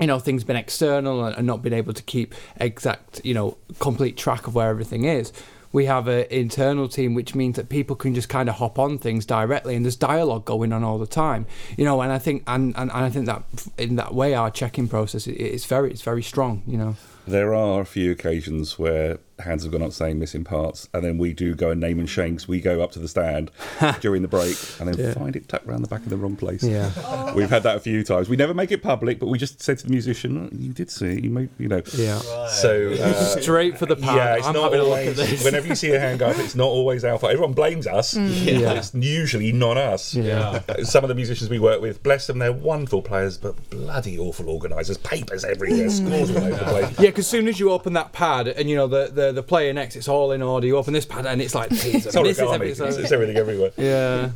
you 0.00 0.06
know 0.06 0.18
things 0.18 0.42
been 0.42 0.56
external 0.56 1.24
and, 1.24 1.46
not 1.46 1.62
being 1.62 1.74
able 1.74 1.92
to 1.92 2.02
keep 2.02 2.34
exact 2.56 3.20
you 3.24 3.34
know 3.34 3.58
complete 3.78 4.16
track 4.16 4.46
of 4.46 4.54
where 4.54 4.68
everything 4.68 5.04
is 5.04 5.32
we 5.72 5.86
have 5.86 6.06
an 6.08 6.26
internal 6.30 6.88
team 6.88 7.14
which 7.14 7.34
means 7.34 7.56
that 7.56 7.68
people 7.68 7.96
can 7.96 8.14
just 8.14 8.28
kind 8.28 8.48
of 8.48 8.56
hop 8.56 8.78
on 8.78 8.98
things 8.98 9.26
directly 9.26 9.74
and 9.74 9.84
there's 9.84 9.96
dialogue 9.96 10.44
going 10.44 10.72
on 10.72 10.84
all 10.84 10.98
the 10.98 11.06
time. 11.06 11.46
You 11.76 11.84
know 11.84 12.00
and 12.00 12.12
i 12.12 12.18
think 12.18 12.44
and, 12.46 12.74
and, 12.76 12.90
and 12.90 13.04
i 13.04 13.10
think 13.10 13.26
that 13.26 13.42
in 13.78 13.96
that 13.96 14.14
way 14.14 14.34
our 14.34 14.50
check-in 14.50 14.88
process 14.88 15.26
is 15.26 15.64
very 15.64 15.90
it's 15.90 16.02
very 16.02 16.22
strong 16.22 16.62
you 16.66 16.76
know? 16.76 16.96
There 17.26 17.54
are 17.54 17.80
a 17.80 17.84
few 17.84 18.10
occasions 18.10 18.78
where 18.78 19.18
hands 19.42 19.62
have 19.64 19.72
gone 19.72 19.82
up 19.82 19.92
saying 19.92 20.18
missing 20.18 20.44
parts, 20.44 20.88
and 20.94 21.04
then 21.04 21.18
we 21.18 21.32
do 21.32 21.54
go 21.54 21.70
and 21.70 21.80
name 21.80 21.98
and 21.98 22.08
shanks. 22.08 22.48
We 22.48 22.60
go 22.60 22.80
up 22.82 22.92
to 22.92 22.98
the 22.98 23.08
stand 23.08 23.50
during 24.00 24.22
the 24.22 24.28
break 24.28 24.56
and 24.80 24.88
then 24.88 24.98
Yeah. 24.98 25.12
find 25.14 25.36
it 25.36 25.48
tucked 25.48 25.66
around 25.66 25.82
the 25.82 25.88
back 25.88 26.02
of 26.02 26.08
the 26.10 26.16
wrong 26.16 26.36
place. 26.36 26.62
yeah 26.62 26.90
We've 27.34 27.50
had 27.50 27.62
that 27.64 27.76
a 27.76 27.80
few 27.80 28.02
times. 28.04 28.28
We 28.28 28.36
never 28.36 28.54
make 28.54 28.70
it 28.72 28.82
public, 28.82 29.18
but 29.18 29.26
we 29.28 29.38
just 29.38 29.60
said 29.62 29.78
to 29.78 29.84
the 29.86 29.90
musician, 29.92 30.48
"Oh, 30.52 30.56
"You 30.56 30.72
did 30.72 30.90
see 30.90 31.06
it. 31.18 31.24
You 31.24 31.30
made, 31.30 31.48
you 31.58 31.68
know." 31.68 31.82
yeah 31.94 32.18
So 32.48 32.92
uh, 32.92 33.12
straight 33.40 33.78
for 33.78 33.86
the 33.86 33.96
pad 33.96 34.16
yeah, 34.16 34.36
it's 34.36 34.46
i'm 34.46 34.54
not 34.54 34.64
having 34.64 34.80
a 34.80 34.84
look 34.84 34.98
at 34.98 35.06
always. 35.08 35.16
this 35.30 35.44
Whenever 35.44 35.66
you 35.66 35.74
see 35.74 35.92
a 35.92 36.00
hand 36.00 36.18
go 36.18 36.26
up, 36.28 36.38
it's 36.38 36.54
not 36.54 36.66
always 36.68 37.04
our 37.04 37.18
fault. 37.18 37.32
Everyone 37.32 37.52
blames 37.54 37.86
us. 37.86 38.14
Yeah. 38.16 38.60
but 38.60 38.76
It's 38.78 38.94
usually 38.94 39.52
not 39.52 39.76
us. 39.76 40.14
Yeah. 40.14 40.60
Some 40.82 41.04
of 41.04 41.08
the 41.08 41.14
musicians 41.14 41.50
we 41.50 41.58
work 41.58 41.80
with, 41.80 42.02
bless 42.02 42.26
them, 42.26 42.38
they're 42.38 42.52
wonderful 42.52 43.02
players, 43.02 43.38
but 43.38 43.70
bloody 43.70 44.18
awful 44.18 44.48
organisers. 44.48 44.98
Papers 44.98 45.44
everywhere, 45.44 45.88
scores 45.90 46.30
all 46.30 46.38
over 46.38 46.50
the 46.50 46.64
place. 46.64 46.90
Yeah, 47.00 47.06
because 47.10 47.26
soon 47.26 47.48
as 47.48 47.58
you 47.58 47.70
open 47.70 47.92
that 47.94 48.12
pad 48.12 48.48
and 48.48 48.68
you 48.70 48.76
know 48.76 48.86
the, 48.86 49.10
the, 49.12 49.31
the 49.32 49.42
player 49.42 49.72
next, 49.72 49.96
it's 49.96 50.08
all 50.08 50.32
in 50.32 50.42
order. 50.42 50.66
You 50.66 50.76
open 50.76 50.92
this 50.92 51.06
pad 51.06 51.26
and 51.26 51.40
it's 51.40 51.54
like 51.54 51.70
Peter, 51.70 51.96
It's 51.98 52.04
this 52.14 52.38
is 52.38 52.40
everything. 52.40 52.86
It's, 52.88 52.96
it's 52.96 53.12
everything 53.12 53.36
everywhere. 53.36 53.72
Yeah, 53.78 54.30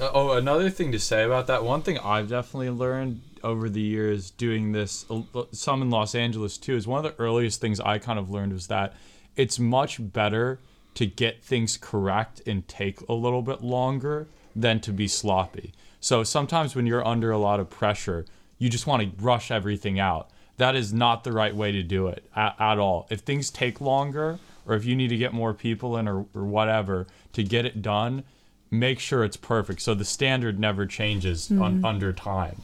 Uh, 0.00 0.10
oh, 0.12 0.32
another 0.32 0.70
thing 0.70 0.92
to 0.92 0.98
say 0.98 1.24
about 1.24 1.46
that. 1.48 1.64
One 1.64 1.82
thing 1.82 1.98
I've 1.98 2.28
definitely 2.28 2.70
learned 2.70 3.20
over 3.42 3.68
the 3.68 3.80
years 3.80 4.30
doing 4.30 4.72
this, 4.72 5.04
uh, 5.10 5.22
some 5.52 5.82
in 5.82 5.90
Los 5.90 6.14
Angeles 6.14 6.58
too, 6.58 6.76
is 6.76 6.86
one 6.86 7.04
of 7.04 7.16
the 7.16 7.22
earliest 7.22 7.60
things 7.60 7.80
I 7.80 7.98
kind 7.98 8.18
of 8.18 8.30
learned 8.30 8.52
was 8.52 8.66
that 8.68 8.94
it's 9.36 9.58
much 9.58 9.98
better 10.00 10.58
to 10.94 11.06
get 11.06 11.42
things 11.42 11.76
correct 11.76 12.40
and 12.46 12.66
take 12.68 13.00
a 13.08 13.12
little 13.12 13.42
bit 13.42 13.62
longer 13.62 14.26
than 14.54 14.80
to 14.80 14.92
be 14.92 15.06
sloppy. 15.06 15.72
So 16.00 16.24
sometimes 16.24 16.74
when 16.74 16.86
you're 16.86 17.06
under 17.06 17.30
a 17.30 17.38
lot 17.38 17.60
of 17.60 17.68
pressure, 17.68 18.24
you 18.58 18.70
just 18.70 18.86
want 18.86 19.02
to 19.02 19.22
rush 19.22 19.50
everything 19.50 19.98
out. 20.00 20.30
That 20.58 20.74
is 20.74 20.92
not 20.92 21.24
the 21.24 21.32
right 21.32 21.54
way 21.54 21.72
to 21.72 21.82
do 21.82 22.06
it 22.08 22.24
at, 22.34 22.56
at 22.58 22.78
all. 22.78 23.06
If 23.10 23.20
things 23.20 23.50
take 23.50 23.80
longer, 23.80 24.38
or 24.66 24.74
if 24.74 24.84
you 24.84 24.96
need 24.96 25.08
to 25.08 25.16
get 25.16 25.32
more 25.32 25.54
people 25.54 25.96
in, 25.96 26.08
or, 26.08 26.26
or 26.34 26.44
whatever 26.44 27.06
to 27.34 27.42
get 27.42 27.66
it 27.66 27.82
done, 27.82 28.24
make 28.70 28.98
sure 28.98 29.24
it's 29.24 29.36
perfect. 29.36 29.80
So 29.80 29.94
the 29.94 30.04
standard 30.04 30.58
never 30.58 30.86
changes 30.86 31.50
on, 31.50 31.58
mm-hmm. 31.58 31.84
under 31.84 32.12
time. 32.12 32.56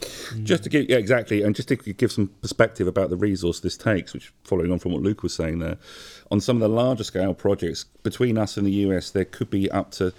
Just 0.42 0.64
to 0.64 0.68
give, 0.68 0.88
yeah, 0.88 0.96
exactly, 0.96 1.42
and 1.42 1.54
just 1.54 1.68
to 1.68 1.76
give 1.76 2.10
some 2.10 2.28
perspective 2.40 2.86
about 2.86 3.10
the 3.10 3.16
resource 3.16 3.60
this 3.60 3.76
takes, 3.76 4.12
which 4.12 4.32
following 4.44 4.72
on 4.72 4.78
from 4.78 4.92
what 4.92 5.02
Luke 5.02 5.22
was 5.22 5.34
saying 5.34 5.60
there, 5.60 5.76
on 6.30 6.40
some 6.40 6.56
of 6.56 6.62
the 6.62 6.68
larger 6.68 7.04
scale 7.04 7.34
projects 7.34 7.84
between 8.02 8.38
us 8.38 8.56
and 8.56 8.66
the 8.66 8.72
US, 8.72 9.10
there 9.10 9.24
could 9.24 9.50
be 9.50 9.70
up 9.70 9.90
to 9.92 10.12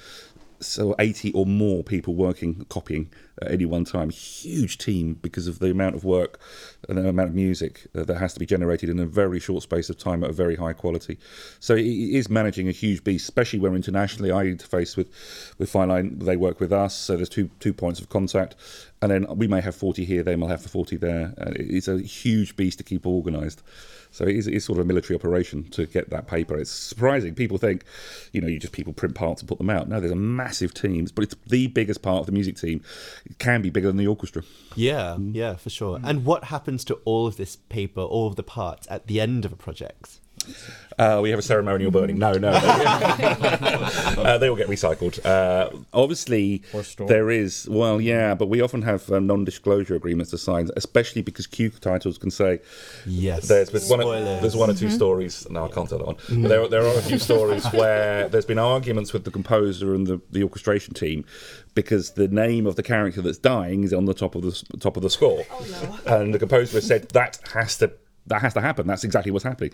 so 0.59 0.95
80 0.97 1.33
or 1.33 1.45
more 1.45 1.83
people 1.83 2.15
working 2.15 2.65
copying 2.69 3.09
at 3.41 3.51
any 3.51 3.65
one 3.65 3.83
time 3.83 4.09
huge 4.09 4.77
team 4.77 5.15
because 5.21 5.47
of 5.47 5.59
the 5.59 5.71
amount 5.71 5.95
of 5.95 6.03
work 6.03 6.39
and 6.87 6.97
the 6.97 7.07
amount 7.07 7.29
of 7.29 7.35
music 7.35 7.87
uh, 7.95 8.03
that 8.03 8.17
has 8.17 8.33
to 8.33 8.39
be 8.39 8.45
generated 8.45 8.89
in 8.89 8.99
a 8.99 9.05
very 9.05 9.39
short 9.39 9.63
space 9.63 9.89
of 9.89 9.97
time 9.97 10.23
at 10.23 10.29
a 10.29 10.33
very 10.33 10.55
high 10.55 10.73
quality 10.73 11.17
so 11.59 11.75
it 11.75 11.85
is 11.85 12.29
managing 12.29 12.67
a 12.67 12.71
huge 12.71 13.03
beast 13.03 13.23
especially 13.23 13.59
when 13.59 13.75
internationally 13.75 14.31
i 14.31 14.45
interface 14.45 14.95
with 14.95 15.07
with 15.57 15.71
fineline 15.71 16.21
they 16.23 16.37
work 16.37 16.59
with 16.59 16.71
us 16.71 16.95
so 16.95 17.15
there's 17.15 17.29
two 17.29 17.49
two 17.59 17.73
points 17.73 17.99
of 17.99 18.09
contact 18.09 18.55
and 19.01 19.11
then 19.11 19.25
we 19.35 19.47
may 19.47 19.61
have 19.61 19.75
40 19.75 20.05
here 20.05 20.23
they 20.23 20.35
may 20.35 20.47
have 20.47 20.61
40 20.61 20.97
there 20.97 21.33
uh, 21.39 21.51
it's 21.55 21.87
a 21.87 21.99
huge 21.99 22.55
beast 22.55 22.77
to 22.77 22.83
keep 22.83 23.05
organized 23.05 23.63
so 24.13 24.25
it 24.25 24.35
is, 24.35 24.45
it's 24.45 24.65
sort 24.65 24.77
of 24.77 24.85
a 24.85 24.87
military 24.87 25.17
operation 25.17 25.63
to 25.71 25.87
get 25.87 26.11
that 26.11 26.27
paper. 26.27 26.55
It's 26.55 26.69
surprising. 26.69 27.33
People 27.33 27.57
think, 27.57 27.83
you 28.31 28.41
know, 28.41 28.47
you 28.47 28.59
just 28.59 28.71
people 28.71 28.93
print 28.93 29.15
parts 29.15 29.41
and 29.41 29.49
put 29.49 29.57
them 29.57 29.71
out. 29.71 29.89
No, 29.89 29.99
there's 29.99 30.11
a 30.11 30.15
massive 30.15 30.71
teams, 30.71 31.11
but 31.11 31.23
it's 31.23 31.35
the 31.47 31.65
biggest 31.65 32.03
part 32.03 32.19
of 32.19 32.27
the 32.27 32.31
music 32.31 32.55
team. 32.55 32.83
It 33.25 33.39
can 33.39 33.61
be 33.61 33.69
bigger 33.69 33.87
than 33.87 33.97
the 33.97 34.07
orchestra. 34.07 34.43
Yeah, 34.75 35.15
mm. 35.17 35.33
yeah, 35.33 35.55
for 35.55 35.69
sure. 35.69 35.99
And 36.03 36.25
what 36.25 36.45
happens 36.45 36.83
to 36.85 36.95
all 37.05 37.27
of 37.27 37.37
this 37.37 37.55
paper, 37.55 38.01
all 38.01 38.27
of 38.27 38.35
the 38.35 38.43
parts 38.43 38.87
at 38.89 39.07
the 39.07 39.21
end 39.21 39.45
of 39.45 39.53
a 39.53 39.55
project? 39.55 40.19
Uh, 40.99 41.19
we 41.23 41.31
have 41.31 41.39
a 41.39 41.41
ceremonial 41.43 41.89
burning. 41.89 42.19
No, 42.19 42.33
no. 42.33 42.49
uh, 42.51 44.37
they 44.37 44.47
all 44.49 44.55
get 44.55 44.67
recycled. 44.67 45.23
Uh, 45.25 45.69
obviously, 45.93 46.61
there 47.07 47.31
is, 47.31 47.67
well, 47.69 47.99
yeah, 47.99 48.35
but 48.35 48.47
we 48.47 48.61
often 48.61 48.83
have 48.83 49.11
um, 49.11 49.25
non 49.25 49.43
disclosure 49.43 49.95
agreements 49.95 50.31
to 50.31 50.37
sign, 50.37 50.69
especially 50.75 51.21
because 51.21 51.47
cue 51.47 51.69
titles 51.71 52.17
can 52.17 52.29
say 52.29 52.59
Yes. 53.05 53.47
there's, 53.47 53.69
there's, 53.69 53.89
one, 53.89 54.01
or, 54.01 54.19
there's 54.19 54.55
one 54.55 54.69
or 54.69 54.75
2 54.75 54.89
stories. 54.89 55.49
No, 55.49 55.65
I 55.65 55.69
can't 55.69 55.89
tell 55.89 55.97
that 55.97 56.07
one. 56.07 56.17
But 56.29 56.47
there, 56.47 56.67
there 56.67 56.81
are 56.83 56.97
a 56.97 57.01
few 57.01 57.17
stories 57.17 57.65
where 57.73 58.29
there's 58.29 58.45
been 58.45 58.59
arguments 58.59 59.13
with 59.13 59.23
the 59.23 59.31
composer 59.31 59.95
and 59.95 60.05
the, 60.05 60.21
the 60.31 60.43
orchestration 60.43 60.93
team 60.93 61.25
because 61.73 62.11
the 62.11 62.27
name 62.27 62.67
of 62.67 62.75
the 62.75 62.83
character 62.83 63.21
that's 63.21 63.39
dying 63.39 63.83
is 63.83 63.93
on 63.93 64.05
the 64.05 64.13
top 64.13 64.35
of 64.35 64.43
the 64.43 64.63
top 64.79 64.95
of 64.95 65.01
the 65.01 65.09
score, 65.09 65.43
and 66.05 66.33
the 66.33 66.37
composer 66.39 66.77
has 66.77 66.85
said 66.85 67.09
that 67.09 67.39
has 67.53 67.77
to. 67.79 67.91
That 68.27 68.41
has 68.41 68.53
to 68.53 68.61
happen. 68.61 68.87
That's 68.87 69.03
exactly 69.03 69.31
what's 69.31 69.43
happening. 69.43 69.71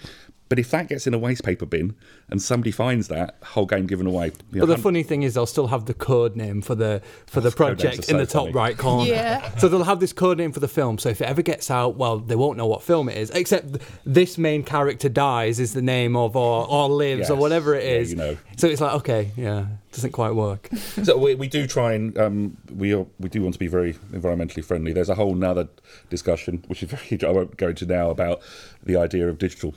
But 0.49 0.57
if 0.57 0.71
that 0.71 0.87
gets 0.89 1.05
in 1.05 1.13
a 1.13 1.19
waste 1.19 1.43
paper 1.43 1.67
bin 1.67 1.95
and 2.29 2.41
somebody 2.41 2.71
finds 2.71 3.07
that, 3.09 3.35
whole 3.43 3.67
game 3.67 3.85
given 3.85 4.07
away. 4.07 4.31
You 4.51 4.59
know, 4.59 4.59
But 4.61 4.65
the 4.65 4.73
hun- 4.73 4.81
funny 4.81 5.03
thing 5.03 5.21
is, 5.21 5.35
they'll 5.35 5.45
still 5.45 5.67
have 5.67 5.85
the 5.85 5.93
code 5.93 6.35
name 6.35 6.63
for 6.63 6.73
the 6.73 7.03
for 7.27 7.41
the 7.41 7.51
project 7.51 8.09
are 8.09 8.11
in 8.11 8.17
the 8.17 8.25
so 8.25 8.33
top 8.39 8.43
funny. 8.45 8.53
right 8.53 8.75
corner. 8.77 9.07
Yeah. 9.07 9.55
So 9.57 9.67
they'll 9.67 9.83
have 9.83 9.99
this 9.99 10.13
code 10.13 10.39
name 10.39 10.51
for 10.51 10.59
the 10.61 10.67
film. 10.67 10.97
So 10.97 11.09
if 11.09 11.21
it 11.21 11.25
ever 11.25 11.43
gets 11.43 11.69
out, 11.69 11.95
well, 11.97 12.17
they 12.17 12.35
won't 12.35 12.57
know 12.57 12.65
what 12.65 12.81
film 12.81 13.07
it 13.09 13.17
is. 13.17 13.29
Except 13.29 13.77
this 14.03 14.39
main 14.39 14.63
character 14.63 15.09
dies 15.09 15.59
is 15.59 15.73
the 15.73 15.83
name 15.83 16.15
of 16.15 16.35
or 16.35 16.67
or 16.67 16.89
lives 16.89 17.29
or 17.29 17.35
whatever 17.35 17.75
it 17.75 17.83
is. 17.83 18.11
Yeah, 18.13 18.17
you 18.25 18.31
know. 18.31 18.37
So 18.57 18.67
it's 18.67 18.81
like 18.81 18.93
okay, 18.95 19.31
yeah, 19.37 19.67
doesn't 19.91 20.11
quite 20.11 20.35
work. 20.35 20.69
so 21.03 21.17
we, 21.17 21.35
we 21.35 21.47
do 21.47 21.67
try 21.67 21.93
and 21.93 22.17
um, 22.17 22.57
we 22.73 22.93
are, 22.93 23.05
we 23.19 23.29
do 23.29 23.41
want 23.41 23.53
to 23.53 23.59
be 23.59 23.67
very 23.67 23.93
environmentally 24.11 24.63
friendly. 24.63 24.93
There's 24.93 25.09
a 25.09 25.15
whole 25.15 25.35
nother 25.35 25.67
discussion, 26.09 26.63
which 26.67 26.83
is 26.83 26.89
very 26.93 27.21
I 27.23 27.31
won't 27.31 27.57
go 27.57 27.69
into 27.69 27.85
now 27.85 28.09
about 28.09 28.41
the 28.83 28.95
idea 28.97 29.27
of 29.27 29.37
digital 29.37 29.73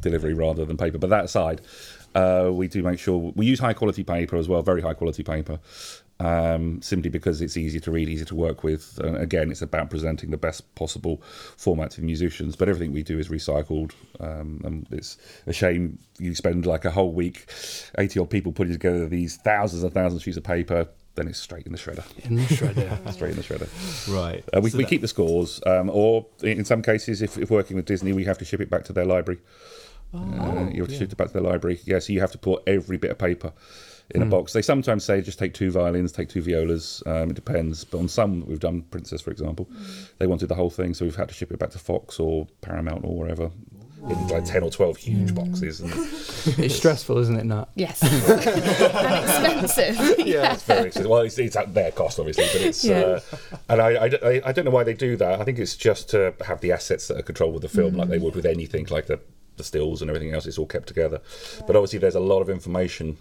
delivery 0.00 0.34
rather 0.34 0.64
than 0.64 0.76
paper. 0.76 0.98
But 0.98 1.10
that 1.10 1.24
aside, 1.24 1.60
uh, 2.14 2.50
we 2.52 2.68
do 2.68 2.82
make 2.82 2.98
sure 2.98 3.32
we 3.34 3.46
use 3.46 3.60
high 3.60 3.74
quality 3.74 4.04
paper 4.04 4.36
as 4.36 4.48
well, 4.48 4.62
very 4.62 4.82
high 4.82 4.94
quality 4.94 5.22
paper. 5.22 5.58
Um, 6.20 6.82
simply 6.82 7.10
because 7.10 7.40
it's 7.40 7.56
easy 7.56 7.78
to 7.78 7.92
read, 7.92 8.08
easy 8.08 8.24
to 8.24 8.34
work 8.34 8.64
with. 8.64 8.98
And 9.04 9.16
again, 9.16 9.52
it's 9.52 9.62
about 9.62 9.88
presenting 9.88 10.30
the 10.32 10.36
best 10.36 10.74
possible 10.74 11.22
format 11.56 11.92
to 11.92 12.02
musicians. 12.02 12.56
But 12.56 12.68
everything 12.68 12.92
we 12.92 13.04
do 13.04 13.20
is 13.20 13.28
recycled. 13.28 13.92
Um, 14.18 14.60
and 14.64 14.86
it's 14.90 15.16
a 15.46 15.52
shame 15.52 16.00
you 16.18 16.34
spend 16.34 16.66
like 16.66 16.84
a 16.84 16.90
whole 16.90 17.12
week, 17.12 17.46
80 17.98 18.18
odd 18.18 18.30
people 18.30 18.50
putting 18.50 18.72
together 18.72 19.06
these 19.06 19.36
thousands 19.36 19.84
and 19.84 19.94
thousands 19.94 20.20
of 20.20 20.24
sheets 20.24 20.36
of 20.36 20.42
paper, 20.42 20.88
then 21.14 21.28
it's 21.28 21.38
straight 21.38 21.66
in 21.66 21.72
the 21.72 21.78
shredder. 21.78 22.04
In 22.24 22.34
the 22.34 22.42
shredder. 22.42 23.12
Straight 23.12 23.30
in 23.30 23.36
the 23.36 23.42
shredder. 23.44 24.12
Right. 24.12 24.44
Uh, 24.52 24.60
we 24.60 24.70
So 24.70 24.78
we 24.78 24.84
that- 24.84 24.90
keep 24.90 25.00
the 25.02 25.08
scores, 25.08 25.60
um, 25.66 25.88
or 25.92 26.26
in 26.42 26.64
some 26.64 26.82
cases, 26.82 27.22
if, 27.22 27.38
if 27.38 27.48
working 27.50 27.76
with 27.76 27.86
Disney, 27.86 28.12
we 28.12 28.24
have 28.24 28.38
to 28.38 28.44
ship 28.44 28.60
it 28.60 28.70
back 28.70 28.82
to 28.84 28.92
their 28.92 29.04
library. 29.04 29.40
uh, 30.14 30.68
you 30.72 30.80
have 30.82 30.88
to 30.90 30.96
ship 30.96 31.12
it 31.12 31.16
back 31.16 31.28
to 31.28 31.32
their 31.34 31.42
library. 31.42 31.78
Yeah, 31.84 31.98
so 32.00 32.12
you 32.12 32.20
have 32.20 32.32
to 32.32 32.38
put 32.38 32.62
every 32.66 32.96
bit 32.96 33.10
of 33.12 33.18
paper 33.18 33.52
in 34.14 34.22
a 34.22 34.26
box. 34.26 34.52
They 34.52 34.62
sometimes 34.62 35.04
say 35.04 35.20
just 35.20 35.38
take 35.38 35.52
two 35.54 35.70
violins, 35.70 36.12
take 36.12 36.28
two 36.28 36.42
violas. 36.42 37.02
Um, 37.06 37.30
it 37.30 37.34
depends. 37.34 37.84
But 37.84 37.98
on 37.98 38.08
some, 38.08 38.46
we've 38.46 38.60
done 38.60 38.82
Princess, 38.90 39.20
for 39.20 39.30
example, 39.30 39.68
they 40.18 40.26
wanted 40.26 40.46
the 40.48 40.54
whole 40.54 40.70
thing, 40.70 40.94
so 40.94 41.04
we've 41.04 41.16
had 41.16 41.28
to 41.28 41.34
ship 41.34 41.52
it 41.52 41.58
back 41.58 41.70
to 41.70 41.78
Fox 41.78 42.18
or 42.18 42.46
Paramount 42.62 43.04
or 43.04 43.16
wherever. 43.16 43.50
In 44.08 44.28
like 44.28 44.44
ten 44.44 44.62
or 44.62 44.70
twelve 44.70 44.96
huge 44.96 45.34
boxes, 45.34 45.80
and 45.80 45.92
it's 46.64 46.76
stressful, 46.76 47.18
isn't 47.18 47.36
it, 47.36 47.44
Nat? 47.44 47.66
Yes. 47.74 48.00
and 48.02 49.24
expensive. 49.24 50.18
yeah. 50.26 50.54
it's 50.54 50.62
very 50.62 50.86
expensive. 50.86 51.10
Well, 51.10 51.22
it's, 51.22 51.36
it's 51.36 51.56
at 51.56 51.74
their 51.74 51.90
cost, 51.90 52.18
obviously, 52.20 52.44
but 52.44 52.60
it's. 52.62 52.84
Yeah. 52.84 52.94
Uh, 53.00 53.20
and 53.68 53.82
I, 53.82 53.88
I, 53.88 54.04
I- 54.06 54.42
I 54.46 54.52
don't 54.52 54.64
know 54.64 54.70
why 54.70 54.84
they 54.84 54.94
do 54.94 55.16
that. 55.16 55.40
I 55.40 55.44
think 55.44 55.58
it's 55.58 55.76
just 55.76 56.08
to 56.10 56.32
have 56.46 56.60
the 56.60 56.70
assets 56.70 57.08
that 57.08 57.18
are 57.18 57.22
controlled 57.22 57.54
with 57.54 57.62
the 57.62 57.68
film, 57.68 57.94
like 57.94 58.08
they 58.08 58.18
would 58.18 58.36
with 58.36 58.46
anything, 58.46 58.86
like 58.86 59.06
the 59.06 59.20
the 59.56 59.64
stills 59.64 60.00
and 60.00 60.08
everything 60.08 60.32
else. 60.32 60.46
It's 60.46 60.58
all 60.58 60.66
kept 60.66 60.86
together. 60.86 61.20
But 61.66 61.74
obviously, 61.74 61.98
there's 61.98 62.14
a 62.14 62.20
lot 62.20 62.40
of 62.40 62.48
information, 62.48 63.18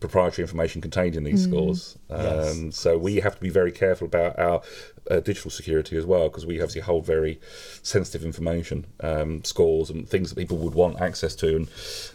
proprietary 0.00 0.44
information 0.44 0.80
contained 0.80 1.16
in 1.16 1.24
these 1.24 1.44
scores. 1.44 1.98
Um, 2.10 2.20
Yes. 2.24 2.76
So 2.76 2.98
we 2.98 3.16
have 3.16 3.34
to 3.36 3.40
be 3.40 3.50
very 3.50 3.72
careful 3.72 4.06
about 4.06 4.38
our 4.38 4.62
uh, 5.10 5.20
digital 5.20 5.50
security 5.50 5.96
as 5.96 6.06
well, 6.06 6.28
because 6.28 6.46
we 6.46 6.60
obviously 6.60 6.80
hold 6.80 7.04
very 7.04 7.40
sensitive 7.82 8.24
information, 8.24 8.86
um, 9.00 9.44
scores 9.44 9.90
and 9.90 10.08
things 10.08 10.30
that 10.30 10.36
people 10.36 10.56
would 10.58 10.74
want 10.74 11.00
access 11.00 11.34
to. 11.36 11.56
And 11.56 11.68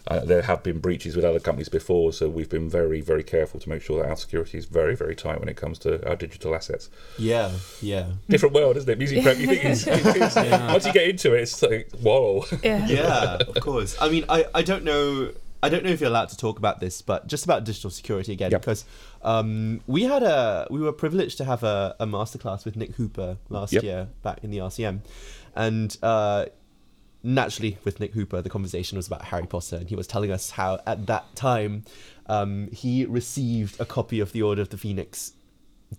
uh, 0.08 0.20
there 0.24 0.42
have 0.42 0.62
been 0.62 0.80
breaches 0.80 1.14
with 1.16 1.24
other 1.24 1.40
companies 1.40 1.68
before, 1.68 2.12
so 2.12 2.28
we've 2.28 2.48
been 2.48 2.68
very, 2.68 3.00
very 3.00 3.22
careful 3.22 3.60
to 3.60 3.68
make 3.68 3.82
sure 3.82 4.02
that 4.02 4.08
our 4.08 4.16
security 4.16 4.58
is 4.58 4.66
very, 4.66 4.96
very 4.96 5.14
tight 5.14 5.38
when 5.38 5.48
it 5.48 5.56
comes 5.56 5.78
to 5.80 6.06
our 6.08 6.16
digital 6.16 6.54
assets. 6.54 6.90
Yeah, 7.18 7.52
yeah. 7.80 8.06
Different 8.28 8.54
world, 8.54 8.76
isn't 8.76 8.90
it? 8.90 8.98
Music 8.98 9.22
prep. 9.22 9.38
You 9.38 9.46
think 9.46 9.64
it's, 9.64 9.86
it's, 9.86 10.36
once 10.72 10.86
you 10.86 10.92
get 10.92 11.08
into 11.08 11.34
it, 11.34 11.42
it's 11.42 11.62
like 11.62 11.90
whoa. 12.02 12.44
Yeah. 12.62 12.86
yeah, 12.86 13.34
of 13.36 13.54
course. 13.60 13.96
I 14.00 14.08
mean, 14.10 14.24
I, 14.28 14.46
I 14.54 14.62
don't 14.62 14.84
know. 14.84 15.32
I 15.62 15.68
don't 15.68 15.84
know 15.84 15.90
if 15.90 16.00
you're 16.00 16.08
allowed 16.08 16.30
to 16.30 16.36
talk 16.36 16.58
about 16.58 16.80
this, 16.80 17.02
but 17.02 17.26
just 17.26 17.44
about 17.44 17.64
digital 17.64 17.90
security 17.90 18.32
again, 18.32 18.50
Yep. 18.50 18.62
because 18.62 18.84
um, 19.22 19.80
we 19.86 20.04
had 20.04 20.22
a 20.22 20.66
we 20.70 20.80
were 20.80 20.92
privileged 20.92 21.36
to 21.38 21.44
have 21.44 21.62
a, 21.62 21.94
a 22.00 22.06
masterclass 22.06 22.64
with 22.64 22.76
Nick 22.76 22.94
Hooper 22.94 23.36
last 23.50 23.72
Yep. 23.72 23.82
year 23.82 24.08
back 24.22 24.42
in 24.42 24.50
the 24.50 24.58
RCM, 24.58 25.00
and 25.54 25.96
uh, 26.02 26.46
naturally 27.22 27.76
with 27.84 28.00
Nick 28.00 28.12
Hooper, 28.14 28.40
the 28.40 28.48
conversation 28.48 28.96
was 28.96 29.06
about 29.06 29.24
Harry 29.26 29.46
Potter, 29.46 29.76
and 29.76 29.88
he 29.88 29.94
was 29.96 30.06
telling 30.06 30.30
us 30.30 30.50
how 30.50 30.80
at 30.86 31.06
that 31.06 31.34
time 31.36 31.84
um, 32.26 32.68
he 32.72 33.04
received 33.04 33.78
a 33.80 33.84
copy 33.84 34.20
of 34.20 34.32
the 34.32 34.42
Order 34.42 34.62
of 34.62 34.70
the 34.70 34.78
Phoenix 34.78 35.32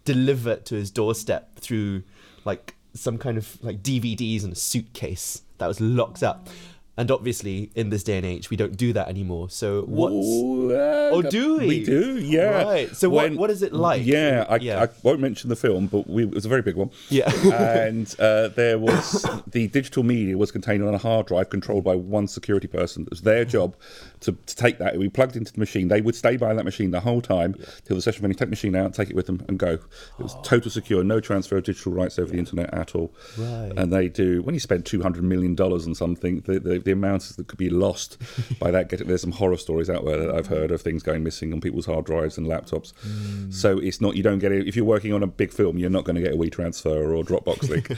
delivered 0.06 0.65
to 0.65 0.76
his 0.76 0.89
doorstep 0.89 1.60
through 1.60 2.02
like 2.45 2.76
some 2.93 3.17
kind 3.17 3.38
of 3.38 3.58
like 3.63 3.84
DVDs 3.84 4.43
in 4.43 4.52
a 4.52 4.56
suitcase 4.56 5.43
that 5.60 5.67
was 5.67 5.80
locked 5.80 6.24
up. 6.24 6.50
And 6.97 7.10
obviously, 7.10 7.71
in 7.73 7.89
this 7.89 8.04
day 8.04 8.17
and 8.17 8.25
age, 8.25 8.49
we 8.49 8.58
don't 8.58 8.75
do 8.75 8.91
that 8.93 9.08
anymore. 9.08 9.49
So 9.49 9.84
what's 9.84 10.13
Ooh, 10.13 10.71
uh, 10.75 11.10
Oh, 11.13 11.21
do 11.21 11.58
we? 11.58 11.67
We 11.67 11.84
do, 11.86 12.17
yeah. 12.19 12.63
Right. 12.63 12.95
So 12.95 13.10
what- 13.10 13.34
what 13.34 13.49
is 13.49 13.62
it 13.63 13.71
like? 13.73 14.06
Yeah, 14.06 14.45
I, 14.49 14.58
Yeah. 14.58 14.84
I 14.84 14.89
won't 15.01 15.21
mention 15.21 15.49
the 15.49 15.56
film, 15.56 15.88
but 15.88 16.08
we, 16.10 16.23
it 16.23 16.32
was 16.34 16.45
a 16.45 16.49
very 16.49 16.62
big 16.62 16.75
one. 16.75 16.92
Yeah. 17.10 17.31
and 17.54 18.13
uh, 18.19 18.50
there 18.50 18.77
was 18.77 19.25
the 19.48 19.67
digital 19.69 20.04
media 20.04 20.37
was 20.37 20.52
contained 20.52 20.83
on 20.83 20.94
a 20.94 20.98
hard 20.98 21.27
drive 21.27 21.50
controlled 21.50 21.85
by 21.85 21.96
one 21.96 22.27
security 22.27 22.67
person. 22.67 23.04
It 23.04 23.10
was 23.10 23.21
their 23.21 23.46
job 23.46 23.75
to, 24.19 24.33
to 24.33 24.56
take 24.56 24.77
that. 24.79 24.98
We 24.98 25.08
plugged 25.08 25.37
into 25.37 25.54
the 25.54 25.60
machine. 25.60 25.87
They 25.87 26.02
would 26.02 26.15
stay 26.15 26.35
by 26.35 26.54
that 26.54 26.65
machine 26.65 26.92
the 26.92 27.00
whole 27.00 27.21
time 27.21 27.56
till 27.85 27.96
the 27.96 28.02
session 28.02 28.21
finished. 28.21 28.39
Take 28.39 28.48
the 28.50 28.52
machine 28.52 28.75
out, 28.75 28.94
take 28.94 29.10
it 29.10 29.15
with 29.15 29.27
them, 29.27 29.44
and 29.48 29.58
go. 29.58 29.73
It 29.73 29.81
was 30.19 30.35
total 30.44 30.69
secure, 30.69 31.04
no 31.06 31.19
transfer 31.21 31.58
of 31.58 31.63
digital 31.63 31.94
rights 31.94 32.19
over 32.19 32.31
the 32.31 32.37
internet 32.37 32.73
at 32.73 32.96
all. 32.96 33.13
Right. 33.37 33.71
And 33.77 33.92
they 33.94 34.10
do 34.10 34.42
when 34.44 34.54
you 34.56 34.60
spend 34.60 34.85
two 34.85 35.02
hundred 35.02 35.23
million 35.23 35.56
dollars 35.56 35.87
on 35.87 35.96
something, 35.96 36.42
the, 36.42 36.60
the, 36.60 36.79
the 36.92 37.02
the 37.02 37.08
amount 37.08 37.21
that 37.37 37.48
could 37.48 37.58
be 37.58 37.69
lost 37.69 38.17
by 38.60 38.69
that. 38.71 38.89
Getting 38.89 39.08
there's 39.08 39.21
some 39.21 39.31
horror 39.31 39.58
stories 39.58 39.89
out 39.89 40.06
there 40.06 40.17
that 40.17 40.35
I've 40.35 40.48
heard 40.48 40.71
of 40.71 40.81
things 40.81 41.04
going 41.04 41.23
missing 41.23 41.54
on 41.54 41.62
people's 41.62 41.85
hard 41.85 42.06
drives 42.06 42.37
and 42.37 42.48
laptops. 42.48 42.94
Mm. 43.08 43.54
So 43.54 43.77
it's 43.79 44.02
not 44.02 44.15
you 44.15 44.23
don't 44.23 44.39
get 44.39 44.52
it 44.52 44.67
if 44.67 44.75
you're 44.75 44.85
working 44.85 45.13
on 45.13 45.23
a 45.23 45.27
big 45.27 45.52
film, 45.54 45.77
you're 45.77 45.89
not 45.89 46.04
going 46.04 46.15
to 46.15 46.21
get 46.21 46.33
a 46.33 46.37
WeTransfer 46.37 47.15
or 47.17 47.23
Dropbox 47.23 47.69
link. 47.69 47.89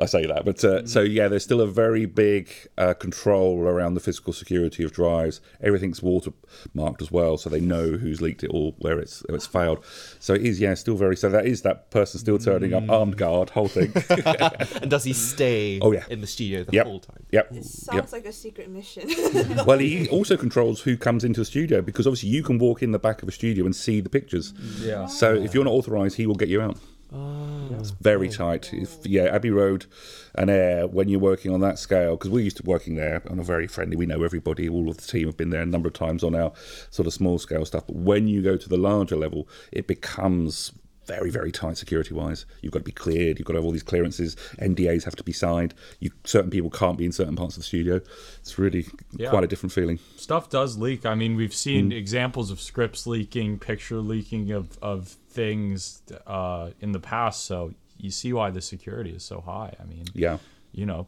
I 0.00 0.06
say 0.06 0.26
that, 0.26 0.44
but 0.44 0.64
uh, 0.64 0.86
so 0.86 1.00
yeah, 1.00 1.28
there's 1.28 1.44
still 1.44 1.60
a 1.60 1.66
very 1.66 2.06
big 2.06 2.50
uh, 2.76 2.94
control 2.94 3.60
around 3.60 3.94
the 3.94 4.00
physical 4.00 4.32
security 4.32 4.82
of 4.84 4.92
drives. 4.92 5.40
Everything's 5.62 6.00
watermarked 6.00 7.00
as 7.02 7.10
well, 7.12 7.36
so 7.38 7.48
they 7.50 7.60
know 7.60 7.92
who's 7.92 8.20
leaked 8.20 8.42
it 8.42 8.50
or 8.52 8.74
where 8.78 8.98
it's 8.98 9.20
where 9.28 9.36
it's 9.36 9.46
failed. 9.46 9.84
So 10.18 10.34
it 10.34 10.42
is 10.44 10.60
yeah, 10.60 10.74
still 10.74 10.96
very. 10.96 11.16
So 11.16 11.28
that 11.30 11.46
is 11.46 11.62
that 11.62 11.90
person 11.90 12.18
still 12.20 12.38
turning 12.38 12.74
up 12.74 12.88
armed 12.88 13.16
guard, 13.16 13.50
whole 13.50 13.68
thing. 13.68 13.92
and 14.82 14.90
does 14.90 15.04
he 15.04 15.12
stay 15.12 15.78
Oh, 15.80 15.92
yeah. 15.92 16.04
in 16.10 16.20
the 16.20 16.26
studio 16.26 16.64
the 16.64 16.72
Yep. 16.72 16.86
whole 16.86 17.00
time? 17.00 17.24
yep. 17.30 17.48
It 17.52 17.66
yep. 17.92 17.97
Sounds 17.98 18.12
like 18.12 18.26
a 18.26 18.32
secret 18.32 18.70
mission. 18.70 19.08
Well, 19.66 19.78
he 19.78 20.08
also 20.08 20.36
controls 20.36 20.80
who 20.80 20.96
comes 20.96 21.24
into 21.24 21.40
the 21.40 21.44
studio 21.44 21.82
because 21.82 22.06
obviously 22.06 22.30
you 22.30 22.42
can 22.42 22.58
walk 22.58 22.82
in 22.82 22.92
the 22.92 22.98
back 22.98 23.22
of 23.22 23.28
a 23.28 23.32
studio 23.32 23.64
and 23.64 23.74
see 23.74 24.00
the 24.00 24.08
pictures. 24.08 24.54
Yeah. 24.80 25.06
So 25.06 25.34
if 25.34 25.54
you're 25.54 25.64
not 25.64 25.72
authorised, 25.72 26.16
he 26.16 26.26
will 26.26 26.34
get 26.34 26.48
you 26.48 26.60
out. 26.60 26.78
Ah. 27.12 27.48
It's 27.78 27.90
very 27.90 28.28
tight. 28.28 28.72
If 28.72 29.06
yeah, 29.06 29.24
Abbey 29.24 29.50
Road 29.50 29.86
and 30.34 30.50
Air, 30.50 30.86
when 30.86 31.08
you're 31.08 31.20
working 31.20 31.52
on 31.52 31.60
that 31.60 31.78
scale, 31.78 32.16
because 32.16 32.30
we're 32.30 32.44
used 32.44 32.58
to 32.58 32.62
working 32.64 32.96
there 32.96 33.22
and 33.26 33.40
are 33.40 33.44
very 33.44 33.66
friendly. 33.66 33.96
We 33.96 34.06
know 34.06 34.22
everybody. 34.22 34.68
All 34.68 34.88
of 34.88 34.98
the 34.98 35.06
team 35.06 35.26
have 35.26 35.36
been 35.36 35.50
there 35.50 35.62
a 35.62 35.66
number 35.66 35.88
of 35.88 35.94
times 35.94 36.22
on 36.22 36.34
our 36.34 36.52
sort 36.90 37.06
of 37.06 37.12
small 37.12 37.38
scale 37.38 37.64
stuff. 37.64 37.86
But 37.86 37.96
when 37.96 38.28
you 38.28 38.42
go 38.42 38.56
to 38.56 38.68
the 38.68 38.76
larger 38.76 39.16
level, 39.16 39.48
it 39.72 39.86
becomes 39.86 40.72
very, 41.08 41.30
very 41.30 41.50
tight 41.50 41.76
security 41.78 42.12
wise. 42.14 42.44
You've 42.62 42.72
got 42.72 42.80
to 42.80 42.84
be 42.84 42.92
cleared. 42.92 43.38
You've 43.38 43.46
got 43.46 43.54
to 43.54 43.58
have 43.60 43.64
all 43.64 43.72
these 43.72 43.82
clearances. 43.82 44.36
NDAs 44.60 45.04
have 45.04 45.16
to 45.16 45.24
be 45.24 45.32
signed. 45.32 45.74
You 46.00 46.10
certain 46.24 46.50
people 46.50 46.70
can't 46.70 46.98
be 46.98 47.06
in 47.06 47.12
certain 47.12 47.34
parts 47.34 47.56
of 47.56 47.62
the 47.62 47.66
studio. 47.66 47.96
It's 48.40 48.58
really 48.58 48.86
Yeah. 49.16 49.30
quite 49.30 49.42
a 49.44 49.46
different 49.46 49.72
feeling. 49.72 49.98
stuff 50.16 50.50
does 50.50 50.76
leak. 50.76 51.06
I 51.06 51.14
mean, 51.14 51.34
we've 51.34 51.54
seen 51.54 51.90
examples 51.92 52.50
of 52.50 52.60
scripts 52.60 53.06
leaking, 53.06 53.58
picture 53.58 54.00
leaking 54.00 54.50
of, 54.52 54.78
of 54.82 55.08
things 55.30 56.02
uh, 56.26 56.70
in 56.80 56.92
the 56.92 57.00
past. 57.00 57.44
So 57.46 57.72
you 57.96 58.10
see 58.10 58.32
why 58.32 58.50
the 58.50 58.60
security 58.60 59.10
is 59.18 59.24
so 59.24 59.40
high. 59.40 59.74
I 59.80 59.84
mean, 59.84 60.04
Yeah. 60.14 60.38
you 60.72 60.84
know, 60.86 61.06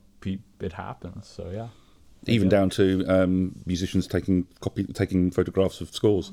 it 0.61 0.73
happens. 0.73 1.27
So 1.29 1.51
yeah. 1.51 1.69
Even 2.27 2.49
down 2.49 2.69
to 2.71 3.05
um, 3.09 3.55
musicians 3.67 4.07
taking 4.07 4.47
copy 4.61 4.85
taking 4.85 5.31
photographs 5.31 5.81
of 5.81 5.89
scores. 5.95 6.31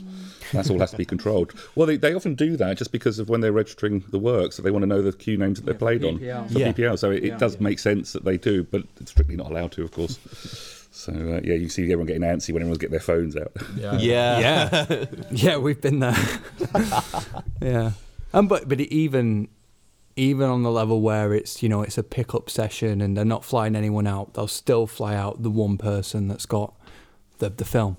That's 0.51 0.69
all 0.69 0.79
has 0.79 0.91
to 0.91 0.97
be 0.97 1.05
controlled. 1.05 1.53
Well, 1.75 1.88
they, 1.88 1.97
they 1.97 2.13
often 2.13 2.35
do 2.35 2.57
that 2.57 2.77
just 2.77 2.91
because 2.91 3.19
of 3.19 3.29
when 3.29 3.41
they're 3.41 3.51
registering 3.53 4.03
the 4.09 4.19
work, 4.19 4.51
so 4.53 4.61
they 4.61 4.71
want 4.71 4.83
to 4.83 4.88
know 4.88 5.01
the 5.01 5.13
cue 5.13 5.38
names 5.38 5.59
that 5.59 5.65
they're 5.65 5.73
played 5.73 6.03
on 6.03 6.19
PPL. 6.19 6.51
for 6.51 6.59
Yeah. 6.59 6.71
PPL. 6.73 6.99
So 6.99 7.11
it, 7.11 7.23
it 7.23 7.38
does 7.38 7.59
make 7.59 7.79
sense 7.79 8.13
that 8.13 8.25
they 8.25 8.38
do, 8.38 8.63
but 8.63 8.83
it's 8.99 9.11
strictly 9.11 9.35
not 9.38 9.49
allowed 9.49 9.71
to, 9.73 9.83
of 9.83 9.91
course. 9.91 10.19
So 10.89 11.13
uh, 11.13 11.41
yeah, 11.43 11.53
you 11.53 11.69
see 11.69 11.83
everyone 11.83 12.07
getting 12.07 12.23
antsy 12.23 12.51
when 12.51 12.63
everyone's 12.63 12.79
getting 12.79 12.91
their 12.91 12.99
phones 12.99 13.35
out. 13.38 13.51
Yeah. 13.77 13.97
Yeah. 13.99 14.39
yeah, 14.89 15.05
yeah, 15.31 15.57
we've 15.57 15.79
been 15.79 15.99
there. 15.99 16.15
yeah, 17.61 17.91
and 18.33 18.49
but 18.49 18.67
but 18.67 18.79
even 18.81 19.47
even 20.18 20.49
on 20.49 20.63
the 20.63 20.72
level 20.72 21.01
where 21.01 21.34
it's 21.34 21.63
you 21.63 21.70
know 21.70 21.82
it's 21.82 21.97
a 21.97 22.03
pickup 22.03 22.49
session 22.49 22.99
and 23.01 23.15
they're 23.15 23.24
not 23.24 23.45
flying 23.45 23.76
anyone 23.76 24.07
out, 24.07 24.34
they'll 24.34 24.47
still 24.47 24.88
fly 24.88 25.15
out 25.15 25.43
the 25.43 25.49
one 25.49 25.78
person 25.78 26.28
that's 26.28 26.45
got 26.45 26.74
the 27.38 27.49
the 27.49 27.65
film 27.65 27.97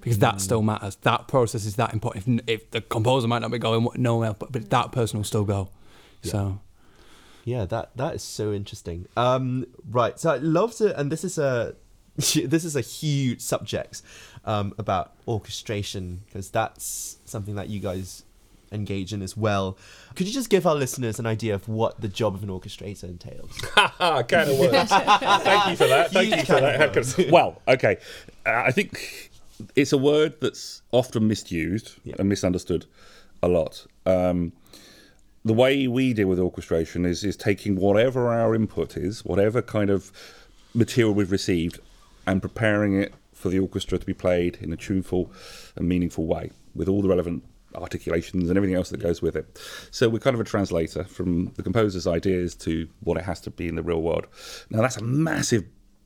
because 0.00 0.18
that 0.18 0.40
still 0.40 0.62
matters. 0.62 0.96
That 0.96 1.28
process 1.28 1.64
is 1.64 1.76
that 1.76 1.94
important. 1.94 2.42
If, 2.46 2.62
if 2.62 2.70
the 2.70 2.82
composer 2.82 3.26
might 3.26 3.40
not 3.40 3.50
be 3.50 3.58
going 3.58 3.88
nowhere, 3.96 4.34
but 4.34 4.52
but 4.52 4.70
that 4.70 4.92
person 4.92 5.18
will 5.18 5.24
still 5.24 5.44
go. 5.44 5.70
So 6.22 6.60
Yeah, 7.44 7.64
that 7.66 7.96
that 7.96 8.14
is 8.14 8.22
so 8.22 8.52
interesting. 8.52 9.06
Um, 9.16 9.66
right, 9.90 10.18
so 10.20 10.30
I'd 10.30 10.42
love 10.42 10.74
to, 10.76 10.98
and 10.98 11.10
this 11.10 11.24
is 11.24 11.38
a 11.38 11.74
this 12.16 12.64
is 12.64 12.76
a 12.76 12.80
huge 12.80 13.40
subject 13.40 14.02
um, 14.44 14.74
about 14.78 15.12
orchestration 15.26 16.22
because 16.26 16.50
that's 16.50 17.16
something 17.24 17.54
that 17.54 17.68
you 17.70 17.80
guys 17.80 18.23
engage 18.74 19.12
in 19.12 19.22
as 19.22 19.36
well. 19.36 19.78
Could 20.16 20.26
you 20.26 20.32
just 20.32 20.50
give 20.50 20.66
our 20.66 20.74
listeners 20.74 21.18
an 21.18 21.26
idea 21.26 21.54
of 21.54 21.68
what 21.68 22.00
the 22.00 22.08
job 22.08 22.34
of 22.34 22.42
an 22.42 22.48
orchestrator 22.48 23.04
entails? 23.04 23.52
Can 24.28 24.48
of 24.50 24.58
worms. 24.58 24.88
Thank 24.90 25.66
you 25.70 25.76
for 25.76 25.86
that. 25.88 26.10
Thank 26.10 26.28
Huge 26.28 26.40
you 26.40 26.44
for 26.46 26.58
can 26.60 26.64
of 26.64 26.94
that. 26.94 26.94
worms. 26.96 27.30
well, 27.30 27.62
okay. 27.68 27.96
Uh, 28.46 28.62
I 28.66 28.70
think 28.72 29.30
it's 29.76 29.92
a 29.92 29.98
word 29.98 30.34
that's 30.40 30.82
often 30.92 31.28
misused 31.28 31.94
Yeah. 32.04 32.16
and 32.18 32.28
misunderstood 32.28 32.86
a 33.42 33.48
lot. 33.48 33.86
Um, 34.04 34.52
the 35.44 35.52
way 35.52 35.86
we 35.86 36.12
deal 36.14 36.28
with 36.28 36.38
orchestration 36.38 37.04
is 37.04 37.22
is 37.22 37.36
taking 37.36 37.76
whatever 37.76 38.28
our 38.28 38.54
input 38.54 38.96
is, 38.96 39.24
whatever 39.24 39.60
kind 39.62 39.90
of 39.90 40.10
material 40.74 41.12
we've 41.14 41.30
received, 41.30 41.78
and 42.26 42.40
preparing 42.40 42.98
it 43.00 43.12
for 43.32 43.50
the 43.50 43.58
orchestra 43.58 43.98
to 43.98 44.06
be 44.06 44.14
played 44.14 44.56
in 44.62 44.72
a 44.72 44.76
tuneful 44.76 45.30
and 45.76 45.86
meaningful 45.86 46.26
way 46.26 46.50
with 46.74 46.88
all 46.88 47.02
the 47.02 47.08
relevant 47.08 47.44
articulations 47.74 48.48
and 48.48 48.56
everything 48.56 48.76
else 48.76 48.90
that 48.90 48.98
goes 48.98 49.22
with 49.22 49.36
it. 49.36 49.60
So 49.90 50.08
we're 50.08 50.18
kind 50.18 50.34
of 50.34 50.40
a 50.40 50.44
translator 50.44 51.04
from 51.04 51.52
the 51.56 51.62
composer's 51.62 52.06
ideas 52.06 52.54
to 52.56 52.88
what 53.00 53.16
it 53.16 53.24
has 53.24 53.40
to 53.42 53.50
be 53.50 53.68
in 53.68 53.74
the 53.74 53.82
real 53.82 54.02
world. 54.02 54.26
Now 54.70 54.82
that's 54.82 54.96
a 54.96 55.04
massive 55.04 55.64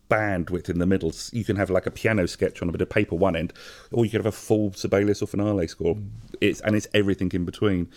bandwidth 0.09 0.69
in 0.69 0.79
the 0.79 0.87
middle. 0.87 1.13
You 1.33 1.45
can 1.45 1.57
have 1.57 1.71
like 1.71 1.87
a 1.87 1.91
piano 1.91 2.27
sketch 2.27 2.63
on 2.63 2.69
a 2.69 2.73
bit 2.73 2.81
of 2.81 2.91
paper 2.91 3.17
one 3.17 3.37
end, 3.37 3.53
or 3.93 4.05
you 4.05 4.11
could 4.11 4.19
have 4.19 4.27
a 4.27 4.33
full 4.33 4.73
Sibelius 4.73 5.23
or 5.23 5.27
finale 5.27 5.69
score. 5.69 5.97
It's 6.41 6.61
and 6.61 6.75
it's 6.75 6.89
everything 6.95 7.31
in 7.33 7.45
between. 7.45 7.91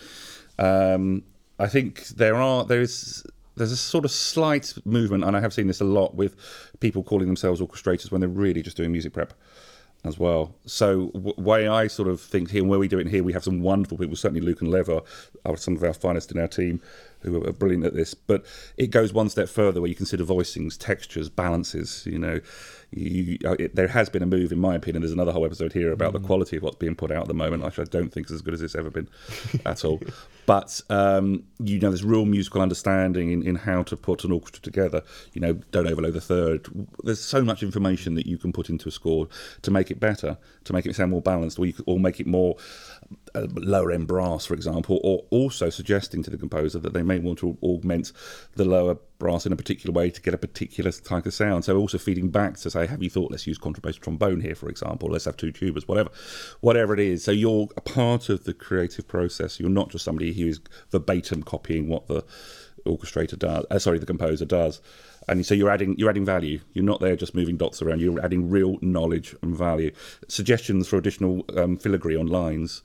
Um, 0.58 1.24
I 1.58 1.68
think 1.68 2.08
there 2.08 2.36
are 2.36 2.64
there 2.64 2.80
is 2.80 3.24
there's 3.56 3.72
a 3.72 3.76
sort 3.76 4.04
of 4.04 4.10
slight 4.10 4.74
movement, 4.84 5.24
and 5.24 5.36
I 5.36 5.40
have 5.40 5.52
seen 5.52 5.66
this 5.66 5.80
a 5.80 5.84
lot 5.84 6.14
with 6.14 6.36
people 6.80 7.02
calling 7.02 7.26
themselves 7.26 7.60
orchestrators 7.60 8.10
when 8.10 8.20
they're 8.20 8.28
really 8.28 8.62
just 8.62 8.76
doing 8.76 8.92
music 8.92 9.12
prep 9.12 9.34
as 10.04 10.18
well. 10.18 10.54
So 10.66 11.10
w- 11.14 11.34
way 11.38 11.68
I 11.68 11.86
sort 11.86 12.08
of 12.08 12.20
think 12.20 12.50
here, 12.50 12.62
and 12.62 12.70
where 12.70 12.78
we 12.78 12.88
do 12.88 12.98
it 12.98 13.06
here, 13.08 13.22
we 13.22 13.32
have 13.32 13.44
some 13.44 13.60
wonderful 13.60 13.98
people. 13.98 14.16
Certainly 14.16 14.40
Luke 14.40 14.60
and 14.60 14.70
Lever 14.70 15.00
are 15.44 15.56
some 15.56 15.76
of 15.76 15.84
our 15.84 15.94
finest 15.94 16.32
in 16.32 16.40
our 16.40 16.48
team 16.48 16.80
who 17.20 17.44
are 17.44 17.52
brilliant 17.52 17.84
at 17.84 17.94
this. 17.94 18.14
But 18.14 18.44
it 18.76 18.88
goes 18.88 19.12
one 19.12 19.28
step 19.28 19.48
further 19.48 19.80
where 19.80 19.88
you 19.88 19.94
consider 19.94 20.24
voicings, 20.24 20.76
textures, 20.76 21.28
balances. 21.28 22.04
You 22.04 22.18
know, 22.18 22.40
you, 22.92 23.38
uh, 23.44 23.52
it, 23.58 23.74
there 23.74 23.88
has 23.88 24.10
been 24.10 24.22
a 24.22 24.26
move, 24.26 24.52
in 24.52 24.58
my 24.58 24.74
opinion. 24.74 25.02
There's 25.02 25.12
another 25.12 25.32
whole 25.32 25.46
episode 25.46 25.72
here 25.72 25.92
about 25.92 26.12
the 26.12 26.20
quality 26.20 26.56
of 26.58 26.62
what's 26.62 26.76
being 26.76 26.94
put 26.94 27.10
out 27.10 27.22
at 27.22 27.28
the 27.28 27.34
moment, 27.34 27.64
which 27.64 27.78
I 27.78 27.84
don't 27.84 28.12
think 28.12 28.26
is 28.26 28.32
as 28.32 28.42
good 28.42 28.54
as 28.54 28.60
it's 28.60 28.74
ever 28.74 28.90
been 28.90 29.08
at 29.64 29.84
all. 29.84 30.00
But 30.44 30.80
um, 30.90 31.44
you 31.60 31.78
know, 31.78 31.90
there's 31.90 32.02
real 32.02 32.24
musical 32.24 32.62
understanding 32.62 33.30
in, 33.30 33.46
in 33.46 33.54
how 33.54 33.84
to 33.84 33.96
put 33.96 34.24
an 34.24 34.32
orchestra 34.32 34.60
together. 34.60 35.02
You 35.34 35.40
know, 35.40 35.52
don't 35.70 35.86
overload 35.86 36.14
the 36.14 36.20
third. 36.20 36.66
There's 37.04 37.20
so 37.20 37.44
much 37.44 37.62
information 37.62 38.16
that 38.16 38.26
you 38.26 38.38
can 38.38 38.52
put 38.52 38.68
into 38.68 38.88
a 38.88 38.92
score 38.92 39.28
to 39.62 39.70
make 39.70 39.92
it 39.92 40.00
better, 40.00 40.36
to 40.64 40.72
make 40.72 40.84
it 40.84 40.96
sound 40.96 41.12
more 41.12 41.22
balanced, 41.22 41.60
or 41.60 41.66
you 41.66 41.74
or 41.86 42.00
make 42.00 42.18
it 42.18 42.26
more 42.26 42.56
lower 43.34 43.90
end 43.90 44.06
brass, 44.06 44.46
for 44.46 44.54
example, 44.54 45.00
or 45.02 45.24
also 45.30 45.70
suggesting 45.70 46.22
to 46.22 46.30
the 46.30 46.36
composer 46.36 46.78
that 46.78 46.92
they 46.92 47.02
may 47.02 47.18
want 47.18 47.38
to 47.38 47.56
augment 47.62 48.12
the 48.54 48.64
lower 48.64 48.96
brass 49.18 49.46
in 49.46 49.52
a 49.52 49.56
particular 49.56 49.92
way 49.92 50.10
to 50.10 50.20
get 50.20 50.34
a 50.34 50.38
particular 50.38 50.90
type 50.90 51.26
of 51.26 51.34
sound. 51.34 51.64
So 51.64 51.76
also 51.76 51.98
feeding 51.98 52.30
back 52.30 52.56
to 52.58 52.70
say, 52.70 52.86
have 52.86 53.02
you 53.02 53.10
thought 53.10 53.30
let's 53.30 53.46
use 53.46 53.58
contrabass 53.58 53.98
trombone 53.98 54.40
here, 54.40 54.54
for 54.54 54.68
example? 54.68 55.10
Let's 55.10 55.24
have 55.26 55.36
two 55.36 55.52
tubas, 55.52 55.88
whatever, 55.88 56.10
whatever 56.60 56.94
it 56.94 57.00
is. 57.00 57.24
So 57.24 57.30
you're 57.30 57.68
a 57.76 57.80
part 57.80 58.28
of 58.28 58.44
the 58.44 58.54
creative 58.54 59.06
process. 59.08 59.60
You're 59.60 59.70
not 59.70 59.90
just 59.90 60.04
somebody 60.04 60.32
who 60.32 60.48
is 60.48 60.60
verbatim 60.90 61.42
copying 61.42 61.88
what 61.88 62.08
the 62.08 62.24
orchestrator 62.86 63.38
does. 63.38 63.64
Uh, 63.70 63.78
sorry, 63.78 63.98
the 63.98 64.06
composer 64.06 64.44
does. 64.44 64.80
And 65.28 65.46
so 65.46 65.54
you're 65.54 65.70
adding 65.70 65.96
you're 65.98 66.10
adding 66.10 66.24
value. 66.24 66.60
You're 66.72 66.84
not 66.84 67.00
there 67.00 67.16
just 67.16 67.34
moving 67.34 67.56
dots 67.56 67.82
around. 67.82 68.00
You're 68.00 68.24
adding 68.24 68.50
real 68.50 68.78
knowledge 68.80 69.34
and 69.42 69.56
value. 69.56 69.92
Suggestions 70.28 70.88
for 70.88 70.96
additional 70.96 71.44
um, 71.56 71.76
filigree 71.76 72.16
on 72.16 72.26
lines. 72.26 72.82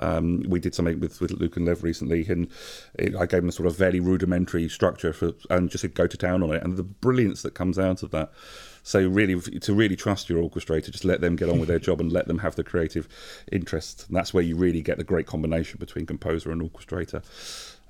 Um, 0.00 0.42
we 0.48 0.58
did 0.58 0.74
something 0.74 0.98
with, 0.98 1.20
with 1.20 1.30
Luke 1.32 1.56
and 1.56 1.66
Lev 1.66 1.84
recently, 1.84 2.26
and 2.26 2.48
it, 2.98 3.14
I 3.14 3.26
gave 3.26 3.42
them 3.42 3.48
a 3.48 3.52
sort 3.52 3.68
of 3.68 3.76
very 3.76 4.00
rudimentary 4.00 4.68
structure 4.68 5.12
for, 5.12 5.32
and 5.50 5.70
just 5.70 5.82
said 5.82 5.94
go 5.94 6.06
to 6.08 6.16
town 6.16 6.42
on 6.42 6.52
it, 6.52 6.62
and 6.62 6.76
the 6.76 6.82
brilliance 6.82 7.42
that 7.42 7.54
comes 7.54 7.78
out 7.78 8.02
of 8.02 8.10
that. 8.10 8.32
So 8.82 9.06
really, 9.08 9.40
to 9.40 9.72
really 9.72 9.96
trust 9.96 10.28
your 10.28 10.42
orchestrator, 10.42 10.90
just 10.90 11.04
let 11.04 11.20
them 11.20 11.36
get 11.36 11.48
on 11.48 11.58
with 11.58 11.68
their 11.68 11.78
job 11.78 12.00
and 12.00 12.12
let 12.12 12.26
them 12.26 12.38
have 12.38 12.54
the 12.54 12.64
creative 12.64 13.08
interest. 13.50 14.06
And 14.08 14.16
that's 14.16 14.34
where 14.34 14.42
you 14.42 14.56
really 14.56 14.82
get 14.82 14.98
the 14.98 15.04
great 15.04 15.26
combination 15.26 15.78
between 15.78 16.04
composer 16.04 16.50
and 16.50 16.60
orchestrator. 16.60 17.22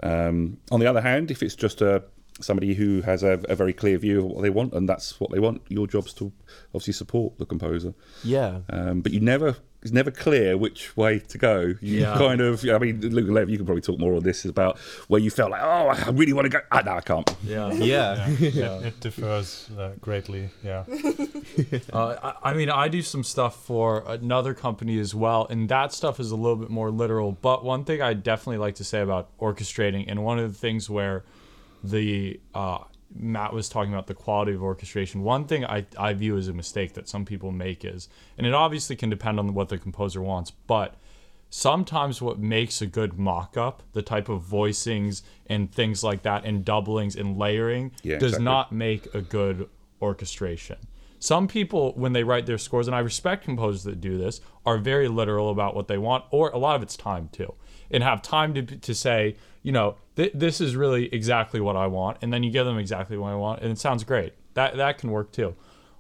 Um, 0.03 0.59
on 0.71 0.79
the 0.79 0.87
other 0.87 1.01
hand, 1.01 1.31
if 1.33 1.43
it's 1.43 1.57
just 1.57 1.81
a 1.81 2.05
somebody 2.41 2.75
who 2.75 3.01
has 3.03 3.23
a, 3.23 3.41
a 3.49 3.55
very 3.55 3.73
clear 3.73 3.97
view 3.99 4.19
of 4.19 4.25
what 4.25 4.43
they 4.43 4.51
want 4.51 4.73
and 4.73 4.89
that's 4.89 5.21
what 5.21 5.31
they 5.31 5.39
want, 5.39 5.63
your 5.69 5.87
job's 5.87 6.13
to 6.15 6.33
obviously 6.69 6.93
support 6.93 7.39
the 7.39 7.47
composer. 7.47 7.95
Yeah. 8.25 8.61
Um, 8.71 9.01
but 9.03 9.13
you 9.13 9.21
never 9.21 9.57
it's 9.83 9.93
never 9.93 10.11
clear 10.11 10.57
which 10.57 10.97
way 10.97 11.19
to 11.19 11.37
go. 11.37 11.75
You 11.83 12.01
Yeah. 12.01 12.15
kind 12.17 12.41
of 12.41 12.65
I 12.69 12.79
mean 12.79 13.01
Luke 13.03 13.29
Lev, 13.29 13.51
you 13.51 13.57
can 13.59 13.67
probably 13.67 13.83
talk 13.83 14.01
more 14.01 14.15
on 14.17 14.23
this 14.25 14.45
about 14.47 14.79
where 15.09 15.21
you 15.21 15.31
felt 15.31 15.51
like, 15.53 15.61
oh 15.63 15.89
I 15.89 16.11
really 16.11 16.33
want 16.33 16.47
to 16.47 16.49
go 16.49 16.61
ah, 16.73 16.83
no, 16.85 16.93
I 16.93 17.01
can't. 17.03 17.37
Yeah. 17.45 17.71
Yeah. 17.73 18.29
yeah, 18.29 18.79
it, 18.79 18.87
it 18.87 19.01
differs 19.01 19.69
uh, 19.79 19.93
greatly. 20.01 20.51
Yeah, 20.65 20.85
Uh, 21.93 22.17
I, 22.43 22.51
I 22.51 22.55
mean, 22.55 22.69
I 22.71 22.89
do 22.89 23.03
some 23.03 23.23
stuff 23.23 23.65
for 23.65 24.03
another 24.09 24.55
company 24.55 24.99
as 24.99 25.15
well, 25.15 25.47
and 25.49 25.69
that 25.69 25.93
stuff 25.93 26.19
is 26.19 26.31
a 26.31 26.37
little 26.37 26.57
bit 26.57 26.71
more 26.71 26.91
literal. 26.91 27.33
But 27.33 27.65
one 27.65 27.85
thing 27.85 28.03
I 28.03 28.15
definitely 28.15 28.59
like 28.59 28.75
to 28.77 28.85
say 28.85 29.01
about 29.03 29.29
orchestrating, 29.39 30.07
and 30.09 30.25
one 30.25 30.39
of 30.39 30.53
the 30.53 30.59
things 30.59 30.91
where 30.91 31.25
the 31.85 32.41
uh, 32.55 32.79
Matt 33.15 33.53
was 33.53 33.69
talking 33.69 33.93
about 33.93 34.07
the 34.09 34.15
quality 34.15 34.53
of 34.55 34.63
orchestration. 34.63 35.23
One 35.23 35.47
thing 35.47 35.65
I, 35.65 35.87
I 35.97 36.15
view 36.15 36.37
as 36.37 36.49
a 36.49 36.53
mistake 36.53 36.95
that 36.95 37.09
some 37.09 37.25
people 37.25 37.53
make 37.53 37.85
is, 37.85 38.09
and 38.37 38.47
it 38.47 38.55
obviously 38.55 38.97
can 38.97 39.11
depend 39.11 39.39
on 39.39 39.55
what 39.55 39.69
the 39.69 39.79
composer 39.79 40.21
wants, 40.21 40.51
but 40.51 40.97
sometimes 41.51 42.21
what 42.21 42.39
makes 42.39 42.83
a 42.83 42.87
good 42.87 43.17
mock-up 43.17 43.81
the 43.93 44.03
type 44.03 44.29
of 44.29 44.43
voicings 44.43 45.23
and 45.47 45.71
things 45.73 46.03
like 46.03 46.23
that 46.23 46.45
and 46.45 46.65
doublings 46.65 47.15
and 47.15 47.39
layering 47.39 47.93
Yeah, 48.03 48.19
does 48.19 48.31
exactly. 48.33 48.45
not 48.45 48.73
make 48.73 49.15
a 49.15 49.21
good 49.21 49.69
orchestration 50.03 50.79
some 51.21 51.47
people 51.47 51.93
when 51.95 52.13
they 52.13 52.25
write 52.25 52.47
their 52.47 52.59
scores 52.59 52.89
and 52.89 52.97
i 52.97 52.99
respect 52.99 53.45
composers 53.45 53.85
that 53.85 54.01
do 54.01 54.19
this 54.19 54.41
are 54.67 54.79
very 54.79 55.07
literal 55.07 55.49
about 55.51 55.77
what 55.77 55.87
they 55.87 55.97
want 55.97 56.25
or 56.33 56.51
a 56.51 56.59
lot 56.59 56.75
of 56.75 56.83
it's 56.83 56.97
time 56.97 57.29
too 57.31 57.55
and 57.95 58.05
have 58.05 58.21
time 58.21 58.53
to, 58.53 58.63
to 58.63 58.95
say 58.95 59.37
you 59.63 59.73
know 59.73 59.97
th- 60.17 60.33
this 60.35 60.61
is 60.61 60.77
really 60.77 61.07
exactly 61.15 61.61
what 61.61 61.77
i 61.77 61.87
want 61.87 62.19
and 62.21 62.33
then 62.33 62.43
you 62.43 62.51
give 62.51 62.67
them 62.67 62.79
exactly 62.79 63.17
what 63.17 63.29
i 63.29 63.35
want 63.35 63.63
and 63.63 63.71
it 63.73 63.79
sounds 63.79 64.05
great 64.05 64.35
that 64.55 64.77
that 64.77 64.99
can 64.99 65.11
work 65.11 65.33
too 65.33 65.55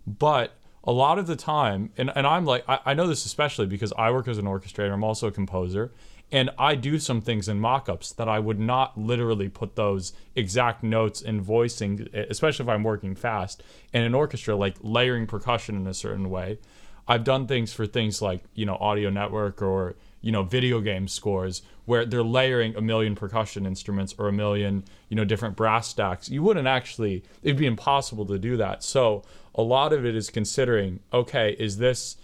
but 0.07 0.57
a 0.87 0.93
lot 0.93 1.19
of 1.19 1.27
the 1.27 1.37
time, 1.37 1.91
and, 1.97 2.13
and 2.15 2.27
I'm 2.27 2.45
like, 2.45 2.65
I, 2.69 2.79
I 2.87 2.95
know 2.95 3.07
this 3.07 3.25
especially 3.25 3.67
because 3.67 3.93
I 3.97 4.11
work 4.11 4.29
as 4.29 4.39
an 4.39 4.45
orchestrator, 4.45 4.93
I'm 4.93 5.03
also 5.03 5.29
a 5.29 5.33
composer, 5.33 5.93
and 6.31 6.51
I 6.59 6.75
do 6.75 6.99
some 6.99 7.21
things 7.21 7.49
in 7.49 7.59
mock 7.59 7.89
ups 7.89 8.13
that 8.13 8.29
I 8.29 8.39
would 8.39 8.59
not 8.59 8.99
literally 8.99 9.49
put 9.49 9.77
those 9.77 10.13
exact 10.35 10.83
notes 10.83 11.23
in 11.23 11.41
voicing, 11.41 12.09
especially 12.13 12.65
if 12.65 12.69
I'm 12.69 12.83
working 12.83 13.15
fast. 13.15 13.63
in 13.93 14.03
an 14.03 14.15
orchestra, 14.15 14.57
like 14.57 14.77
layering 14.83 15.27
percussion 15.27 15.77
in 15.77 15.87
a 15.87 15.95
certain 15.95 16.29
way. 16.29 16.59
I've 17.07 17.25
done 17.25 17.47
things 17.47 17.73
for 17.73 17.87
things 17.87 18.21
like, 18.21 18.45
you 18.55 18.67
know, 18.67 18.77
Audio 18.77 19.11
Network 19.11 19.63
or, 19.63 19.95
you 20.25 20.33
know, 20.33 20.43
video 20.43 20.81
game 20.81 21.07
scores 21.07 21.61
where 21.85 22.07
they're 22.07 22.23
layering 22.23 22.75
a 22.77 22.81
million 22.81 23.15
percussion 23.15 23.67
instruments 23.67 24.15
or 24.19 24.27
a 24.27 24.33
million, 24.33 24.83
you 25.11 25.17
know, 25.17 25.25
different 25.25 25.55
brass 25.55 25.87
stacks. 25.87 26.31
You 26.31 26.43
wouldn't 26.43 26.67
actually, 26.67 27.23
it'd 27.43 27.59
be 27.59 27.67
impossible 27.67 28.25
to 28.27 28.39
do 28.39 28.57
that. 28.57 28.83
So 28.83 29.23
a 29.55 29.61
lot 29.63 29.93
of 29.93 30.07
it 30.07 30.17
is 30.17 30.31
considering, 30.31 31.01
okay, 31.13 31.55
is 31.59 31.77
this, 31.77 32.17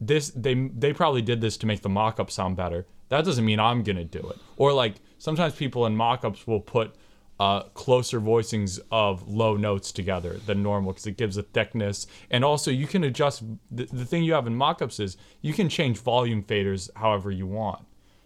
this, 0.00 0.30
they, 0.30 0.54
they 0.54 0.94
probably 0.94 1.20
did 1.20 1.42
this 1.42 1.58
to 1.58 1.66
make 1.66 1.82
the 1.82 1.90
mock 1.90 2.18
up 2.18 2.30
sound 2.30 2.56
better. 2.56 2.86
That 3.10 3.26
doesn't 3.26 3.44
mean 3.44 3.60
I'm 3.60 3.84
to 3.84 4.04
do 4.04 4.30
it. 4.30 4.38
Or 4.56 4.72
like 4.72 4.94
sometimes 5.18 5.54
people 5.54 5.84
in 5.84 5.94
mock 5.94 6.24
ups 6.24 6.46
will 6.46 6.60
put, 6.60 6.94
uh, 7.38 7.62
closer 7.74 8.20
voicings 8.20 8.80
of 8.90 9.28
low 9.28 9.56
notes 9.56 9.92
together 9.92 10.38
than 10.46 10.62
normal 10.62 10.92
because 10.92 11.06
it 11.06 11.16
gives 11.16 11.36
a 11.36 11.42
thickness. 11.42 12.06
And 12.30 12.44
also, 12.44 12.70
you 12.70 12.86
can 12.86 13.04
adjust. 13.04 13.42
The, 13.70 13.84
the 13.84 14.04
thing 14.04 14.22
you 14.22 14.32
have 14.32 14.46
in 14.46 14.54
mockups 14.54 15.00
is 15.00 15.16
you 15.42 15.52
can 15.52 15.68
change 15.68 15.98
volume 15.98 16.42
faders 16.42 16.88
however 16.96 17.30
you 17.30 17.46
want. 17.46 17.84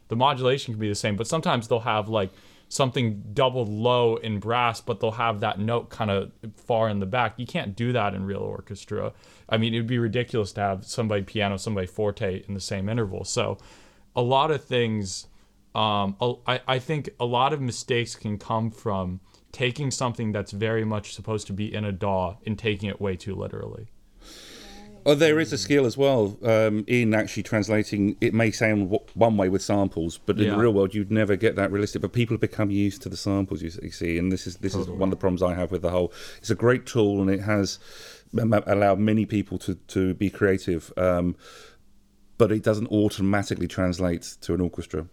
The 0.09 0.17
modulation 0.17 0.75
can 0.75 0.81
be 0.81 0.89
the 0.89 0.95
same, 0.95 1.17
but 1.17 1.27
sometimes 1.27 1.69
they'll 1.69 1.81
have 1.81 2.09
like 2.09 2.31
something 2.69 3.23
double 3.33 3.67
low 3.67 4.17
in 4.17 4.39
brass, 4.39 4.81
but 4.81 5.01
they'll 5.01 5.11
have 5.11 5.41
that 5.41 5.59
note 5.59 5.91
kind 5.91 6.11
of 6.11 6.31
far 6.55 6.89
in 6.89 7.01
the 7.01 7.07
back. 7.07 7.35
You 7.37 7.47
can't 7.47 7.75
do 7.75 7.93
that 7.93 8.15
in 8.15 8.25
real 8.25 8.39
orchestra. 8.39 9.13
I 9.49 9.57
mean, 9.57 9.75
it 9.75 9.79
would 9.79 9.89
be 9.89 9.99
ridiculous 9.99 10.53
to 10.53 10.61
have 10.61 10.85
somebody 10.87 11.23
piano, 11.23 11.59
somebody 11.59 11.89
forte 11.89 12.45
in 12.47 12.55
the 12.55 12.61
same 12.61 12.89
interval. 12.89 13.25
So, 13.25 13.59
a 14.15 14.23
lot 14.23 14.51
of 14.51 14.65
things 14.65 15.27
um, 15.75 16.17
I, 16.47 16.61
I 16.67 16.79
think 16.79 17.11
a 17.21 17.25
lot 17.25 17.53
of 17.53 17.61
mistakes 17.61 18.17
can 18.17 18.39
come 18.39 18.71
from 18.71 19.21
taking 19.53 19.91
something 19.91 20.33
that's 20.33 20.53
very 20.53 20.85
much 20.85 21.15
supposed 21.15 21.47
to 21.49 21.53
be 21.53 21.73
in 21.75 21.85
a 21.85 21.93
DAW 21.93 22.37
and 22.47 22.59
taking 22.59 22.89
it 22.89 23.01
way 23.01 23.17
too 23.17 23.35
literally. 23.35 23.89
Oh, 25.07 25.15
there 25.15 25.41
is 25.41 25.51
a 25.53 25.57
skill 25.59 25.87
as 25.87 25.97
well 25.97 26.37
um, 26.45 26.85
in 26.87 27.15
actually 27.15 27.43
translating. 27.43 28.17
It 28.21 28.35
may 28.35 28.51
sound 28.51 28.91
w- 28.91 29.03
one 29.15 29.37
way 29.39 29.49
with 29.49 29.63
samples, 29.63 30.19
but 30.19 30.37
in 30.39 30.45
Yeah. 30.45 30.51
the 30.53 30.59
real 30.59 30.73
world, 30.75 30.95
you'd 30.95 31.11
never 31.11 31.37
get 31.37 31.57
that 31.57 31.73
realistic. 31.73 32.03
But 32.03 32.13
people 32.13 32.35
have 32.35 32.41
become 32.41 32.71
used 32.71 33.01
to 33.03 33.09
the 33.09 33.17
samples. 33.17 33.63
You, 33.63 33.71
see, 33.71 34.19
and 34.19 34.31
this 34.31 34.47
is 34.47 34.57
this 34.57 34.75
is 34.75 34.89
one 34.89 35.09
of 35.09 35.11
the 35.11 35.17
problems 35.17 35.43
I 35.43 35.55
have 35.55 35.71
with 35.71 35.81
the 35.81 35.91
whole. 35.91 36.13
It's 36.39 36.51
a 36.51 36.55
great 36.55 36.85
tool, 36.85 37.23
and 37.23 37.31
it 37.31 37.41
has 37.41 37.79
allowed 38.37 38.99
many 38.99 39.25
people 39.25 39.59
to 39.61 39.77
to 39.89 40.13
be 40.15 40.29
creative, 40.29 40.93
um, 40.99 41.35
but 42.37 42.53
it 42.53 42.63
doesn't 42.63 42.89
automatically 42.89 43.69
translate 43.69 44.37
to 44.43 44.53
an 44.53 44.61
orchestra. 44.61 45.07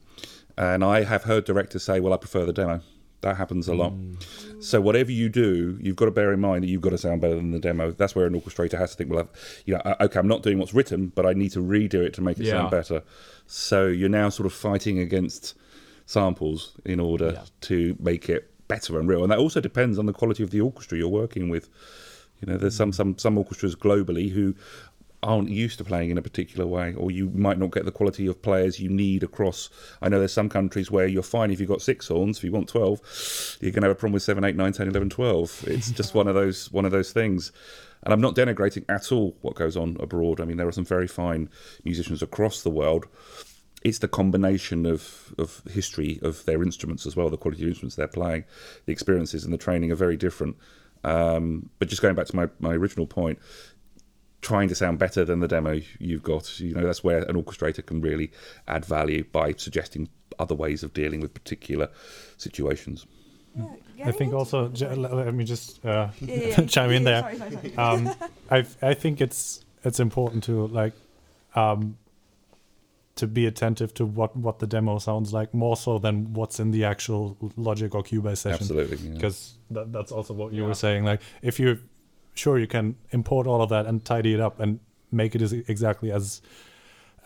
And 0.57 0.83
I 0.83 1.03
have 1.03 1.23
heard 1.23 1.45
directors 1.45 1.83
say, 1.83 1.99
"Well, 1.99 2.13
I 2.13 2.17
prefer 2.17 2.45
the 2.45 2.53
demo." 2.53 2.81
That 3.21 3.37
happens 3.37 3.67
a 3.67 3.73
lot. 3.73 3.93
Mm. 3.93 4.63
So 4.63 4.79
whatever 4.79 5.11
you 5.11 5.27
do, 5.27 5.77
you've 5.81 5.95
got 5.95 6.05
to 6.05 6.11
bear 6.11 6.31
in 6.31 6.39
mind 6.39 6.63
that 6.63 6.67
you've 6.67 6.81
got 6.81 6.91
to 6.91 6.99
sound 6.99 7.19
better 7.19 7.33
than 7.35 7.49
the 7.49 7.59
demo. 7.59 7.91
That's 7.91 8.15
where 8.15 8.27
an 8.27 8.39
orchestrator 8.39 8.77
has 8.77 8.91
to 8.91 8.97
think, 8.97 9.09
well, 9.09 9.21
I've, 9.21 9.61
you 9.65 9.73
know, 9.73 9.95
okay, 10.01 10.19
I'm 10.19 10.27
not 10.27 10.43
doing 10.43 10.59
what's 10.59 10.73
written, 10.73 11.11
but 11.15 11.25
I 11.25 11.33
need 11.33 11.51
to 11.53 11.59
redo 11.59 11.95
it 11.95 12.13
to 12.13 12.21
make 12.21 12.37
it 12.39 12.45
Yeah. 12.45 12.53
sound 12.53 12.71
better. 12.71 13.01
So 13.47 13.87
you're 13.87 14.07
now 14.07 14.29
sort 14.29 14.45
of 14.45 14.53
fighting 14.53 14.99
against 14.99 15.55
samples 16.05 16.73
in 16.85 16.99
order 16.99 17.31
Yeah. 17.33 17.43
to 17.61 17.95
make 17.99 18.29
it 18.29 18.51
better 18.67 18.99
and 18.99 19.09
real. 19.09 19.23
And 19.23 19.31
that 19.31 19.39
also 19.39 19.61
depends 19.61 19.97
on 19.97 20.05
the 20.05 20.13
quality 20.13 20.43
of 20.43 20.51
the 20.51 20.61
orchestra 20.61 20.97
you're 20.99 21.07
working 21.07 21.49
with. 21.49 21.69
You 22.41 22.51
know, 22.51 22.57
there's 22.57 22.75
some 22.75 22.91
mm. 22.91 22.95
some 22.95 23.17
some 23.17 23.37
orchestras 23.37 23.75
globally 23.75 24.31
who 24.31 24.53
aren't 25.23 25.49
used 25.49 25.77
to 25.79 25.83
playing 25.83 26.11
in 26.11 26.17
a 26.17 26.21
particular 26.21 26.67
way, 26.67 26.93
or 26.93 27.09
you 27.11 27.29
might 27.29 27.57
not 27.57 27.71
get 27.71 27.85
the 27.85 27.91
quality 27.91 28.27
of 28.27 28.41
players 28.41 28.79
you 28.79 28.89
need 28.89 29.23
across. 29.23 29.69
I 30.01 30.09
know 30.09 30.19
there's 30.19 30.33
some 30.33 30.49
countries 30.49 30.91
where 30.91 31.07
you're 31.07 31.23
fine 31.23 31.51
if 31.51 31.59
you've 31.59 31.69
got 31.69 31.81
six 31.81 32.07
horns. 32.07 32.37
If 32.37 32.43
you 32.43 32.51
want 32.51 32.69
twelve, 32.69 33.01
you're 33.59 33.71
going 33.71 33.81
to 33.81 33.87
have 33.87 33.97
a 33.97 33.99
problem 33.99 34.13
with 34.13 34.23
seven, 34.23 34.43
eight, 34.43 34.55
nine, 34.55 34.73
ten, 34.73 34.87
eleven, 34.87 35.09
twelve. 35.09 35.63
It's 35.67 35.91
just 35.91 36.13
one 36.13 36.27
of 36.27 36.35
those 36.35 36.71
one 36.71 36.85
of 36.85 36.91
those 36.91 37.11
things. 37.11 37.51
And 38.03 38.13
I'm 38.13 38.21
not 38.21 38.35
denigrating 38.35 38.85
at 38.89 39.11
all 39.11 39.35
what 39.41 39.55
goes 39.55 39.75
on 39.75 39.97
abroad. 39.99 40.39
I 40.39 40.45
mean, 40.45 40.57
there 40.57 40.67
are 40.67 40.71
some 40.71 40.85
very 40.85 41.07
fine 41.07 41.49
musicians 41.83 42.21
across 42.21 42.61
the 42.61 42.69
world. 42.69 43.07
It's 43.83 43.99
the 43.99 44.07
combination 44.07 44.85
of, 44.85 45.33
of 45.37 45.61
history 45.69 46.19
of 46.21 46.45
their 46.45 46.61
instruments 46.63 47.05
as 47.05 47.15
well, 47.15 47.29
the 47.29 47.37
quality 47.37 47.63
of 47.63 47.69
instruments 47.69 47.95
they're 47.95 48.07
playing, 48.07 48.45
the 48.85 48.91
experiences 48.91 49.45
and 49.45 49.53
the 49.53 49.57
training 49.57 49.91
are 49.91 49.95
very 49.95 50.17
different. 50.17 50.57
Um, 51.03 51.69
but 51.79 51.87
just 51.87 52.01
going 52.01 52.15
back 52.15 52.25
to 52.27 52.35
my, 52.35 52.49
my 52.59 52.73
original 52.73 53.07
point, 53.07 53.39
trying 54.41 54.67
to 54.69 54.75
sound 54.75 54.99
better 54.99 55.25
than 55.25 55.39
the 55.39 55.47
demo 55.47 55.79
you've 55.99 56.23
got. 56.23 56.59
You 56.59 56.73
know, 56.75 56.85
that's 56.85 57.03
where 57.03 57.19
an 57.23 57.35
orchestrator 57.41 57.85
can 57.85 58.01
really 58.01 58.31
add 58.67 58.85
value 58.85 59.23
by 59.31 59.53
suggesting 59.53 60.09
other 60.39 60.55
ways 60.55 60.83
of 60.83 60.93
dealing 60.93 61.19
with 61.21 61.33
particular 61.33 61.89
situations. 62.37 63.05
Yeah, 63.55 63.65
I 64.09 64.11
think 64.11 64.21
into- 64.29 64.37
also, 64.37 64.67
j- 64.69 64.93
let 64.95 65.13
let 65.13 65.33
me 65.33 65.43
just 65.43 65.83
uh, 65.83 66.09
Yeah, 66.21 66.35
yeah, 66.35 66.47
yeah. 66.59 66.65
chime 66.67 66.91
in 66.91 67.03
there. 67.03 67.21
Sorry, 67.21 67.37
sorry, 67.37 67.51
sorry. 67.51 67.75
um, 67.77 68.15
I 68.51 68.65
I 68.81 68.93
think 68.93 69.19
it's 69.21 69.65
it's 69.83 69.99
important 69.99 70.43
to 70.43 70.67
like 70.67 70.93
um, 71.55 71.97
to 73.15 73.25
be 73.25 73.47
attentive 73.47 73.95
to 73.95 74.05
what 74.05 74.35
what 74.37 74.59
the 74.59 74.67
demo 74.67 74.99
sounds 74.99 75.33
like 75.33 75.51
more 75.55 75.75
so 75.75 75.97
than 75.97 76.33
what's 76.33 76.59
in 76.59 76.69
the 76.69 76.85
actual 76.85 77.35
Logic 77.55 77.95
or 77.95 78.03
Cubase 78.03 78.37
session. 78.37 78.61
Absolutely. 78.61 78.97
yeah. 78.97 79.13
Because 79.15 79.57
that, 79.71 79.91
that's 79.91 80.11
also 80.11 80.35
what 80.35 80.53
you 80.53 80.61
Yeah. 80.61 80.67
were 80.67 80.75
saying. 80.75 81.03
Like 81.05 81.21
if 81.41 81.59
you 81.59 81.79
sure 82.37 82.59
you 82.59 82.67
can 82.67 82.95
import 83.11 83.47
all 83.47 83.61
of 83.61 83.69
that 83.69 83.85
and 83.85 84.03
tidy 84.03 84.33
it 84.33 84.39
up 84.39 84.59
and 84.59 84.79
make 85.11 85.35
it 85.35 85.41
as 85.41 85.53
exactly 85.53 86.11
as 86.11 86.41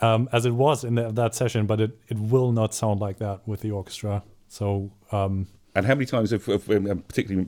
um, 0.02 0.28
as 0.32 0.46
it 0.46 0.52
was 0.52 0.84
in 0.84 0.96
the, 0.96 1.12
that 1.12 1.36
session, 1.36 1.68
but 1.68 1.80
it, 1.80 1.98
it 2.08 2.18
will 2.18 2.52
not 2.52 2.74
sound 2.74 3.00
like 3.00 3.20
that 3.20 3.48
with 3.48 3.62
the 3.62 3.72
orchestra. 3.72 4.24
So 4.48 4.92
um, 5.12 5.48
And 5.76 5.86
how 5.86 5.94
many 5.94 6.06
times, 6.08 6.32
have, 6.32 6.46
have, 6.48 6.70
um, 6.70 7.04
particularly 7.08 7.48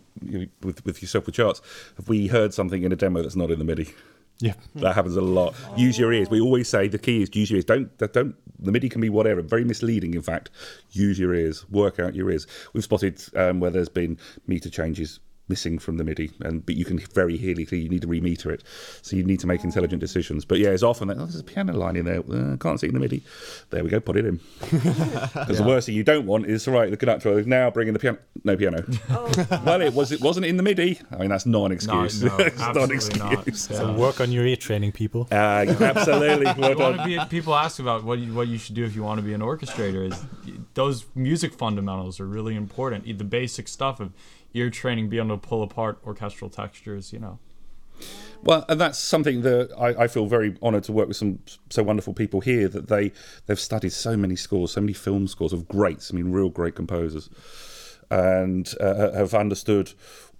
with, 0.61 0.85
with 0.85 1.01
yourself 1.01 1.25
with 1.25 1.35
charts, 1.35 1.61
have 1.97 2.07
we 2.07 2.27
heard 2.27 2.53
something 2.53 2.83
in 2.83 2.91
a 2.91 2.95
demo 2.95 3.23
that's 3.23 3.35
not 3.35 3.49
in 3.49 3.57
the 3.57 3.65
MIDI? 3.65 3.91
yeah, 4.39 4.53
That 4.75 4.93
happens 4.93 5.15
a 5.15 5.21
lot. 5.21 5.55
Use 5.77 5.97
your 5.97 6.13
ears. 6.13 6.29
We 6.29 6.41
always 6.41 6.69
say 6.69 6.87
the 6.87 6.99
key 6.99 7.23
is 7.23 7.35
use 7.35 7.49
your 7.49 7.57
ears. 7.57 7.65
Don't 7.65 7.97
don't. 7.97 8.35
The 8.59 8.71
MIDI 8.71 8.89
can 8.89 9.01
be 9.01 9.09
whatever. 9.09 9.41
Very 9.41 9.63
misleading, 9.63 10.13
in 10.13 10.21
fact. 10.21 10.49
Use 10.91 11.19
your 11.19 11.33
ears. 11.33 11.69
Work 11.69 11.99
out 11.99 12.15
your 12.15 12.29
ears. 12.29 12.47
We've 12.73 12.83
spotted 12.83 13.21
um, 13.35 13.59
where 13.59 13.71
there's 13.71 13.89
been 13.89 14.17
meter 14.47 14.69
changes 14.69 15.19
missing 15.53 15.77
from 15.77 15.97
the 15.97 16.03
MIDI, 16.03 16.31
and 16.41 16.65
but 16.65 16.75
you 16.75 16.83
can 16.83 16.97
very 16.97 17.37
clearly 17.37 17.67
you 17.77 17.89
need 17.89 18.01
to 18.01 18.07
remeter 18.07 18.51
it. 18.51 18.63
So 19.03 19.15
you 19.15 19.23
need 19.23 19.39
to 19.41 19.47
make 19.47 19.63
intelligent 19.63 19.99
decisions. 19.99 20.45
But 20.45 20.57
yeah, 20.57 20.69
it's 20.69 20.81
often 20.81 21.09
that 21.09 21.17
oh, 21.17 21.25
there's 21.27 21.39
a 21.39 21.43
piano 21.43 21.73
line 21.73 21.95
in 21.95 22.05
there. 22.05 22.21
Uh, 22.21 22.57
can't 22.57 22.79
see 22.79 22.87
in 22.87 22.95
the 22.95 22.99
MIDI. 22.99 23.21
There 23.69 23.83
we 23.83 23.89
go. 23.91 23.99
Put 23.99 24.17
it 24.17 24.25
in. 24.25 24.39
Because 25.43 25.57
the 25.57 25.63
worst 25.63 25.85
thing 25.85 25.95
you 25.95 26.03
don't 26.03 26.25
want 26.25 26.47
is 26.47 26.67
right. 26.67 26.89
The 26.89 26.97
conductor 26.97 27.37
is 27.37 27.45
now 27.45 27.69
bringing 27.69 27.93
the 27.93 27.99
piano. 27.99 28.17
No 28.43 28.55
piano. 28.57 28.83
Oh, 29.09 29.31
well, 29.65 29.81
it 29.81 29.93
was. 29.93 30.11
It 30.11 30.21
wasn't 30.21 30.45
in 30.47 30.57
the 30.57 30.63
MIDI. 30.63 30.99
I 31.11 31.17
mean, 31.17 31.29
that's 31.29 31.45
not 31.45 31.65
an 31.65 31.71
excuse. 31.73 32.23
no, 32.23 32.35
it's 32.39 32.57
not 32.57 32.77
an 32.77 32.91
absolutely 32.91 33.19
not. 33.19 33.47
excuse. 33.47 33.77
so 33.77 33.93
work 33.93 34.19
on 34.21 34.31
your 34.31 34.45
ear 34.45 34.55
training, 34.55 34.91
people. 34.91 35.27
Uh, 35.31 35.65
absolutely. 35.79 36.45
Well 36.45 36.71
You 36.71 36.77
want 36.77 36.97
done. 36.97 37.09
to 37.09 37.25
be, 37.25 37.25
people 37.29 37.53
ask 37.55 37.79
about 37.79 38.03
what 38.03 38.19
you, 38.19 38.33
what 38.33 38.47
you 38.47 38.57
should 38.57 38.75
do 38.75 38.85
if 38.85 38.95
you 38.95 39.03
want 39.03 39.19
to 39.19 39.25
be 39.25 39.33
an 39.33 39.41
orchestrator. 39.41 40.11
Is 40.11 40.25
those 40.73 41.05
music 41.15 41.53
fundamentals 41.53 42.19
are 42.19 42.27
really 42.27 42.55
important. 42.55 43.05
The 43.05 43.23
basic 43.23 43.67
stuff 43.67 43.99
of 43.99 44.11
ear 44.53 44.69
training, 44.69 45.09
being 45.09 45.25
able 45.25 45.37
to 45.37 45.47
pull 45.47 45.63
apart 45.63 45.99
orchestral 46.05 46.49
textures. 46.49 47.13
You 47.13 47.19
know. 47.19 47.39
Well, 48.43 48.65
and 48.67 48.79
that's 48.79 48.99
something 48.99 49.41
that 49.43 49.71
I, 49.77 50.03
I 50.03 50.07
feel 50.07 50.25
very 50.25 50.57
honoured 50.61 50.83
to 50.85 50.91
work 50.91 51.07
with 51.07 51.15
some 51.15 51.39
so 51.69 51.81
wonderful 51.81 52.13
people 52.13 52.41
here 52.41 52.67
that 52.67 52.87
they 52.89 53.13
they've 53.45 53.59
studied 53.59 53.93
so 53.93 54.17
many 54.17 54.35
scores, 54.35 54.71
so 54.73 54.81
many 54.81 54.93
film 54.93 55.27
scores 55.27 55.53
of 55.53 55.67
greats. 55.67 56.11
I 56.11 56.15
mean, 56.15 56.31
real 56.31 56.49
great 56.49 56.75
composers, 56.75 57.29
and 58.11 58.73
uh, 58.81 59.11
have 59.13 59.33
understood 59.33 59.93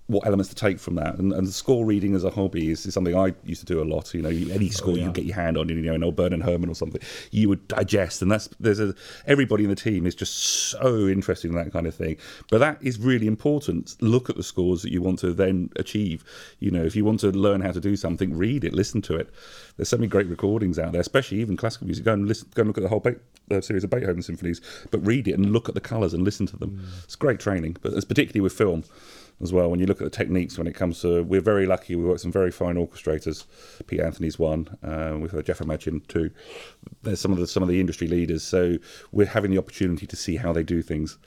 what 0.08 0.26
elements 0.28 0.49
to 0.49 0.56
take 0.56 0.80
from 0.80 0.95
that. 0.95 1.16
And, 1.16 1.32
and 1.32 1.47
score 1.49 1.86
reading 1.86 2.14
as 2.14 2.26
a 2.26 2.30
hobby 2.30 2.70
is, 2.72 2.86
is 2.86 2.93
something 2.93 3.16
I 3.16 3.34
used 3.45 3.62
to 3.66 3.66
do 3.66 3.82
a 3.82 3.86
lot. 3.86 4.14
You 4.14 4.22
know, 4.22 4.30
you- 4.30 4.51
any 4.54 4.70
score 4.70 4.97
you 4.97 5.10
get 5.12 5.24
your 5.24 5.36
hand 5.36 5.58
on, 5.58 5.70
you 5.70 5.76
know, 5.76 5.93
an 5.93 6.04
old 6.04 6.18
Bernard 6.18 6.41
Herrmann 6.41 6.70
or 6.70 6.76
something, 6.76 7.01
you 7.32 7.47
would 7.47 7.66
digest. 7.70 8.22
And 8.22 8.30
that's 8.30 8.49
there's 8.60 8.82
a 8.82 8.93
everybody 9.28 9.64
in 9.64 9.70
the 9.70 9.76
team 9.78 10.06
is 10.06 10.14
just 10.14 10.34
so 10.36 11.08
interested 11.08 11.49
in 11.49 11.56
that 11.56 11.72
kind 11.72 11.88
of 11.88 11.95
thing. 11.95 12.18
But 12.49 12.58
that 12.58 12.80
is 12.82 12.99
really 12.99 13.28
important. 13.28 13.95
Look 14.01 14.30
at 14.30 14.36
the 14.36 14.43
scores 14.43 14.82
that 14.82 14.91
you 14.91 15.01
want 15.01 15.20
to 15.20 15.32
then 15.34 15.70
achieve. 15.78 16.26
You 16.60 16.72
know, 16.72 16.84
if 16.84 16.95
you 16.97 17.06
want 17.06 17.22
to 17.22 17.32
learn 17.32 17.62
how 17.62 17.72
to 17.72 17.80
do 17.80 17.95
something, 17.95 18.38
read 18.38 18.66
it, 18.66 18.74
listen 18.74 19.01
to 19.04 19.16
it. 19.16 19.30
There's 19.78 19.89
so 19.89 19.97
many 19.97 20.08
great 20.08 20.28
recordings 20.28 20.78
out 20.78 20.91
there, 20.91 21.01
especially 21.01 21.39
even 21.39 21.56
classical 21.56 21.88
music. 21.88 22.04
Go 22.06 22.14
and 22.14 22.28
listen, 22.28 22.49
go 22.56 22.62
and 22.62 22.68
look 22.70 22.78
at 22.78 22.84
the 22.84 22.89
whole 22.89 22.99
Be- 22.99 23.16
uh, 23.51 23.62
series 23.62 23.84
of 23.86 23.89
Beethoven 23.89 24.22
symphonies, 24.22 24.60
but 24.91 25.06
read 25.06 25.28
it 25.28 25.34
and 25.34 25.51
look 25.54 25.68
at 25.70 25.76
the 25.76 25.82
colours 25.82 26.14
and 26.14 26.24
listen 26.24 26.45
to 26.47 26.58
them. 26.58 26.86
It's 27.06 27.16
great 27.16 27.39
training, 27.39 27.78
but 27.82 27.93
it's 27.93 28.06
particularly 28.06 28.41
with 28.41 28.54
film 28.54 28.84
as 29.44 29.54
well. 29.54 29.70
When 29.70 29.80
you 29.80 29.86
look 29.86 30.02
at 30.02 30.06
the 30.06 30.10
techniques, 30.18 30.58
when 30.58 30.68
it 30.68 30.74
comes 30.74 31.02
to, 31.02 31.24
we're 31.24 31.41
very 31.41 31.66
lucky. 31.66 31.96
We 31.96 32.04
work 32.04 32.14
with 32.14 32.22
some 32.22 32.32
very 32.32 32.52
fine 32.52 32.76
orchestrators. 32.76 33.46
Pete 33.88 34.00
Anthony's 34.00 34.39
one. 34.39 34.68
Uh, 34.84 35.18
we've 35.20 35.32
had 35.32 35.46
Jeff 35.46 35.60
Atmajian 35.60 36.08
too. 36.08 36.32
There's 37.04 37.20
some 37.22 37.32
of 37.32 37.38
the 37.38 37.48
some 37.48 37.62
of 37.64 37.70
the 37.70 37.80
industry 37.80 38.08
leaders. 38.08 38.44
So 38.44 38.78
we're 39.12 39.28
having 39.28 39.52
the 39.52 39.58
opportunity 39.58 40.08
to 40.08 40.16
see 40.16 40.38
how 40.38 40.54
they 40.54 40.64
do 40.64 40.82
things. 40.82 41.18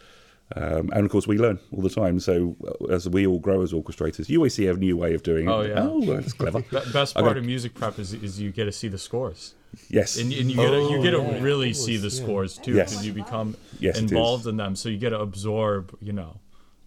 Um, 0.55 0.91
and 0.93 1.05
of 1.05 1.11
course, 1.11 1.27
we 1.27 1.39
learn 1.39 1.59
all 1.73 1.83
the 1.83 1.91
time. 1.91 2.21
So 2.21 2.55
uh, 2.67 2.93
as 2.93 3.09
we 3.09 3.27
all 3.27 3.41
grow 3.41 3.63
as 3.63 3.73
orchestrators, 3.73 4.29
you 4.29 4.39
always 4.39 4.55
see 4.55 4.69
a 4.69 4.75
new 4.75 4.97
way 4.97 5.13
of 5.15 5.25
doing 5.25 5.47
it. 5.49 5.51
Oh, 5.51 5.63
yeah. 5.63 5.75
Oh, 5.83 5.99
well, 5.99 6.17
that's 6.19 6.33
clever. 6.33 6.61
The 6.71 6.89
best 6.93 7.15
part 7.15 7.27
got- 7.27 7.37
of 7.37 7.45
music 7.45 7.75
prep 7.75 7.99
is, 7.99 8.13
is 8.15 8.41
you 8.41 8.53
get 8.53 8.67
to 8.67 8.73
see 8.73 8.87
the 8.89 8.99
scores. 8.99 9.55
Yes. 9.91 10.17
and, 10.17 10.33
and 10.33 10.49
you 10.51 10.57
get 10.57 10.71
to, 10.71 10.81
you 10.91 11.03
get 11.03 11.11
to 11.11 11.41
really 11.43 11.71
of 11.71 11.77
see 11.77 11.97
the 11.97 12.09
yeah. 12.09 12.23
scores 12.23 12.57
too 12.59 12.73
Yes. 12.75 12.91
because 12.93 13.07
you 13.07 13.13
become 13.13 13.57
Yes, 13.79 13.99
involved 13.99 14.47
in 14.47 14.57
them 14.57 14.75
so 14.75 14.89
you 14.89 14.97
get 14.97 15.11
to 15.11 15.21
absorb 15.21 15.95
you 16.01 16.15
know 16.15 16.39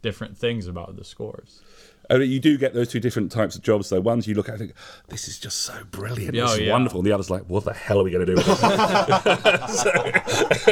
different 0.01 0.37
things 0.37 0.67
about 0.67 0.95
the 0.95 1.03
scores 1.03 1.61
Uh, 2.11 2.17
you 2.19 2.39
do 2.39 2.57
get 2.57 2.73
those 2.73 2.87
two 2.89 2.99
different 2.99 3.31
types 3.31 3.55
of 3.55 3.61
jobs, 3.61 3.89
though. 3.89 4.01
One's 4.01 4.25
you 4.27 4.33
look 4.33 4.49
at 4.49 4.55
and 4.55 4.59
think, 4.61 4.73
this 5.09 5.27
is 5.27 5.37
just 5.37 5.57
so 5.57 5.75
brilliant. 5.91 6.33
Yeah, 6.33 6.45
this 6.45 6.53
is 6.53 6.59
yeah. 6.61 6.71
wonderful. 6.71 7.01
And 7.01 7.07
the 7.07 7.11
other's 7.11 7.29
like, 7.29 7.43
what 7.43 7.65
the 7.65 7.73
hell 7.73 7.99
are 7.99 8.03
we 8.03 8.09
going 8.09 8.25
to 8.25 8.31
do 8.31 8.35
with 8.35 8.47
this? 8.47 8.59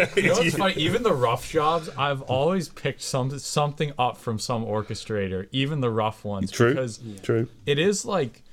you 0.16 0.24
know 0.24 0.34
what's 0.34 0.56
funny 0.58 0.74
even 0.76 1.04
the 1.04 1.14
rough 1.14 1.50
jobs 1.50 1.90
i've 1.98 2.22
always 2.24 2.70
picked 2.70 3.02
some 3.02 3.38
something 3.38 3.92
up 4.00 4.18
from 4.18 4.40
some 4.40 4.66
orchestrator 4.66 5.48
even 5.52 5.82
the 5.82 5.90
rough 5.90 6.24
ones 6.26 6.52
True. 6.52 6.70
because 6.70 7.00
True. 7.22 7.48
it 7.66 7.80
is 7.80 8.06
like 8.06 8.44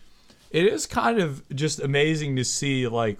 it 0.50 0.66
is 0.66 0.86
kind 0.86 1.18
of 1.18 1.42
just 1.54 1.80
amazing 1.80 2.36
to 2.36 2.44
see 2.44 2.86
like 2.86 3.18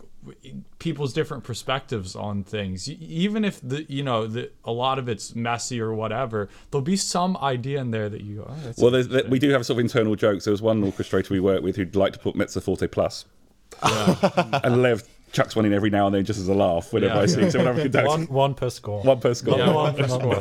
people's 0.78 1.12
different 1.12 1.44
perspectives 1.44 2.16
on 2.16 2.42
things 2.42 2.88
even 2.88 3.44
if 3.44 3.60
the 3.62 3.84
you 3.88 4.02
know 4.02 4.26
the 4.26 4.50
a 4.64 4.72
lot 4.72 4.98
of 4.98 5.08
it's 5.08 5.34
messy 5.34 5.80
or 5.80 5.92
whatever 5.92 6.48
there'll 6.70 6.82
be 6.82 6.96
some 6.96 7.36
idea 7.38 7.80
in 7.80 7.90
there 7.90 8.08
that 8.08 8.22
you 8.22 8.36
go 8.36 8.46
oh, 8.48 8.56
that's 8.64 8.78
Well, 8.78 8.90
there's, 8.90 9.08
there, 9.08 9.24
we 9.28 9.38
do 9.38 9.50
have 9.50 9.64
sort 9.64 9.78
of 9.78 9.80
internal 9.80 10.16
jokes. 10.16 10.44
There 10.44 10.52
was 10.52 10.62
one 10.62 10.82
orchestrator 10.82 11.30
we 11.30 11.40
worked 11.40 11.62
with 11.62 11.76
who'd 11.76 11.96
like 11.96 12.12
to 12.14 12.18
put 12.18 12.34
Mezzo 12.34 12.60
Forte 12.60 12.86
Plus. 12.86 13.24
and 13.82 14.82
Lev 14.82 15.08
chucks 15.34 15.54
one 15.56 15.66
in 15.66 15.72
every 15.74 15.90
now 15.90 16.06
and 16.06 16.14
then 16.14 16.24
just 16.24 16.38
as 16.40 16.48
a 16.48 16.54
laugh 16.54 16.92
whenever 16.92 17.14
Yeah. 17.16 17.20
I 17.20 17.26
see 17.26 17.50
someone 17.50 17.66
having 17.76 17.80
a 17.80 17.90
conduct. 17.90 18.08
One 18.08 18.20
One, 18.20 18.28
one 18.28 18.54
per 18.54 18.70
score. 18.70 19.02
One 19.02 19.20
per 19.20 19.34
score. 19.34 19.58
yeah, 19.58 19.66
one 19.70 19.92
one 19.92 19.94
per 19.96 20.08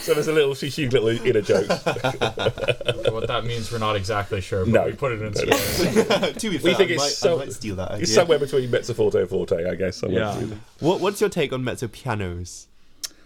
So 0.00 0.14
there's 0.14 0.28
a 0.28 0.32
little 0.32 0.54
she's 0.54 0.78
little 0.78 1.08
inner 1.08 1.42
joke. 1.42 1.68
what 1.68 3.26
that 3.28 3.44
means 3.44 3.70
we're 3.70 3.78
not 3.78 3.96
exactly 3.96 4.40
sure 4.40 4.64
but 4.64 4.72
No. 4.72 4.84
we 4.86 4.92
put 4.94 5.12
it 5.12 5.22
in 5.22 5.32
No, 5.32 5.56
score. 5.56 6.32
to 6.32 6.50
be 6.50 6.58
We 6.58 6.74
think 6.74 6.80
I, 6.80 6.94
it's 6.94 7.02
might, 7.02 7.10
so- 7.12 7.36
I 7.36 7.38
might 7.44 7.52
steal 7.52 7.76
that 7.76 7.90
idea. 7.92 8.02
It's 8.02 8.14
somewhere 8.14 8.38
between 8.38 8.70
Mezzo 8.70 8.94
Forte 8.94 9.18
and 9.20 9.28
Forte, 9.28 9.64
I 9.70 9.74
guess. 9.74 9.98
somewhere 9.98 10.20
Yeah. 10.20 10.46
What, 10.80 11.00
what's 11.00 11.20
your 11.20 11.30
take 11.30 11.52
on 11.52 11.62
mezzo 11.64 11.88
pianos 11.88 12.68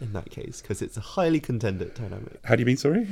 in 0.01 0.13
that 0.13 0.31
case? 0.31 0.61
Because 0.61 0.83
it's 0.83 0.97
a 0.97 1.01
highly 1.01 1.41
contended 1.41 1.95
dynamic. 1.95 2.41
How 2.45 2.57
do 2.57 2.61
you 2.61 2.67
mean, 2.67 2.77
sorry? 2.77 3.07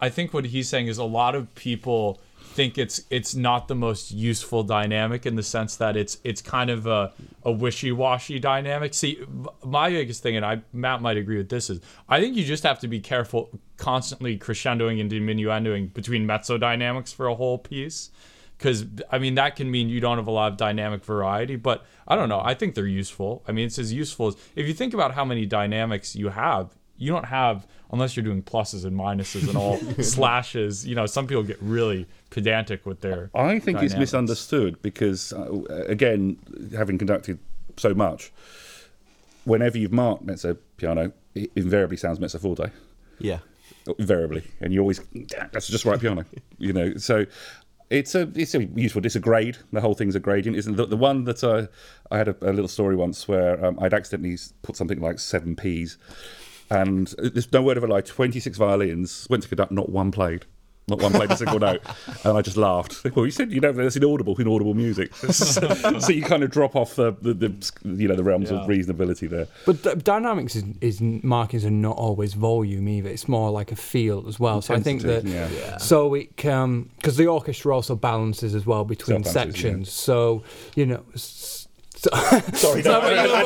I 0.00 0.08
think 0.08 0.32
what 0.32 0.46
he's 0.46 0.68
saying 0.68 0.86
is 0.86 0.96
a 0.98 1.04
lot 1.04 1.34
of 1.34 1.52
people 1.54 2.20
think 2.58 2.76
it's 2.76 3.02
it's 3.08 3.36
not 3.36 3.68
the 3.68 3.74
most 3.76 4.10
useful 4.10 4.64
dynamic 4.64 5.24
in 5.26 5.36
the 5.36 5.44
sense 5.44 5.76
that 5.76 5.96
it's 5.96 6.18
it's 6.24 6.42
kind 6.42 6.70
of 6.70 6.88
a, 6.88 7.12
a 7.44 7.52
wishy-washy 7.52 8.40
dynamic. 8.40 8.94
See, 8.94 9.22
my 9.64 9.90
biggest 9.90 10.24
thing, 10.24 10.34
and 10.34 10.44
I 10.44 10.62
Matt 10.72 11.00
might 11.00 11.16
agree 11.16 11.36
with 11.36 11.50
this, 11.50 11.70
is 11.70 11.80
I 12.08 12.20
think 12.20 12.36
you 12.36 12.44
just 12.44 12.64
have 12.64 12.80
to 12.80 12.88
be 12.88 12.98
careful 12.98 13.48
constantly 13.76 14.36
crescendoing 14.36 15.00
and 15.00 15.08
diminuendoing 15.08 15.94
between 15.94 16.26
mezzo 16.26 16.58
dynamics 16.58 17.12
for 17.12 17.28
a 17.28 17.36
whole 17.36 17.58
piece. 17.58 18.10
Because 18.56 18.84
I 19.08 19.18
mean 19.20 19.36
that 19.36 19.54
can 19.54 19.70
mean 19.70 19.88
you 19.88 20.00
don't 20.00 20.18
have 20.18 20.26
a 20.26 20.32
lot 20.32 20.50
of 20.50 20.58
dynamic 20.58 21.04
variety, 21.04 21.54
but 21.54 21.86
I 22.08 22.16
don't 22.16 22.28
know. 22.28 22.42
I 22.44 22.54
think 22.54 22.74
they're 22.74 22.88
useful. 23.04 23.44
I 23.46 23.52
mean, 23.52 23.66
it's 23.66 23.78
as 23.78 23.92
useful 23.92 24.26
as 24.26 24.36
if 24.56 24.66
you 24.66 24.74
think 24.74 24.94
about 24.94 25.14
how 25.14 25.24
many 25.24 25.46
dynamics 25.46 26.16
you 26.16 26.30
have. 26.30 26.74
You 26.96 27.12
don't 27.12 27.26
have 27.26 27.68
unless 27.90 28.16
you're 28.16 28.24
doing 28.24 28.42
pluses 28.42 28.84
and 28.84 28.98
minuses 28.98 29.48
and 29.48 29.56
all 29.56 29.78
slashes. 30.02 30.86
You 30.86 30.94
know, 30.94 31.06
some 31.06 31.26
people 31.26 31.42
get 31.42 31.60
really 31.60 32.06
pedantic 32.30 32.84
with 32.86 33.00
their. 33.00 33.30
I 33.34 33.58
think 33.58 33.82
it's 33.82 33.96
misunderstood 33.96 34.80
because, 34.82 35.32
uh, 35.32 35.64
again, 35.86 36.38
having 36.76 36.98
conducted 36.98 37.38
so 37.76 37.94
much, 37.94 38.32
whenever 39.44 39.78
you've 39.78 39.92
marked 39.92 40.24
mezzo 40.24 40.56
piano, 40.76 41.12
it 41.34 41.50
invariably 41.56 41.96
sounds 41.96 42.20
mezzo 42.20 42.38
forte. 42.38 42.70
Yeah. 43.18 43.38
invariably, 43.98 44.44
and 44.60 44.72
you 44.72 44.80
always 44.80 45.00
that's 45.52 45.66
just 45.66 45.84
right 45.84 46.00
piano, 46.00 46.24
you 46.58 46.72
know. 46.72 46.94
So 46.96 47.26
it's 47.90 48.14
a 48.14 48.30
it's 48.34 48.54
a 48.54 48.64
useful. 48.64 49.04
It's 49.04 49.16
a 49.16 49.20
grade. 49.20 49.56
The 49.72 49.80
whole 49.80 49.94
thing's 49.94 50.14
a 50.14 50.20
gradient. 50.20 50.56
Isn't 50.56 50.76
the, 50.76 50.86
the 50.86 50.96
one 50.96 51.24
that 51.24 51.42
I 51.42 51.68
I 52.14 52.18
had 52.18 52.28
a, 52.28 52.36
a 52.42 52.52
little 52.52 52.68
story 52.68 52.96
once 52.96 53.26
where 53.26 53.64
um, 53.64 53.78
I'd 53.80 53.94
accidentally 53.94 54.36
put 54.62 54.76
something 54.76 55.00
like 55.00 55.18
seven 55.18 55.56
P's, 55.56 55.96
and 56.70 57.08
there's 57.18 57.52
no 57.52 57.62
word 57.62 57.76
of 57.76 57.84
a 57.84 57.86
lie. 57.86 58.00
Twenty 58.00 58.40
six 58.40 58.58
violins 58.58 59.26
went 59.30 59.42
to 59.42 59.48
conduct, 59.48 59.72
not 59.72 59.88
one 59.88 60.10
played. 60.10 60.44
Not 60.88 61.02
one 61.02 61.12
played 61.12 61.30
a 61.30 61.36
single 61.36 61.58
note, 61.58 61.82
and 62.24 62.38
I 62.38 62.40
just 62.40 62.56
laughed. 62.56 63.04
Well, 63.14 63.26
you 63.26 63.30
said 63.30 63.52
you 63.52 63.60
know 63.60 63.72
that's 63.72 63.96
inaudible, 63.96 64.34
inaudible 64.40 64.72
music. 64.72 65.14
so 65.30 66.08
you 66.08 66.22
kind 66.22 66.42
of 66.42 66.50
drop 66.50 66.74
off 66.76 66.96
the, 66.96 67.14
the, 67.20 67.34
the 67.34 67.72
you 67.84 68.08
know 68.08 68.14
the 68.14 68.24
realms 68.24 68.50
of 68.50 68.60
reasonability 68.66 69.28
there. 69.28 69.48
But 69.66 69.82
d- 69.82 69.94
dynamics 69.96 70.56
is, 70.56 70.64
is 70.80 71.00
markings 71.02 71.66
are 71.66 71.70
not 71.70 71.96
always 71.98 72.32
volume 72.32 72.88
either. 72.88 73.10
It's 73.10 73.28
more 73.28 73.50
like 73.50 73.70
a 73.70 73.76
feel 73.76 74.24
as 74.28 74.40
well. 74.40 74.62
So 74.62 74.74
I 74.74 74.80
think 74.80 75.02
that 75.02 75.26
Intensity, 75.26 75.60
yeah. 75.60 75.76
so 75.76 76.14
it 76.14 76.28
um, 76.28 76.34
can 76.36 76.82
because 76.96 77.18
the 77.18 77.26
orchestra 77.26 77.74
also 77.74 77.94
balances 77.94 78.54
as 78.54 78.64
well 78.64 78.86
between 78.86 79.22
Self-balances, 79.24 79.62
yeah. 79.62 79.70
sections. 79.70 79.92
So 79.92 80.42
you 80.74 80.86
know. 80.86 81.04
s- 81.14 81.67
So, 81.98 82.10
Sorry, 82.52 82.82
no, 82.82 83.00
I, 83.00 83.12
know, 83.12 83.34
I, 83.34 83.42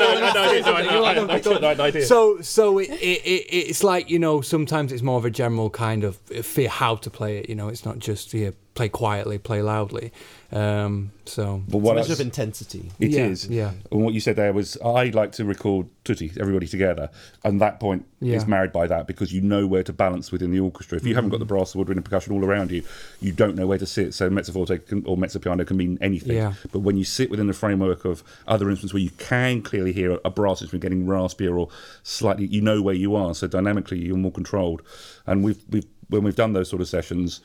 know, 0.83 1.05
I, 1.05 1.91
know, 1.91 2.01
so 2.03 2.43
so 2.43 2.79
it, 2.79 2.91
it, 2.91 3.23
it 3.25 3.47
it's 3.51 3.83
like 3.83 4.11
you 4.11 4.19
know 4.19 4.43
sometimes 4.43 4.93
it's 4.93 5.01
more 5.01 5.17
of 5.17 5.25
a 5.25 5.31
general 5.31 5.71
kind 5.71 6.05
of 6.05 6.17
fear 6.17 6.69
how 6.69 6.97
to 6.97 7.09
play 7.09 7.39
it. 7.39 7.49
You 7.49 7.55
know, 7.55 7.69
it's 7.69 7.87
not 7.87 7.99
just 7.99 8.35
yeah, 8.35 8.51
play 8.75 8.89
quietly, 8.89 9.37
play 9.39 9.61
loudly. 9.61 10.13
Um, 10.51 11.13
so 11.27 11.63
But 11.69 11.79
It's 11.79 11.85
what 11.85 11.91
a 11.97 12.01
I- 12.01 12.03
measure 12.03 12.13
of 12.15 12.21
intensity. 12.21 12.91
It 12.99 13.11
Yeah, 13.11 13.27
is. 13.27 13.47
yeah. 13.49 13.73
And 13.91 14.03
what 14.03 14.13
you 14.15 14.21
said 14.21 14.37
there 14.37 14.53
was, 14.53 14.77
I 14.85 15.05
like 15.11 15.33
to 15.33 15.45
record 15.45 15.89
tutti, 16.05 16.31
everybody 16.41 16.67
together, 16.67 17.11
and 17.45 17.61
that 17.61 17.81
point 17.81 18.05
Yeah. 18.21 18.37
is 18.37 18.47
married 18.47 18.73
by 18.73 18.87
that 18.87 19.07
because 19.07 19.33
you 19.33 19.41
know 19.41 19.67
where 19.67 19.83
to 19.83 19.93
balance 19.93 20.33
within 20.33 20.51
the 20.53 20.61
orchestra. 20.61 20.97
If 20.99 21.07
you 21.07 21.15
haven't 21.15 21.31
got 21.31 21.39
the 21.41 21.45
brass, 21.47 21.73
the 21.73 21.79
woodwind, 21.79 21.99
and 21.99 22.05
percussion 22.05 22.33
all 22.35 22.45
around 22.45 22.71
you, 22.71 22.83
you 23.21 23.33
don't 23.33 23.57
know 23.57 23.67
where 23.67 23.79
to 23.79 23.87
sit. 23.87 24.15
So 24.15 24.29
mezzo 24.31 24.53
forte 24.53 24.79
can, 24.79 25.03
or 25.07 25.17
mezzo 25.17 25.39
piano 25.39 25.65
can 25.65 25.77
mean 25.77 25.97
anything. 26.01 26.37
Yeah. 26.37 26.55
But 26.71 26.81
when 26.81 26.97
you 26.97 27.05
sit 27.05 27.31
within 27.31 27.47
the 27.47 27.53
framework 27.55 28.05
of 28.05 28.23
other 28.47 28.69
instruments 28.71 28.93
where 28.95 29.03
you 29.03 29.11
can 29.19 29.63
clearly 29.63 29.93
hear 29.93 30.19
a 30.25 30.31
brass 30.31 30.61
instrument 30.63 30.83
getting 30.83 31.07
raspier 31.07 31.57
or 31.59 31.69
slightly, 32.03 32.47
you 32.47 32.61
know 32.63 32.81
where 32.83 32.95
you 32.95 33.15
are. 33.15 33.35
So 33.35 33.47
dynamically, 33.47 33.99
you're 34.05 34.17
more 34.17 34.33
controlled. 34.33 34.83
And 35.27 35.45
we've 35.45 35.59
we've 35.71 35.87
when 36.09 36.25
we've 36.25 36.37
done 36.37 36.53
those 36.53 36.69
sort 36.69 36.83
of 36.83 36.89
sessions. 36.89 37.41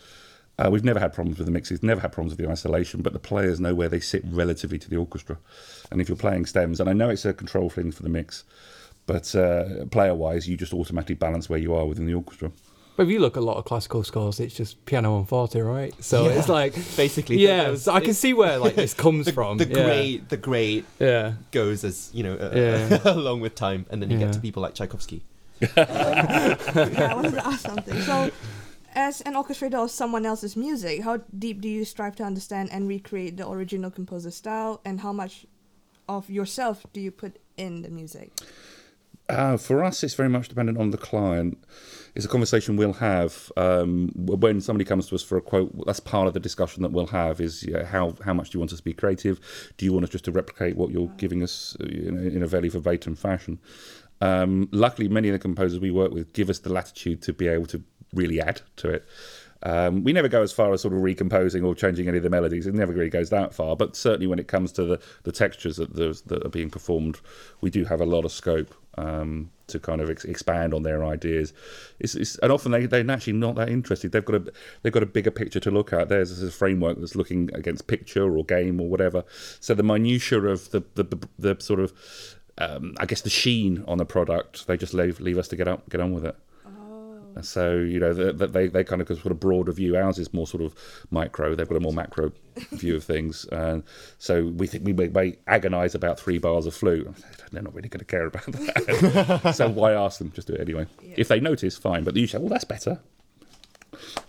Uh, 0.59 0.69
we've 0.71 0.83
never 0.83 0.99
had 0.99 1.13
problems 1.13 1.37
with 1.37 1.45
the 1.45 1.51
mixes, 1.51 1.83
never 1.83 2.01
had 2.01 2.11
problems 2.11 2.35
with 2.35 2.43
the 2.43 2.51
isolation, 2.51 3.01
but 3.01 3.13
the 3.13 3.19
players 3.19 3.59
know 3.59 3.75
where 3.75 3.89
they 3.89 3.99
sit 3.99 4.23
relatively 4.25 4.79
to 4.79 4.89
the 4.89 4.95
orchestra. 4.97 5.37
And 5.91 6.01
if 6.01 6.09
you're 6.09 6.15
playing 6.17 6.47
stems, 6.47 6.79
and 6.79 6.89
I 6.89 6.93
know 6.93 7.09
it's 7.09 7.25
a 7.25 7.33
control 7.33 7.69
thing 7.69 7.91
for 7.91 8.01
the 8.01 8.09
mix, 8.09 8.43
but 9.05 9.35
uh, 9.35 9.85
player 9.91 10.15
wise, 10.15 10.47
you 10.49 10.57
just 10.57 10.73
automatically 10.73 11.13
balance 11.15 11.47
where 11.47 11.59
you 11.59 11.75
are 11.75 11.85
within 11.85 12.07
the 12.07 12.13
orchestra. 12.15 12.51
But 12.95 13.03
if 13.03 13.09
you 13.09 13.19
look 13.19 13.37
at 13.37 13.43
a 13.43 13.45
lot 13.45 13.57
of 13.57 13.65
classical 13.65 14.03
scores, 14.03 14.39
it's 14.39 14.55
just 14.55 14.83
piano 14.87 15.17
and 15.19 15.29
forte, 15.29 15.59
right? 15.61 15.93
So 16.03 16.25
Yeah. 16.25 16.31
it's 16.39 16.49
like 16.49 16.73
Basically, 16.97 17.37
yeah. 17.37 17.65
those- 17.65 17.83
so 17.83 17.93
I 17.93 17.99
can 17.99 18.15
see 18.15 18.33
where 18.33 18.57
like 18.57 18.73
this 18.73 18.93
comes 19.05 19.27
The, 19.27 19.33
from. 19.33 19.59
the 19.59 19.67
yeah. 19.67 19.73
great, 19.85 20.29
the 20.29 20.37
great 20.37 20.85
Yeah. 20.99 21.33
goes 21.51 21.83
as 21.83 22.09
you 22.11 22.23
know 22.23 22.33
uh, 22.33 22.51
Yeah. 22.55 22.99
along 23.13 23.41
with 23.41 23.53
time, 23.53 23.85
and 23.91 24.01
then 24.01 24.09
you 24.09 24.17
Yeah. 24.17 24.25
get 24.25 24.33
to 24.33 24.39
people 24.39 24.63
like 24.63 24.73
Tchaikovsky. 24.73 25.21
yeah, 25.61 27.07
I 27.11 27.13
wanted 27.13 27.33
to 27.33 27.45
ask 27.47 27.59
something. 27.61 28.01
So, 28.01 28.31
as 28.97 29.21
an 29.21 29.35
orchestrator 29.35 29.75
of 29.75 29.91
someone 29.91 30.25
else's 30.25 30.57
music, 30.57 31.03
how 31.03 31.17
deep 31.37 31.61
do 31.61 31.69
you 31.69 31.85
strive 31.85 32.15
to 32.15 32.23
understand 32.23 32.69
and 32.71 32.87
recreate 32.87 33.37
the 33.37 33.47
original 33.47 33.91
composer's 33.91 34.35
style, 34.35 34.81
and 34.83 35.01
how 35.01 35.13
much 35.13 35.45
of 36.09 36.29
yourself 36.31 36.83
do 36.93 36.99
you 36.99 37.11
put 37.11 37.37
in 37.57 37.83
the 37.83 37.89
music? 37.89 38.31
Uh, 39.29 39.55
for 39.55 39.83
us, 39.83 40.03
it's 40.03 40.15
very 40.15 40.29
much 40.29 40.49
dependent 40.49 40.79
on 40.79 40.89
the 40.89 40.97
client. 40.97 41.63
It's 42.15 42.25
a 42.25 42.29
conversation 42.29 42.75
we'll 42.75 42.93
have 42.93 43.51
um, 43.55 44.11
when 44.15 44.61
somebody 44.61 44.85
comes 44.85 45.07
to 45.09 45.15
us 45.15 45.21
for 45.21 45.37
a 45.37 45.41
quote. 45.41 45.85
That's 45.85 45.99
part 45.99 46.27
of 46.27 46.33
the 46.33 46.39
discussion 46.39 46.81
that 46.81 46.91
we'll 46.91 47.07
have. 47.07 47.39
Is 47.39 47.63
yeah, 47.63 47.83
how 47.83 48.15
how 48.25 48.33
much 48.33 48.49
do 48.49 48.55
you 48.55 48.61
want 48.61 48.71
us 48.71 48.79
to 48.79 48.83
be 48.83 48.93
creative? 48.93 49.39
Do 49.77 49.85
you 49.85 49.93
want 49.93 50.05
us 50.05 50.09
just 50.09 50.25
to 50.25 50.31
replicate 50.31 50.75
what 50.75 50.89
you're 50.89 51.11
giving 51.17 51.43
us 51.43 51.77
uh, 51.79 51.85
you 51.87 52.11
know, 52.11 52.21
in 52.21 52.41
a 52.41 52.47
very 52.47 52.69
verbatim 52.69 53.15
fashion? 53.15 53.59
Um, 54.21 54.69
luckily, 54.71 55.07
many 55.07 55.27
of 55.27 55.33
the 55.33 55.39
composers 55.39 55.79
we 55.79 55.91
work 55.91 56.11
with 56.11 56.33
give 56.33 56.49
us 56.49 56.59
the 56.59 56.73
latitude 56.73 57.21
to 57.23 57.33
be 57.33 57.47
able 57.47 57.67
to 57.67 57.83
really 58.13 58.41
add 58.41 58.61
to 58.77 58.89
it. 58.89 59.05
Um, 59.63 60.03
we 60.03 60.13
never 60.13 60.27
go 60.27 60.43
as 60.43 60.51
far 60.51 60.71
as 60.71 60.81
sort 60.81 60.93
of 60.93 61.01
recomposing 61.01 61.63
or 61.63 61.73
changing 61.73 62.07
any 62.07 62.17
of 62.17 62.23
the 62.23 62.29
melodies. 62.29 62.67
It 62.67 62.75
never 62.75 62.93
really 62.93 63.09
goes 63.09 63.29
that 63.31 63.53
far. 63.53 63.75
But 63.75 63.95
certainly 63.95 64.27
when 64.27 64.39
it 64.39 64.47
comes 64.47 64.71
to 64.73 64.83
the, 64.83 65.01
the 65.23 65.31
textures 65.31 65.77
that, 65.77 65.95
that 65.95 66.45
are 66.45 66.49
being 66.49 66.69
performed, 66.69 67.19
we 67.61 67.69
do 67.69 67.85
have 67.85 67.99
a 67.99 68.05
lot 68.05 68.23
of 68.23 68.31
scope 68.31 68.73
um, 68.97 69.49
to 69.67 69.79
kind 69.79 70.01
of 70.01 70.09
ex- 70.09 70.25
expand 70.25 70.73
on 70.73 70.83
their 70.83 71.03
ideas. 71.03 71.53
It's, 71.99 72.15
it's, 72.15 72.37
and 72.37 72.51
often 72.51 72.71
they, 72.71 72.85
they're 72.85 73.09
actually 73.09 73.33
not 73.33 73.55
that 73.55 73.69
interested. 73.69 74.11
They've 74.11 74.23
got 74.23 74.35
a 74.35 74.53
they've 74.81 74.93
got 74.93 75.03
a 75.03 75.07
bigger 75.07 75.31
picture 75.31 75.59
to 75.59 75.71
look 75.71 75.91
at. 75.91 76.09
There's 76.09 76.41
a 76.41 76.51
framework 76.51 76.99
that's 76.99 77.15
looking 77.15 77.49
against 77.53 77.87
picture 77.87 78.37
or 78.37 78.45
game 78.45 78.79
or 78.79 78.89
whatever. 78.89 79.23
So 79.59 79.73
the 79.73 79.83
minutiae 79.83 80.45
of 80.45 80.71
the 80.71 80.83
the, 80.95 81.03
the, 81.03 81.27
the 81.39 81.63
sort 81.63 81.79
of 81.79 81.93
um, 82.59 82.95
I 82.99 83.05
guess 83.05 83.21
the 83.21 83.29
sheen 83.29 83.83
on 83.87 83.97
the 83.97 84.05
product, 84.05 84.67
they 84.67 84.77
just 84.77 84.93
leave 84.93 85.19
leave 85.19 85.37
us 85.37 85.47
to 85.49 85.55
get 85.55 85.67
up 85.67 85.89
get 85.89 86.01
on 86.01 86.13
with 86.13 86.25
it. 86.25 86.35
So 87.41 87.77
you 87.77 87.99
know 87.99 88.13
that 88.13 88.53
they, 88.53 88.67
they 88.67 88.83
kind 88.83 89.01
of 89.01 89.07
sort 89.07 89.31
of 89.31 89.39
broader 89.39 89.71
view. 89.71 89.95
Ours 89.97 90.17
is 90.17 90.33
more 90.33 90.47
sort 90.47 90.63
of 90.63 90.75
micro. 91.11 91.55
They've 91.55 91.67
got 91.67 91.77
a 91.77 91.81
more 91.81 91.93
macro 91.93 92.31
view 92.71 92.95
of 92.95 93.03
things. 93.03 93.45
And 93.51 93.83
so 94.19 94.45
we 94.45 94.67
think 94.67 94.85
we 94.85 94.93
may, 94.93 95.07
may 95.07 95.37
agonise 95.47 95.95
about 95.95 96.19
three 96.19 96.37
bars 96.37 96.65
of 96.65 96.73
flute. 96.73 97.07
They're 97.51 97.61
not 97.61 97.73
really 97.73 97.89
going 97.89 97.99
to 97.99 98.05
care 98.05 98.25
about 98.25 98.45
that. 98.45 99.51
so 99.55 99.69
why 99.69 99.93
ask 99.93 100.19
them? 100.19 100.31
Just 100.31 100.47
do 100.47 100.53
it 100.53 100.61
anyway. 100.61 100.87
If 101.15 101.27
they 101.27 101.39
notice, 101.39 101.77
fine. 101.77 102.03
But 102.03 102.15
you 102.15 102.27
say, 102.27 102.37
well, 102.37 102.49
that's 102.49 102.65
better. 102.65 102.99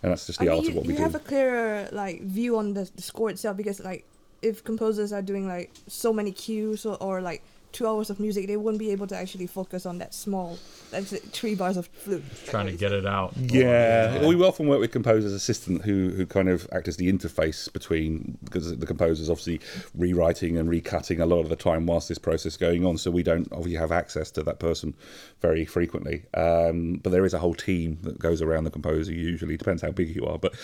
And 0.03 0.13
that's 0.13 0.27
just 0.27 0.39
the 0.39 0.47
I 0.47 0.49
mean, 0.49 0.57
art 0.57 0.65
you, 0.65 0.71
of 0.71 0.77
what 0.77 0.87
we 0.87 0.93
do. 0.93 0.99
you 0.99 1.05
have 1.05 1.15
a 1.15 1.21
clearer 1.21 1.89
like 1.93 2.23
view 2.23 2.57
on 2.57 2.75
the, 2.75 2.91
the 2.95 3.03
score 3.03 3.31
itself 3.31 3.57
because 3.57 3.81
like 3.81 4.05
if 4.41 4.63
composers 4.65 5.13
are 5.13 5.23
doing 5.23 5.49
like 5.49 5.73
so 5.89 6.13
many 6.13 6.33
cues 6.33 6.87
or, 6.87 6.97
or 7.03 7.21
like 7.21 7.43
two 7.73 7.87
hours 7.87 8.11
of 8.11 8.19
music, 8.19 8.47
they 8.47 8.57
wouldn't 8.57 8.79
be 8.79 8.91
able 8.91 9.07
to 9.07 9.17
actually 9.17 9.47
focus 9.47 9.87
on 9.87 9.99
that 9.99 10.15
small, 10.15 10.59
that's 10.91 11.13
it, 11.13 11.23
three 11.25 11.55
bars 11.55 11.77
of 11.77 11.87
flute. 11.87 12.25
Trying 12.47 12.67
to 12.67 12.73
get 12.73 12.93
it 12.93 13.07
out. 13.07 13.35
Yeah, 13.37 14.27
we 14.27 14.35
often 14.43 14.69
work 14.69 14.81
with 14.81 14.91
composers' 14.93 15.33
assistant 15.33 15.83
who 15.83 16.11
who 16.11 16.27
kind 16.27 16.49
of 16.49 16.69
act 16.73 16.89
as 16.89 16.97
the 16.97 17.13
interface 17.13 17.73
between 17.73 18.39
because 18.45 18.77
the 18.77 18.87
composer's 18.87 19.31
obviously 19.31 19.61
rewriting 19.95 20.57
and 20.57 20.69
recutting 20.69 21.21
a 21.21 21.27
lot 21.27 21.41
of 21.41 21.49
the 21.49 21.57
time 21.57 21.87
whilst 21.87 22.09
this 22.09 22.19
process 22.19 22.53
is 22.53 22.57
going 22.57 22.85
on. 22.85 22.99
So 22.99 23.11
we 23.11 23.23
don't 23.23 23.51
obviously 23.53 23.77
have 23.77 23.93
access 23.93 24.31
to 24.33 24.43
that 24.45 24.59
person 24.59 24.95
very 25.41 25.65
frequently. 25.65 26.25
Um, 26.35 27.01
but 27.03 27.11
there 27.11 27.25
is 27.25 27.35
a 27.35 27.39
whole 27.39 27.55
team 27.55 27.99
that 28.03 28.19
goes 28.19 28.43
around 28.43 28.65
the 28.65 28.71
composer. 28.71 29.13
Usually, 29.13 29.57
depends 29.57 29.83
how 29.83 29.91
big 29.91 30.15
you 30.15 30.25
are, 30.27 30.39
but 30.39 30.55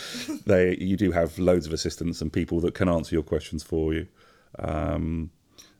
they 0.46 0.76
you 0.76 0.96
do 0.96 1.12
have 1.12 1.38
loads 1.38 1.66
of 1.66 1.72
assistants 1.72 2.20
and 2.20 2.32
people 2.32 2.60
that 2.60 2.74
can 2.74 2.88
answer 2.88 3.14
your 3.14 3.22
questions 3.22 3.62
for 3.62 3.92
you. 3.92 4.06
Um, 4.58 5.30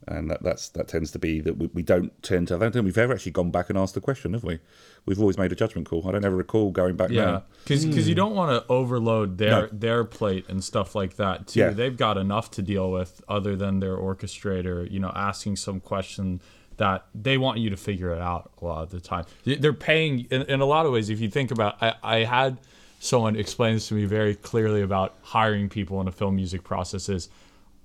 and 0.07 0.31
that, 0.31 0.43
that's 0.43 0.69
that 0.71 0.89
tends 0.89 1.11
to 1.13 1.19
be 1.19 1.41
that 1.41 1.57
we, 1.57 1.69
we 1.73 1.83
don't 1.83 2.13
tend 2.23 2.49
to. 2.49 2.57
I 2.57 2.59
don't 2.59 2.73
think 2.73 2.85
we've 2.85 2.99
ever 2.99 3.15
actually 3.15 3.33
gone 3.33 3.51
back 3.51 3.71
and 3.71 3.79
asked 3.79 3.95
the 3.95 4.01
question, 4.01 4.35
have 4.35 4.45
we? 4.45 4.59
We've 5.07 5.21
always 5.21 5.39
made 5.39 5.53
a 5.53 5.55
judgment 5.55 5.89
call. 5.89 6.07
I 6.09 6.13
don't 6.13 6.25
ever 6.25 6.37
recall 6.37 6.71
going 6.71 6.97
back. 6.97 7.11
Yeah, 7.11 7.25
now. 7.25 7.43
because 7.67 8.09
you 8.09 8.15
hmm. 8.15 8.19
don't 8.19 8.35
want 8.35 8.51
to 8.51 8.71
overload 8.71 9.39
their 9.39 9.63
No. 9.63 9.69
their 9.73 10.05
plate 10.05 10.47
and 10.49 10.63
stuff 10.63 10.95
like 10.95 11.17
that 11.17 11.49
too. 11.49 11.61
Yeah. 11.61 11.71
They've 11.71 11.97
got 11.97 12.19
enough 12.19 12.51
to 12.53 12.63
deal 12.63 12.91
with 12.91 13.23
other 13.29 13.57
than 13.57 13.81
their 13.81 13.97
orchestrator. 13.97 14.91
You 14.91 15.01
know, 15.01 15.13
asking 15.15 15.57
some 15.57 15.81
question 15.81 16.41
that 16.77 17.07
they 17.15 17.39
want 17.39 17.59
you 17.59 17.71
to 17.71 17.77
figure 17.77 18.13
it 18.13 18.21
out 18.21 18.51
a 18.61 18.65
lot 18.65 18.83
of 18.83 18.91
the 18.91 19.01
time. 19.01 19.25
They- 19.45 19.57
They're 19.57 19.73
paying 19.73 20.27
in, 20.31 20.43
in 20.43 20.61
a 20.61 20.67
lot 20.67 20.87
of 20.87 20.93
ways. 20.93 21.09
If 21.09 21.21
you 21.21 21.31
think 21.31 21.51
about, 21.51 21.81
I, 21.81 21.95
I 22.03 22.17
had 22.25 22.59
someone 22.99 23.37
explain 23.37 23.75
this 23.75 23.89
to 23.89 23.95
me 23.95 24.07
very 24.07 24.35
clearly 24.35 24.83
about 24.83 25.15
hiring 25.23 25.69
people 25.69 26.01
in 26.01 26.09
a 26.09 26.13
film 26.13 26.37
music 26.37 26.65
process 26.65 27.09
is 27.09 27.29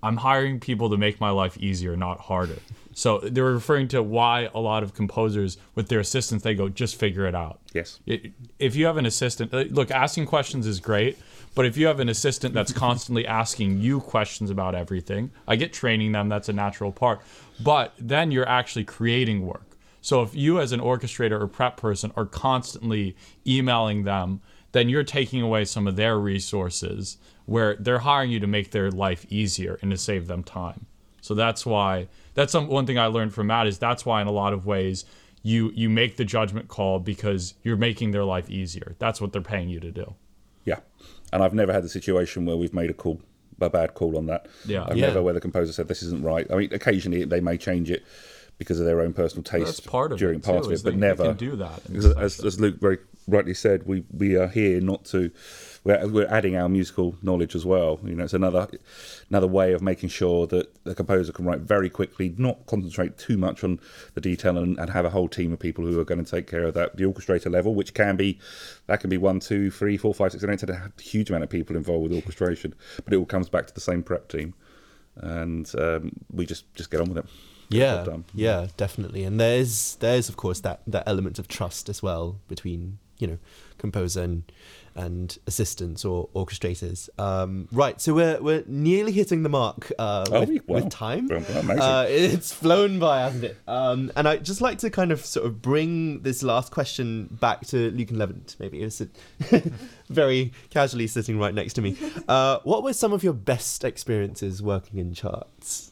I'm 0.02 0.18
hiring 0.18 0.60
people 0.60 0.90
to 0.90 0.98
make 0.98 1.20
my 1.20 1.30
life 1.30 1.58
easier, 1.58 1.96
not 1.96 2.20
harder. 2.22 2.58
So 2.94 3.20
they're 3.20 3.46
referring 3.46 3.88
to 3.90 4.04
why 4.04 4.50
a 4.54 4.60
lot 4.60 4.84
of 4.84 4.94
composers 4.94 5.58
with 5.76 5.88
their 5.90 6.00
assistants 6.00 6.44
they 6.44 6.54
go 6.56 6.68
just 6.70 6.96
figure 6.98 7.26
it 7.28 7.36
out. 7.36 7.60
Yes. 7.74 8.00
It- 8.06 8.32
If 8.60 8.76
you 8.76 8.86
have 8.88 8.98
an 8.98 9.06
assistant, 9.06 9.54
uh, 9.54 9.66
look, 9.70 9.90
asking 9.92 10.26
questions 10.26 10.66
is 10.68 10.80
great, 10.80 11.18
but 11.56 11.66
if 11.66 11.78
you 11.78 11.88
have 11.88 12.00
an 12.00 12.10
assistant 12.10 12.54
that's 12.54 12.74
constantly 12.88 13.26
asking 13.28 13.80
you 13.80 14.00
questions 14.00 14.50
about 14.50 14.76
everything, 14.76 15.32
I 15.48 15.56
get 15.56 15.72
training 15.74 16.12
them, 16.12 16.28
that's 16.30 16.50
a 16.50 16.54
natural 16.54 16.92
part. 16.92 17.22
But 17.64 17.94
then 18.00 18.32
you're 18.32 18.48
actually 18.48 18.86
creating 18.86 19.46
work. 19.46 19.64
So 20.02 20.22
if 20.22 20.34
you 20.34 20.60
as 20.62 20.72
an 20.72 20.80
orchestrator 20.80 21.40
or 21.42 21.48
prep 21.48 21.76
person 21.78 22.12
are 22.16 22.26
constantly 22.26 23.16
emailing 23.46 24.04
them, 24.04 24.42
then 24.72 24.90
you're 24.90 25.04
taking 25.04 25.42
away 25.42 25.66
some 25.66 25.88
of 25.88 25.96
their 25.96 26.18
resources 26.18 27.18
where 27.46 27.76
they're 27.80 28.00
hiring 28.00 28.32
you 28.32 28.40
to 28.40 28.48
make 28.48 28.72
their 28.72 28.92
life 28.92 29.26
easier 29.30 29.80
and 29.82 29.92
to 29.92 29.98
save 29.98 30.28
them 30.28 30.44
time. 30.44 30.86
So 31.22 31.34
that's 31.36 31.66
why 31.66 32.08
that's 32.34 32.52
some, 32.52 32.68
one 32.68 32.86
thing 32.86 32.98
I 32.98 33.08
learned 33.08 33.34
from 33.34 33.48
Matt 33.48 33.68
is 33.68 33.78
that's 33.80 34.06
why 34.06 34.22
in 34.22 34.28
a 34.28 34.32
lot 34.32 34.54
of 34.54 34.66
ways 34.66 35.06
you 35.44 35.72
you 35.74 35.90
make 35.90 36.18
the 36.18 36.26
judgment 36.26 36.68
call 36.68 37.00
because 37.00 37.54
you're 37.64 37.78
making 37.78 38.12
their 38.12 38.24
life 38.26 38.50
easier. 38.50 38.96
That's 39.00 39.20
what 39.22 39.32
they're 39.34 39.42
paying 39.42 39.70
you 39.70 39.80
to 39.80 39.92
do. 39.92 40.16
Yeah, 40.66 40.80
and 41.34 41.42
I've 41.44 41.54
never 41.54 41.74
had 41.74 41.84
the 41.84 41.90
situation 41.90 42.46
where 42.46 42.58
we've 42.58 42.74
made 42.74 42.90
a 42.90 42.94
call, 42.94 43.22
a 43.62 43.70
bad 43.70 43.94
call 43.96 44.18
on 44.18 44.28
that. 44.28 44.48
Yeah. 44.66 44.86
I've 44.88 44.98
Yeah. 44.98 45.08
never 45.08 45.22
where 45.24 45.34
the 45.34 45.40
composer 45.42 45.72
said 45.74 45.88
this 45.88 46.04
isn't 46.04 46.24
right. 46.24 46.46
I 46.52 46.56
mean, 46.56 46.74
occasionally 46.74 47.24
they 47.26 47.40
may 47.42 47.58
change 47.58 47.90
it 47.90 48.04
because 48.58 48.80
of 48.80 48.86
their 48.86 49.00
own 49.00 49.14
personal 49.14 49.44
taste 49.44 49.66
That's 49.66 49.80
part 49.80 50.12
of 50.12 50.20
during 50.20 50.40
it 50.40 50.44
part 50.46 50.66
of 50.66 50.72
it, 50.72 50.84
but 50.84 50.90
they- 50.92 50.92
they 50.92 50.98
never 50.98 51.24
can 51.24 51.38
do 51.38 51.56
that 51.56 51.78
and 51.86 51.94
Because 51.94 52.12
stuff, 52.12 52.18
as, 52.24 52.44
as 52.44 52.60
Luke 52.60 52.76
very 52.80 52.98
rightly 53.30 53.54
said, 53.54 53.86
we 53.86 54.04
we 54.12 54.36
are 54.36 54.48
here 54.48 54.82
not 54.82 55.06
to. 55.06 55.32
We're, 55.84 56.08
we're 56.08 56.28
adding 56.28 56.58
our 56.58 56.68
musical 56.68 57.16
knowledge 57.22 57.56
as 57.56 57.66
well. 57.66 58.00
You 58.04 58.16
know, 58.16 58.26
it's 58.26 58.34
another 58.34 58.68
another 59.30 59.48
way 59.48 59.74
of 59.74 59.82
making 59.82 60.10
sure 60.10 60.46
that 60.48 60.84
the 60.84 60.94
composer 60.94 61.32
can 61.32 61.46
write 61.46 61.62
very 61.62 61.90
quickly, 61.90 62.36
not 62.38 62.66
concentrate 62.66 63.18
too 63.18 63.38
much 63.38 63.64
on 63.64 63.80
the 64.14 64.22
detail, 64.22 64.58
and, 64.58 64.78
and 64.78 64.90
have 64.90 65.06
a 65.06 65.10
whole 65.10 65.30
team 65.30 65.54
of 65.54 65.60
people 65.60 65.86
who 65.86 66.00
are 66.00 66.06
going 66.06 66.24
to 66.24 66.30
take 66.30 66.48
care 66.48 66.64
of 66.64 66.74
that. 66.74 66.98
The 66.98 67.06
orchestrator 67.06 67.52
level, 67.52 67.76
which 67.76 67.94
can 67.94 68.16
be 68.18 68.40
that 68.88 69.00
can 69.00 69.10
be 69.10 69.18
one, 69.18 69.40
two, 69.40 69.72
three, 69.72 69.98
four, 69.98 70.14
five, 70.14 70.32
six. 70.32 70.44
I 70.44 70.48
don't 70.48 70.58
tend 70.58 70.68
to 70.68 70.76
have 70.76 70.92
a 70.98 71.02
huge 71.02 71.30
amount 71.30 71.44
of 71.44 71.50
people 71.50 71.76
involved 71.76 72.04
with 72.04 72.14
orchestration, 72.14 72.76
but 73.04 73.14
it 73.14 73.18
all 73.18 73.26
comes 73.26 73.50
back 73.50 73.68
to 73.68 73.74
the 73.74 73.82
same 73.82 74.04
prep 74.04 74.28
team, 74.28 74.54
and 75.16 75.72
um, 75.78 76.12
we 76.32 76.46
just 76.46 76.74
just 76.76 76.92
get 76.92 77.00
on 77.00 77.10
with 77.10 77.20
it. 77.20 77.26
Yeah, 77.70 78.06
yeah, 78.34 78.68
definitely. 78.78 79.24
And 79.24 79.40
there's 79.40 79.96
there's 79.98 80.28
of 80.28 80.36
course 80.36 80.60
that 80.62 80.82
that 80.88 81.04
element 81.06 81.38
of 81.40 81.48
trust 81.48 81.88
as 81.88 82.02
well 82.02 82.40
between 82.48 82.98
you 83.20 83.28
know 83.28 83.38
composer 83.78 84.24
and 84.24 84.44
and 84.96 85.38
assistants 85.48 86.04
or 86.04 86.28
orchestrators. 86.36 87.08
Um, 87.18 87.70
right, 87.72 88.02
so 88.02 88.14
we're 88.14 88.42
we're 88.42 88.64
nearly 88.68 89.12
hitting 89.14 89.44
the 89.44 89.50
mark 89.50 89.92
uh, 89.98 90.26
Oh, 90.30 90.40
with, 90.42 90.50
wow. 90.68 90.76
with 90.76 90.90
time. 90.90 91.28
Well, 91.28 91.38
amazing. 91.38 91.80
Uh, 91.80 92.06
it's 92.10 92.52
flown 92.52 93.00
by, 93.00 93.22
hasn't 93.22 93.46
it? 93.46 93.58
Um, 93.68 94.12
and 94.18 94.28
I'd 94.28 94.44
just 94.44 94.60
like 94.62 94.80
to 94.80 94.90
kind 94.90 95.12
of 95.14 95.26
sort 95.26 95.46
of 95.46 95.62
bring 95.62 96.22
this 96.24 96.44
last 96.44 96.72
question 96.74 97.28
back 97.40 97.66
to 97.68 97.92
Luke 97.92 98.10
and 98.10 98.20
Levent, 98.20 98.58
maybe. 98.60 98.82
It's 98.82 99.02
very 100.10 100.52
casually 100.70 101.08
sitting 101.08 101.40
right 101.40 101.54
next 101.54 101.74
to 101.74 101.82
me. 101.82 101.96
Uh, 102.28 102.60
what 102.64 102.84
were 102.84 102.94
some 102.94 103.14
of 103.14 103.24
your 103.24 103.34
best 103.34 103.84
experiences 103.86 104.62
working 104.62 105.00
in 105.00 105.14
charts? 105.14 105.92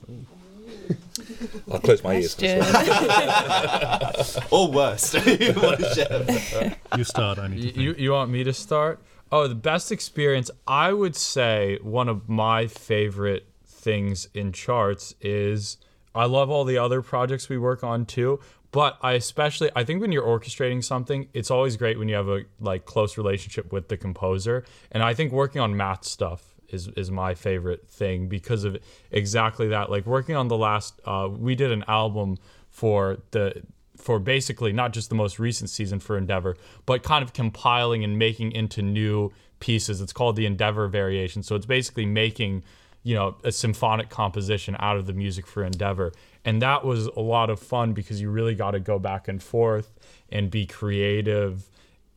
I'll 1.72 1.80
close 1.80 2.04
my 2.04 2.16
ears. 2.16 2.36
for 2.36 2.42
this 2.42 2.72
Question. 2.72 4.40
one. 4.40 4.48
Or 4.52 4.72
worst? 4.72 5.14
You 5.14 5.54
wanna? 5.62 6.76
You 6.98 7.04
start. 7.04 7.40
I 7.40 7.48
need 7.48 7.74
to 7.76 7.82
you 7.82 7.96
you 7.98 8.12
want 8.12 8.32
me 8.32 8.44
to 8.44 8.54
start? 8.54 9.02
Oh, 9.32 9.48
the 9.48 9.56
best 9.56 9.92
experience 9.92 10.50
I 10.68 10.94
would 10.94 11.16
say 11.16 11.80
one 11.82 12.08
of 12.08 12.30
my 12.30 12.68
favorite 12.68 13.48
things 13.66 14.28
in 14.34 14.52
charts 14.54 15.14
is 15.22 15.78
I 16.16 16.26
love 16.26 16.50
all 16.50 16.64
the 16.64 16.78
other 16.78 17.02
projects 17.02 17.50
we 17.50 17.58
work 17.58 17.84
on 17.84 18.06
too, 18.06 18.40
but 18.72 18.98
I 19.02 19.14
especially 19.14 19.70
I 19.76 19.84
think 19.84 20.02
when 20.02 20.12
you're 20.12 20.24
orchestrating 20.26 20.84
something, 20.84 21.28
it's 21.34 21.52
always 21.52 21.76
great 21.78 22.00
when 22.00 22.08
you 22.08 22.16
have 22.16 22.30
a 22.30 22.44
like 22.60 22.86
close 22.86 23.18
relationship 23.18 23.72
with 23.74 23.90
the 23.90 23.98
composer, 23.98 24.64
and 24.92 25.04
I 25.04 25.14
think 25.14 25.32
working 25.34 25.62
on 25.62 25.76
Matt's 25.76 26.10
stuff 26.10 26.54
is 26.70 26.88
is 26.90 27.12
my 27.12 27.34
favorite 27.34 27.88
thing 27.88 28.28
because 28.28 28.64
of 28.64 28.78
exactly 29.12 29.68
that. 29.70 29.90
Like 29.90 30.06
working 30.06 30.36
on 30.36 30.48
the 30.48 30.58
last, 30.58 31.00
uh, 31.06 31.30
we 31.32 31.56
did 31.56 31.72
an 31.72 31.84
album 31.88 32.38
for 32.70 33.18
the 33.32 33.64
for 33.96 34.20
basically 34.20 34.72
not 34.72 34.94
just 34.94 35.10
the 35.10 35.16
most 35.16 35.40
recent 35.40 35.70
season 35.70 36.00
for 36.00 36.18
Endeavour, 36.18 36.56
but 36.86 37.04
kind 37.04 37.24
of 37.24 37.34
compiling 37.34 38.04
and 38.04 38.18
making 38.18 38.52
into 38.52 38.82
new 38.82 39.32
pieces. 39.60 40.02
It's 40.02 40.14
called 40.14 40.36
the 40.36 40.46
Endeavour 40.46 40.88
Variation. 40.88 41.42
So 41.42 41.56
it's 41.56 41.66
basically 41.66 42.06
making, 42.06 42.64
you 43.02 43.16
know, 43.16 43.38
a 43.44 43.52
symphonic 43.52 44.10
composition 44.10 44.76
out 44.80 44.98
of 44.98 45.08
the 45.08 45.14
music 45.14 45.48
for 45.48 45.64
Endeavour. 45.64 46.14
And 46.46 46.62
that 46.62 46.86
was 46.86 47.08
a 47.08 47.20
lot 47.20 47.50
of 47.50 47.60
fun 47.60 47.94
because 47.94 48.22
you 48.22 48.30
really 48.30 48.54
got 48.54 48.72
to 48.72 48.80
go 48.80 49.00
back 49.00 49.28
and 49.28 49.42
forth 49.42 49.98
and 50.30 50.52
be 50.52 50.68
creative 50.68 51.68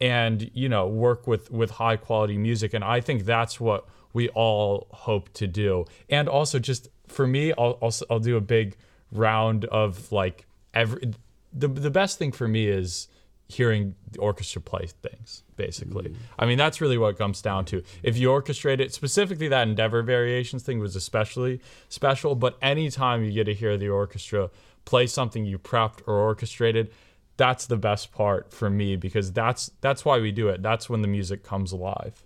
and 0.01 0.51
you 0.55 0.69
know 0.69 0.89
work 0.89 1.27
with 1.27 1.51
with 1.51 1.73
high 1.73 1.97
quality 1.97 2.39
music 2.39 2.73
and 2.73 2.83
i 2.83 3.01
think 3.01 3.25
that's 3.25 3.61
what 3.61 3.87
we 4.13 4.29
all 4.31 4.89
hope 4.91 5.33
to 5.35 5.47
do. 5.47 5.85
And 6.09 6.29
also 6.29 6.59
just 6.59 6.89
for 7.11 7.27
me 7.27 7.53
i'll 7.59 7.79
i'll, 7.83 7.93
I'll 8.09 8.21
do 8.21 8.37
a 8.37 8.41
big 8.41 8.77
round 9.13 9.65
of 9.67 10.13
like 10.13 10.47
every 10.73 11.13
the, 11.53 11.67
the 11.67 11.91
best 11.91 12.19
thing 12.19 12.31
for 12.31 12.47
me 12.47 12.69
is 12.69 13.09
hearing 13.49 13.97
the 14.13 14.21
orchestra 14.21 14.63
play 14.63 14.89
things 15.03 15.43
basically. 15.57 16.11
Mm. 16.11 16.17
I 16.39 16.47
mean 16.47 16.57
that's 16.57 16.81
really 16.81 16.97
what 16.97 17.09
it 17.09 17.19
comes 17.19 17.43
down 17.43 17.65
to. 17.67 17.83
If 18.03 18.17
you 18.17 18.29
orchestrate 18.29 18.79
it 18.79 18.95
specifically 18.95 19.49
that 19.49 19.67
endeavour 19.67 20.03
variations 20.03 20.63
thing 20.63 20.79
was 20.79 20.95
especially 20.95 21.61
special 21.89 22.35
but 22.35 22.57
anytime 22.63 23.25
you 23.25 23.33
get 23.33 23.45
to 23.45 23.55
hear 23.55 23.77
the 23.77 23.89
orchestra 23.89 24.51
play 24.85 25.07
something 25.07 25.45
you 25.45 25.59
prepped 25.59 26.01
or 26.07 26.15
orchestrated 26.15 26.91
that's 27.37 27.67
the 27.67 27.77
best 27.77 28.13
part 28.13 28.53
for 28.53 28.71
me 28.71 28.97
because 28.97 29.33
that's 29.33 29.71
that's 29.81 30.05
why 30.05 30.21
we 30.21 30.31
do 30.31 30.49
it. 30.49 30.63
That's 30.63 30.89
when 30.89 31.03
the 31.03 31.09
music 31.09 31.43
comes 31.43 31.73
alive 31.73 32.23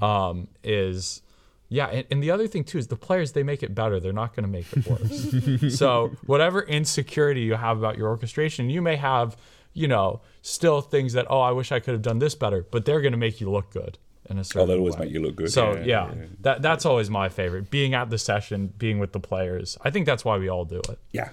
um, 0.00 0.48
is 0.62 1.22
yeah, 1.68 1.86
and, 1.88 2.06
and 2.10 2.22
the 2.22 2.30
other 2.30 2.46
thing 2.46 2.64
too 2.64 2.78
is 2.78 2.86
the 2.86 2.96
players 2.96 3.32
they 3.32 3.42
make 3.42 3.62
it 3.62 3.74
better. 3.74 4.00
They're 4.00 4.12
not 4.12 4.34
going 4.34 4.44
to 4.44 4.48
make 4.48 4.66
it 4.72 4.86
worse. 4.86 5.76
so 5.78 6.12
whatever 6.24 6.62
insecurity 6.62 7.42
you 7.42 7.54
have 7.54 7.78
about 7.78 7.98
your 7.98 8.08
orchestration, 8.08 8.70
you 8.70 8.80
may 8.80 8.96
have, 8.96 9.36
you 9.74 9.86
know, 9.86 10.22
still 10.40 10.80
things 10.80 11.12
that 11.12 11.26
oh 11.28 11.40
I 11.40 11.50
wish 11.52 11.70
I 11.72 11.80
could 11.80 11.92
have 11.92 12.02
done 12.02 12.18
this 12.18 12.34
better, 12.34 12.66
but 12.70 12.84
they're 12.84 13.00
going 13.00 13.12
to 13.12 13.18
make 13.18 13.40
you 13.40 13.50
look 13.50 13.70
good 13.70 13.98
in 14.30 14.38
a 14.38 14.44
certain. 14.44 14.62
Oh, 14.62 14.66
they'll 14.66 14.78
always 14.78 14.96
way. 14.96 15.06
make 15.06 15.14
you 15.14 15.20
look 15.20 15.36
good. 15.36 15.52
So 15.52 15.72
Yeah, 15.72 15.78
yeah, 15.78 15.84
yeah, 15.84 16.14
yeah. 16.14 16.26
that 16.40 16.62
that's 16.62 16.86
always 16.86 17.10
my 17.10 17.28
favorite. 17.28 17.70
Being 17.70 17.92
at 17.92 18.08
the 18.08 18.18
session, 18.18 18.72
being 18.78 18.98
with 18.98 19.12
the 19.12 19.20
players. 19.20 19.76
I 19.82 19.90
think 19.90 20.06
that's 20.06 20.24
why 20.24 20.38
we 20.38 20.48
all 20.48 20.64
do 20.64 20.80
it. 20.88 20.98
Yeah. 21.12 21.30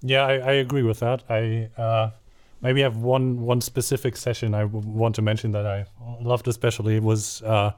Yeah, 0.00 0.26
I, 0.26 0.32
I 0.32 0.52
agree 0.52 0.82
with 0.82 0.98
that. 1.00 1.22
I 1.28 1.68
uh, 1.76 2.10
maybe 2.62 2.80
have 2.82 2.96
one 2.96 3.42
one 3.46 3.60
specific 3.60 4.16
session 4.16 4.54
I 4.54 4.62
w- 4.62 4.86
want 4.88 5.14
to 5.16 5.22
mention 5.22 5.52
that 5.52 5.66
I 5.66 5.86
loved 6.20 6.48
especially 6.48 7.00
was 7.00 7.42
uh, 7.42 7.72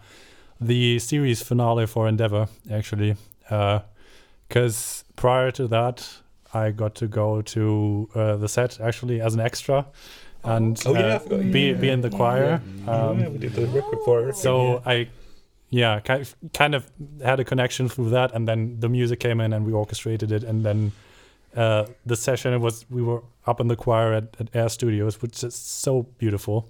the 0.60 0.98
series 0.98 1.42
finale 1.42 1.86
for 1.86 2.06
Endeavour 2.08 2.48
actually, 2.70 3.16
because 4.48 5.04
prior 5.16 5.50
to 5.52 5.66
that 5.68 6.08
I 6.52 6.70
got 6.70 6.94
to 6.96 7.06
go 7.08 7.42
to 7.42 8.08
uh, 8.14 8.36
the 8.36 8.48
set 8.48 8.80
actually 8.80 9.20
as 9.20 9.34
an 9.34 9.40
extra. 9.40 9.86
And 10.44 10.80
Oh, 10.86 10.92
yeah, 10.94 11.16
uh, 11.16 11.38
be 11.38 11.72
be 11.72 11.88
in 11.88 12.02
the 12.02 12.10
choir. 12.10 12.60
Um, 12.86 13.18
yeah, 13.20 13.28
we 13.28 13.38
did 13.38 13.54
the 13.54 13.66
record 13.66 13.98
for 14.04 14.28
it. 14.28 14.36
so 14.36 14.82
I, 14.84 15.08
yeah, 15.70 16.00
kind 16.52 16.74
of 16.74 16.88
had 17.22 17.40
a 17.40 17.44
connection 17.44 17.88
through 17.88 18.10
that, 18.10 18.32
and 18.34 18.46
then 18.46 18.78
the 18.78 18.88
music 18.88 19.20
came 19.20 19.40
in, 19.40 19.52
and 19.54 19.64
we 19.66 19.72
orchestrated 19.72 20.30
it, 20.30 20.44
and 20.44 20.62
then 20.62 20.92
uh, 21.56 21.86
the 22.04 22.16
session 22.16 22.52
it 22.52 22.58
was 22.58 22.84
we 22.90 23.02
were 23.02 23.22
up 23.46 23.60
in 23.60 23.68
the 23.68 23.76
choir 23.76 24.12
at, 24.12 24.36
at 24.40 24.48
Air 24.54 24.68
Studios, 24.68 25.22
which 25.22 25.42
is 25.44 25.54
so 25.54 26.02
beautiful, 26.18 26.68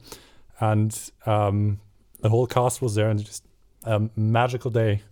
and 0.61 1.11
um, 1.27 1.81
the 2.21 2.29
whole 2.29 2.47
cast 2.47 2.83
was 2.83 2.95
there, 2.95 3.11
and 3.11 3.25
just 3.25 3.45
a 3.85 4.09
magical 4.17 4.71
day. 4.71 5.03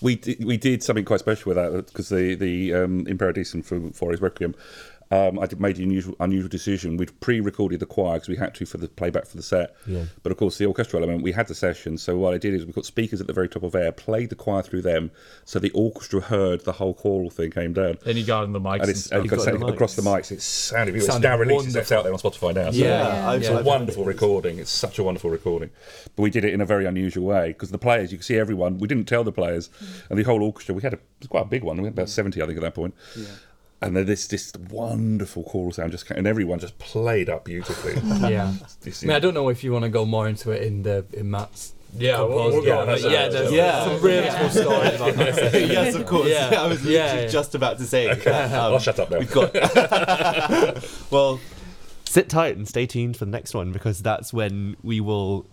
we 0.00 0.16
did, 0.16 0.44
we 0.44 0.56
did 0.56 0.82
something 0.82 1.04
quite 1.04 1.20
special 1.20 1.50
with 1.50 1.56
that 1.56 1.86
because 1.86 2.08
the 2.08 2.34
the 2.34 2.74
um, 2.74 3.06
In 3.06 3.18
Paradisum 3.18 3.64
for 3.64 3.80
for 3.92 4.10
his 4.10 4.20
Requiem. 4.20 4.54
Um, 5.10 5.38
I 5.38 5.46
did, 5.46 5.60
made 5.60 5.76
the 5.76 5.84
unusual 5.84 6.16
unusual 6.18 6.48
decision. 6.48 6.96
We'd 6.96 7.18
pre-recorded 7.20 7.78
the 7.78 7.86
choir 7.86 8.14
because 8.14 8.28
we 8.28 8.36
had 8.36 8.54
to 8.56 8.66
for 8.66 8.78
the 8.78 8.88
playback 8.88 9.26
for 9.26 9.36
the 9.36 9.42
set. 9.42 9.76
Yeah. 9.86 10.06
But 10.24 10.32
of 10.32 10.38
course, 10.38 10.58
the 10.58 10.66
orchestral 10.66 11.02
element 11.02 11.22
we 11.22 11.30
had 11.32 11.46
the 11.46 11.54
session. 11.54 11.96
So 11.96 12.16
what 12.16 12.34
I 12.34 12.38
did 12.38 12.54
is 12.54 12.66
we 12.66 12.72
got 12.72 12.84
speakers 12.86 13.20
at 13.20 13.28
the 13.28 13.32
very 13.32 13.48
top 13.48 13.62
of 13.62 13.74
air, 13.76 13.92
played 13.92 14.30
the 14.30 14.34
choir 14.34 14.62
through 14.62 14.82
them, 14.82 15.12
so 15.44 15.60
the 15.60 15.70
orchestra 15.70 16.20
heard 16.20 16.64
the 16.64 16.72
whole 16.72 16.92
choral 16.94 17.30
thing 17.30 17.52
came 17.52 17.72
down. 17.72 17.98
And 18.04 18.18
you 18.18 18.24
got 18.24 18.42
in 18.44 18.52
the 18.52 18.60
mics. 18.60 18.72
And 18.74 18.82
And 18.82 18.90
it's 18.90 19.04
stuff. 19.04 19.20
and 19.20 19.28
got 19.30 19.38
across, 19.46 19.60
the 19.60 19.66
across 19.66 19.94
the 19.96 20.02
mics. 20.02 20.30
it 20.32 20.34
It's 20.34 20.44
sounded 20.44 20.92
beautiful. 20.92 21.14
It's 21.16 21.22
now 21.22 21.38
released. 21.38 21.76
It's 21.76 21.92
out 21.92 22.02
there 22.02 22.12
on 22.12 22.18
Spotify 22.18 22.54
now. 22.54 22.70
So 22.72 22.76
Yeah, 22.78 23.28
I've- 23.30 23.40
it's 23.44 23.48
I've 23.54 23.60
a 23.60 23.62
wonderful 23.64 24.04
recording. 24.04 24.58
It's 24.58 24.72
such 24.72 24.98
a 24.98 25.04
wonderful 25.04 25.30
recording. 25.30 25.70
But 26.16 26.22
we 26.22 26.30
did 26.30 26.44
it 26.44 26.52
in 26.52 26.60
a 26.60 26.66
very 26.66 26.84
unusual 26.84 27.24
way 27.26 27.48
because 27.48 27.70
the 27.70 27.78
players, 27.78 28.10
you 28.10 28.18
could 28.18 28.24
see 28.24 28.38
everyone. 28.38 28.78
We 28.78 28.88
didn't 28.88 29.04
tell 29.06 29.22
the 29.22 29.30
players, 29.32 29.70
and 30.10 30.18
the 30.18 30.24
whole 30.24 30.42
orchestra. 30.42 30.74
We 30.74 30.82
had 30.82 30.94
a 30.94 30.96
it 30.96 31.20
was 31.20 31.28
quite 31.28 31.42
a 31.46 31.48
big 31.48 31.62
one. 31.62 31.78
We 31.78 31.84
had 31.84 31.94
about 31.94 32.08
seventy, 32.10 32.42
I 32.42 32.46
think, 32.46 32.58
at 32.58 32.62
that 32.62 32.74
point. 32.74 32.94
And 33.82 33.94
then 33.94 34.06
this 34.06 34.26
this 34.26 34.52
wonderful 34.70 35.42
choral 35.44 35.70
sound 35.72 35.92
just 35.92 36.06
came, 36.06 36.16
and 36.18 36.26
everyone 36.26 36.58
just 36.58 36.78
played 36.78 37.28
up 37.28 37.44
beautifully. 37.44 37.94
Yeah. 38.30 38.54
This 38.80 39.02
I 39.04 39.06
mean, 39.08 39.16
I 39.16 39.18
don't 39.18 39.34
know 39.34 39.48
if 39.50 39.62
you 39.62 39.72
want 39.72 39.84
to 39.84 39.90
go 39.90 40.04
more 40.06 40.26
into 40.28 40.50
it 40.50 40.62
in 40.62 40.82
the 40.82 41.04
in 41.12 41.30
Matt's. 41.30 41.74
Yeah, 41.98 42.18
we'll- 42.20 42.28
composed 42.28 42.54
we'll 42.56 42.64
go 42.64 42.76
one, 42.76 42.80
on 42.80 42.94
but 42.94 43.02
that. 43.02 43.10
yeah, 43.10 43.28
there's 43.28 43.52
Yeah. 43.52 43.84
some 43.84 44.00
really 44.02 44.28
cool 44.30 44.48
stories 44.50 44.94
about 44.94 45.14
that. 45.14 45.52
yes, 45.68 45.94
of 45.94 46.06
course. 46.06 46.28
Yeah. 46.28 46.54
I 46.58 46.66
was 46.66 46.84
Yeah, 46.84 47.02
literally 47.04 47.22
yeah. 47.24 47.28
just 47.28 47.54
about 47.54 47.78
to 47.78 47.84
say. 47.84 48.08
um, 48.10 48.52
I'll 48.52 48.78
shut 48.78 48.98
up 48.98 49.10
now. 49.10 49.18
We've 49.18 49.30
got. 49.32 49.54
well, 51.10 51.38
sit 52.06 52.28
tight 52.28 52.56
and 52.56 52.66
stay 52.68 52.86
tuned 52.86 53.16
for 53.16 53.24
the 53.24 53.30
next 53.30 53.54
one 53.54 53.72
because 53.72 54.00
that's 54.02 54.32
when 54.32 54.76
we 54.82 55.00
will 55.00 55.46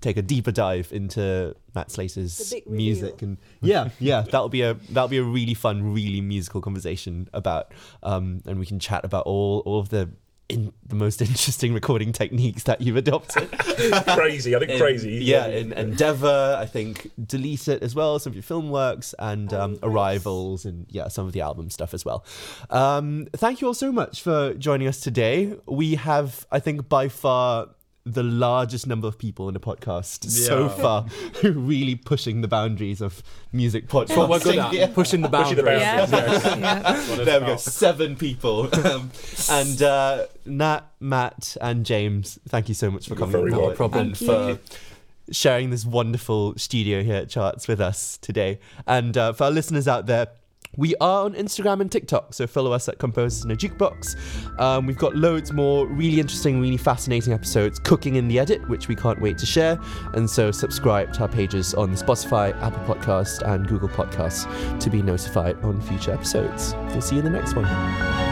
take 0.00 0.16
a 0.16 0.22
deeper 0.22 0.52
dive 0.52 0.92
into 0.92 1.54
Matt 1.74 1.90
Slater's 1.90 2.54
music 2.66 3.22
and 3.22 3.38
yeah, 3.60 3.90
yeah, 3.98 4.22
that'll 4.22 4.48
be 4.48 4.62
a 4.62 4.74
that'll 4.90 5.08
be 5.08 5.18
a 5.18 5.22
really 5.22 5.54
fun, 5.54 5.92
really 5.92 6.20
musical 6.20 6.60
conversation 6.60 7.28
about, 7.32 7.72
um, 8.02 8.42
and 8.46 8.58
we 8.58 8.66
can 8.66 8.78
chat 8.78 9.04
about 9.04 9.26
all 9.26 9.60
all 9.60 9.78
of 9.80 9.88
the. 9.90 10.10
In 10.48 10.72
the 10.86 10.94
most 10.94 11.20
interesting 11.28 11.74
recording 11.74 12.10
techniques 12.10 12.62
that 12.62 12.80
you've 12.80 12.96
adopted. 12.96 13.50
crazy. 14.14 14.56
I 14.56 14.58
think 14.58 14.70
in- 14.70 14.78
crazy. 14.78 15.16
Yeah, 15.22 15.46
in 15.46 15.74
Endeavour, 15.74 16.56
I 16.58 16.64
think 16.64 17.10
Delete 17.22 17.68
It 17.68 17.82
as 17.82 17.94
well, 17.94 18.18
some 18.18 18.30
of 18.30 18.34
your 18.34 18.42
film 18.42 18.70
works, 18.70 19.14
and 19.18 19.52
um, 19.52 19.72
nice. 19.72 19.80
Arrivals, 19.82 20.64
and 20.64 20.86
yeah, 20.88 21.08
some 21.08 21.26
of 21.26 21.34
the 21.34 21.42
album 21.42 21.68
stuff 21.68 21.92
as 21.92 22.02
well. 22.02 22.24
Um, 22.70 23.28
thank 23.34 23.60
you 23.60 23.66
all 23.66 23.74
so 23.74 23.92
much 23.92 24.22
for 24.22 24.54
joining 24.54 24.88
us 24.88 25.00
today. 25.00 25.54
We 25.66 25.96
have, 25.96 26.46
I 26.50 26.60
think, 26.60 26.88
by 26.88 27.08
far 27.08 27.68
the 28.04 28.22
largest 28.22 28.86
number 28.86 29.06
of 29.06 29.18
people 29.18 29.48
in 29.50 29.56
a 29.56 29.60
podcast 29.60 30.30
so 30.30 30.68
far 30.70 31.02
who 31.42 31.52
really 31.52 31.94
pushing 31.94 32.40
the 32.40 32.48
boundaries 32.48 33.02
of 33.02 33.22
music 33.52 33.86
podcasting. 33.88 34.16
What 34.16 34.30
we're 34.30 34.38
good 34.38 34.58
at, 34.58 34.72
Yeah. 34.72 34.86
pushing 34.86 35.20
the 35.20 35.28
Pushing 35.28 35.56
the 35.56 35.62
boundaries. 35.62 36.10
boundaries. 36.10 36.44
Yeah. 36.44 36.56
yeah. 36.58 37.24
There 37.24 37.40
we 37.40 37.46
go, 37.46 37.56
seven 37.56 38.16
people. 38.16 38.68
Um, 38.88 39.10
and 39.50 39.82
uh, 39.82 40.26
Nat, 40.46 40.84
Matt, 41.00 41.56
and 41.60 41.84
James, 41.84 42.38
thank 42.48 42.68
you 42.68 42.74
so 42.74 42.90
much 42.90 43.04
for 43.08 43.10
You're 43.14 43.18
coming 43.18 43.32
very 43.32 43.52
on 43.52 43.58
welcome. 43.58 43.90
board 43.90 44.06
and 44.06 44.16
Thank 44.16 44.60
for 44.60 45.32
sharing 45.32 45.68
this 45.68 45.84
wonderful 45.84 46.54
studio 46.56 47.02
here 47.02 47.16
at 47.16 47.28
Charts 47.28 47.68
with 47.68 47.80
us 47.82 48.16
today. 48.18 48.58
And 48.86 49.16
uh, 49.18 49.34
for 49.34 49.44
our 49.44 49.50
listeners 49.50 49.86
out 49.86 50.06
there, 50.06 50.28
we 50.76 50.94
are 50.96 51.24
on 51.24 51.34
Instagram 51.34 51.80
and 51.80 51.90
TikTok, 51.90 52.34
so 52.34 52.46
follow 52.46 52.72
us 52.72 52.88
at 52.88 52.98
Composers 52.98 53.44
in 53.44 53.50
a 53.50 53.56
Jukebox. 53.56 54.60
Um, 54.60 54.86
we've 54.86 54.98
got 54.98 55.16
loads 55.16 55.52
more 55.52 55.86
really 55.86 56.20
interesting, 56.20 56.60
really 56.60 56.76
fascinating 56.76 57.32
episodes 57.32 57.78
cooking 57.78 58.16
in 58.16 58.28
the 58.28 58.38
edit, 58.38 58.68
which 58.68 58.88
we 58.88 58.94
can't 58.94 59.20
wait 59.20 59.38
to 59.38 59.46
share. 59.46 59.78
And 60.14 60.28
so 60.28 60.50
subscribe 60.50 61.12
to 61.14 61.22
our 61.22 61.28
pages 61.28 61.74
on 61.74 61.94
Spotify, 61.94 62.54
Apple 62.62 62.94
Podcast, 62.94 63.42
and 63.42 63.66
Google 63.66 63.88
Podcasts 63.88 64.78
to 64.80 64.90
be 64.90 65.02
notified 65.02 65.56
on 65.62 65.80
future 65.80 66.12
episodes. 66.12 66.74
We'll 66.88 67.00
see 67.00 67.16
you 67.16 67.22
in 67.22 67.32
the 67.32 67.38
next 67.38 67.54
one. 67.54 68.27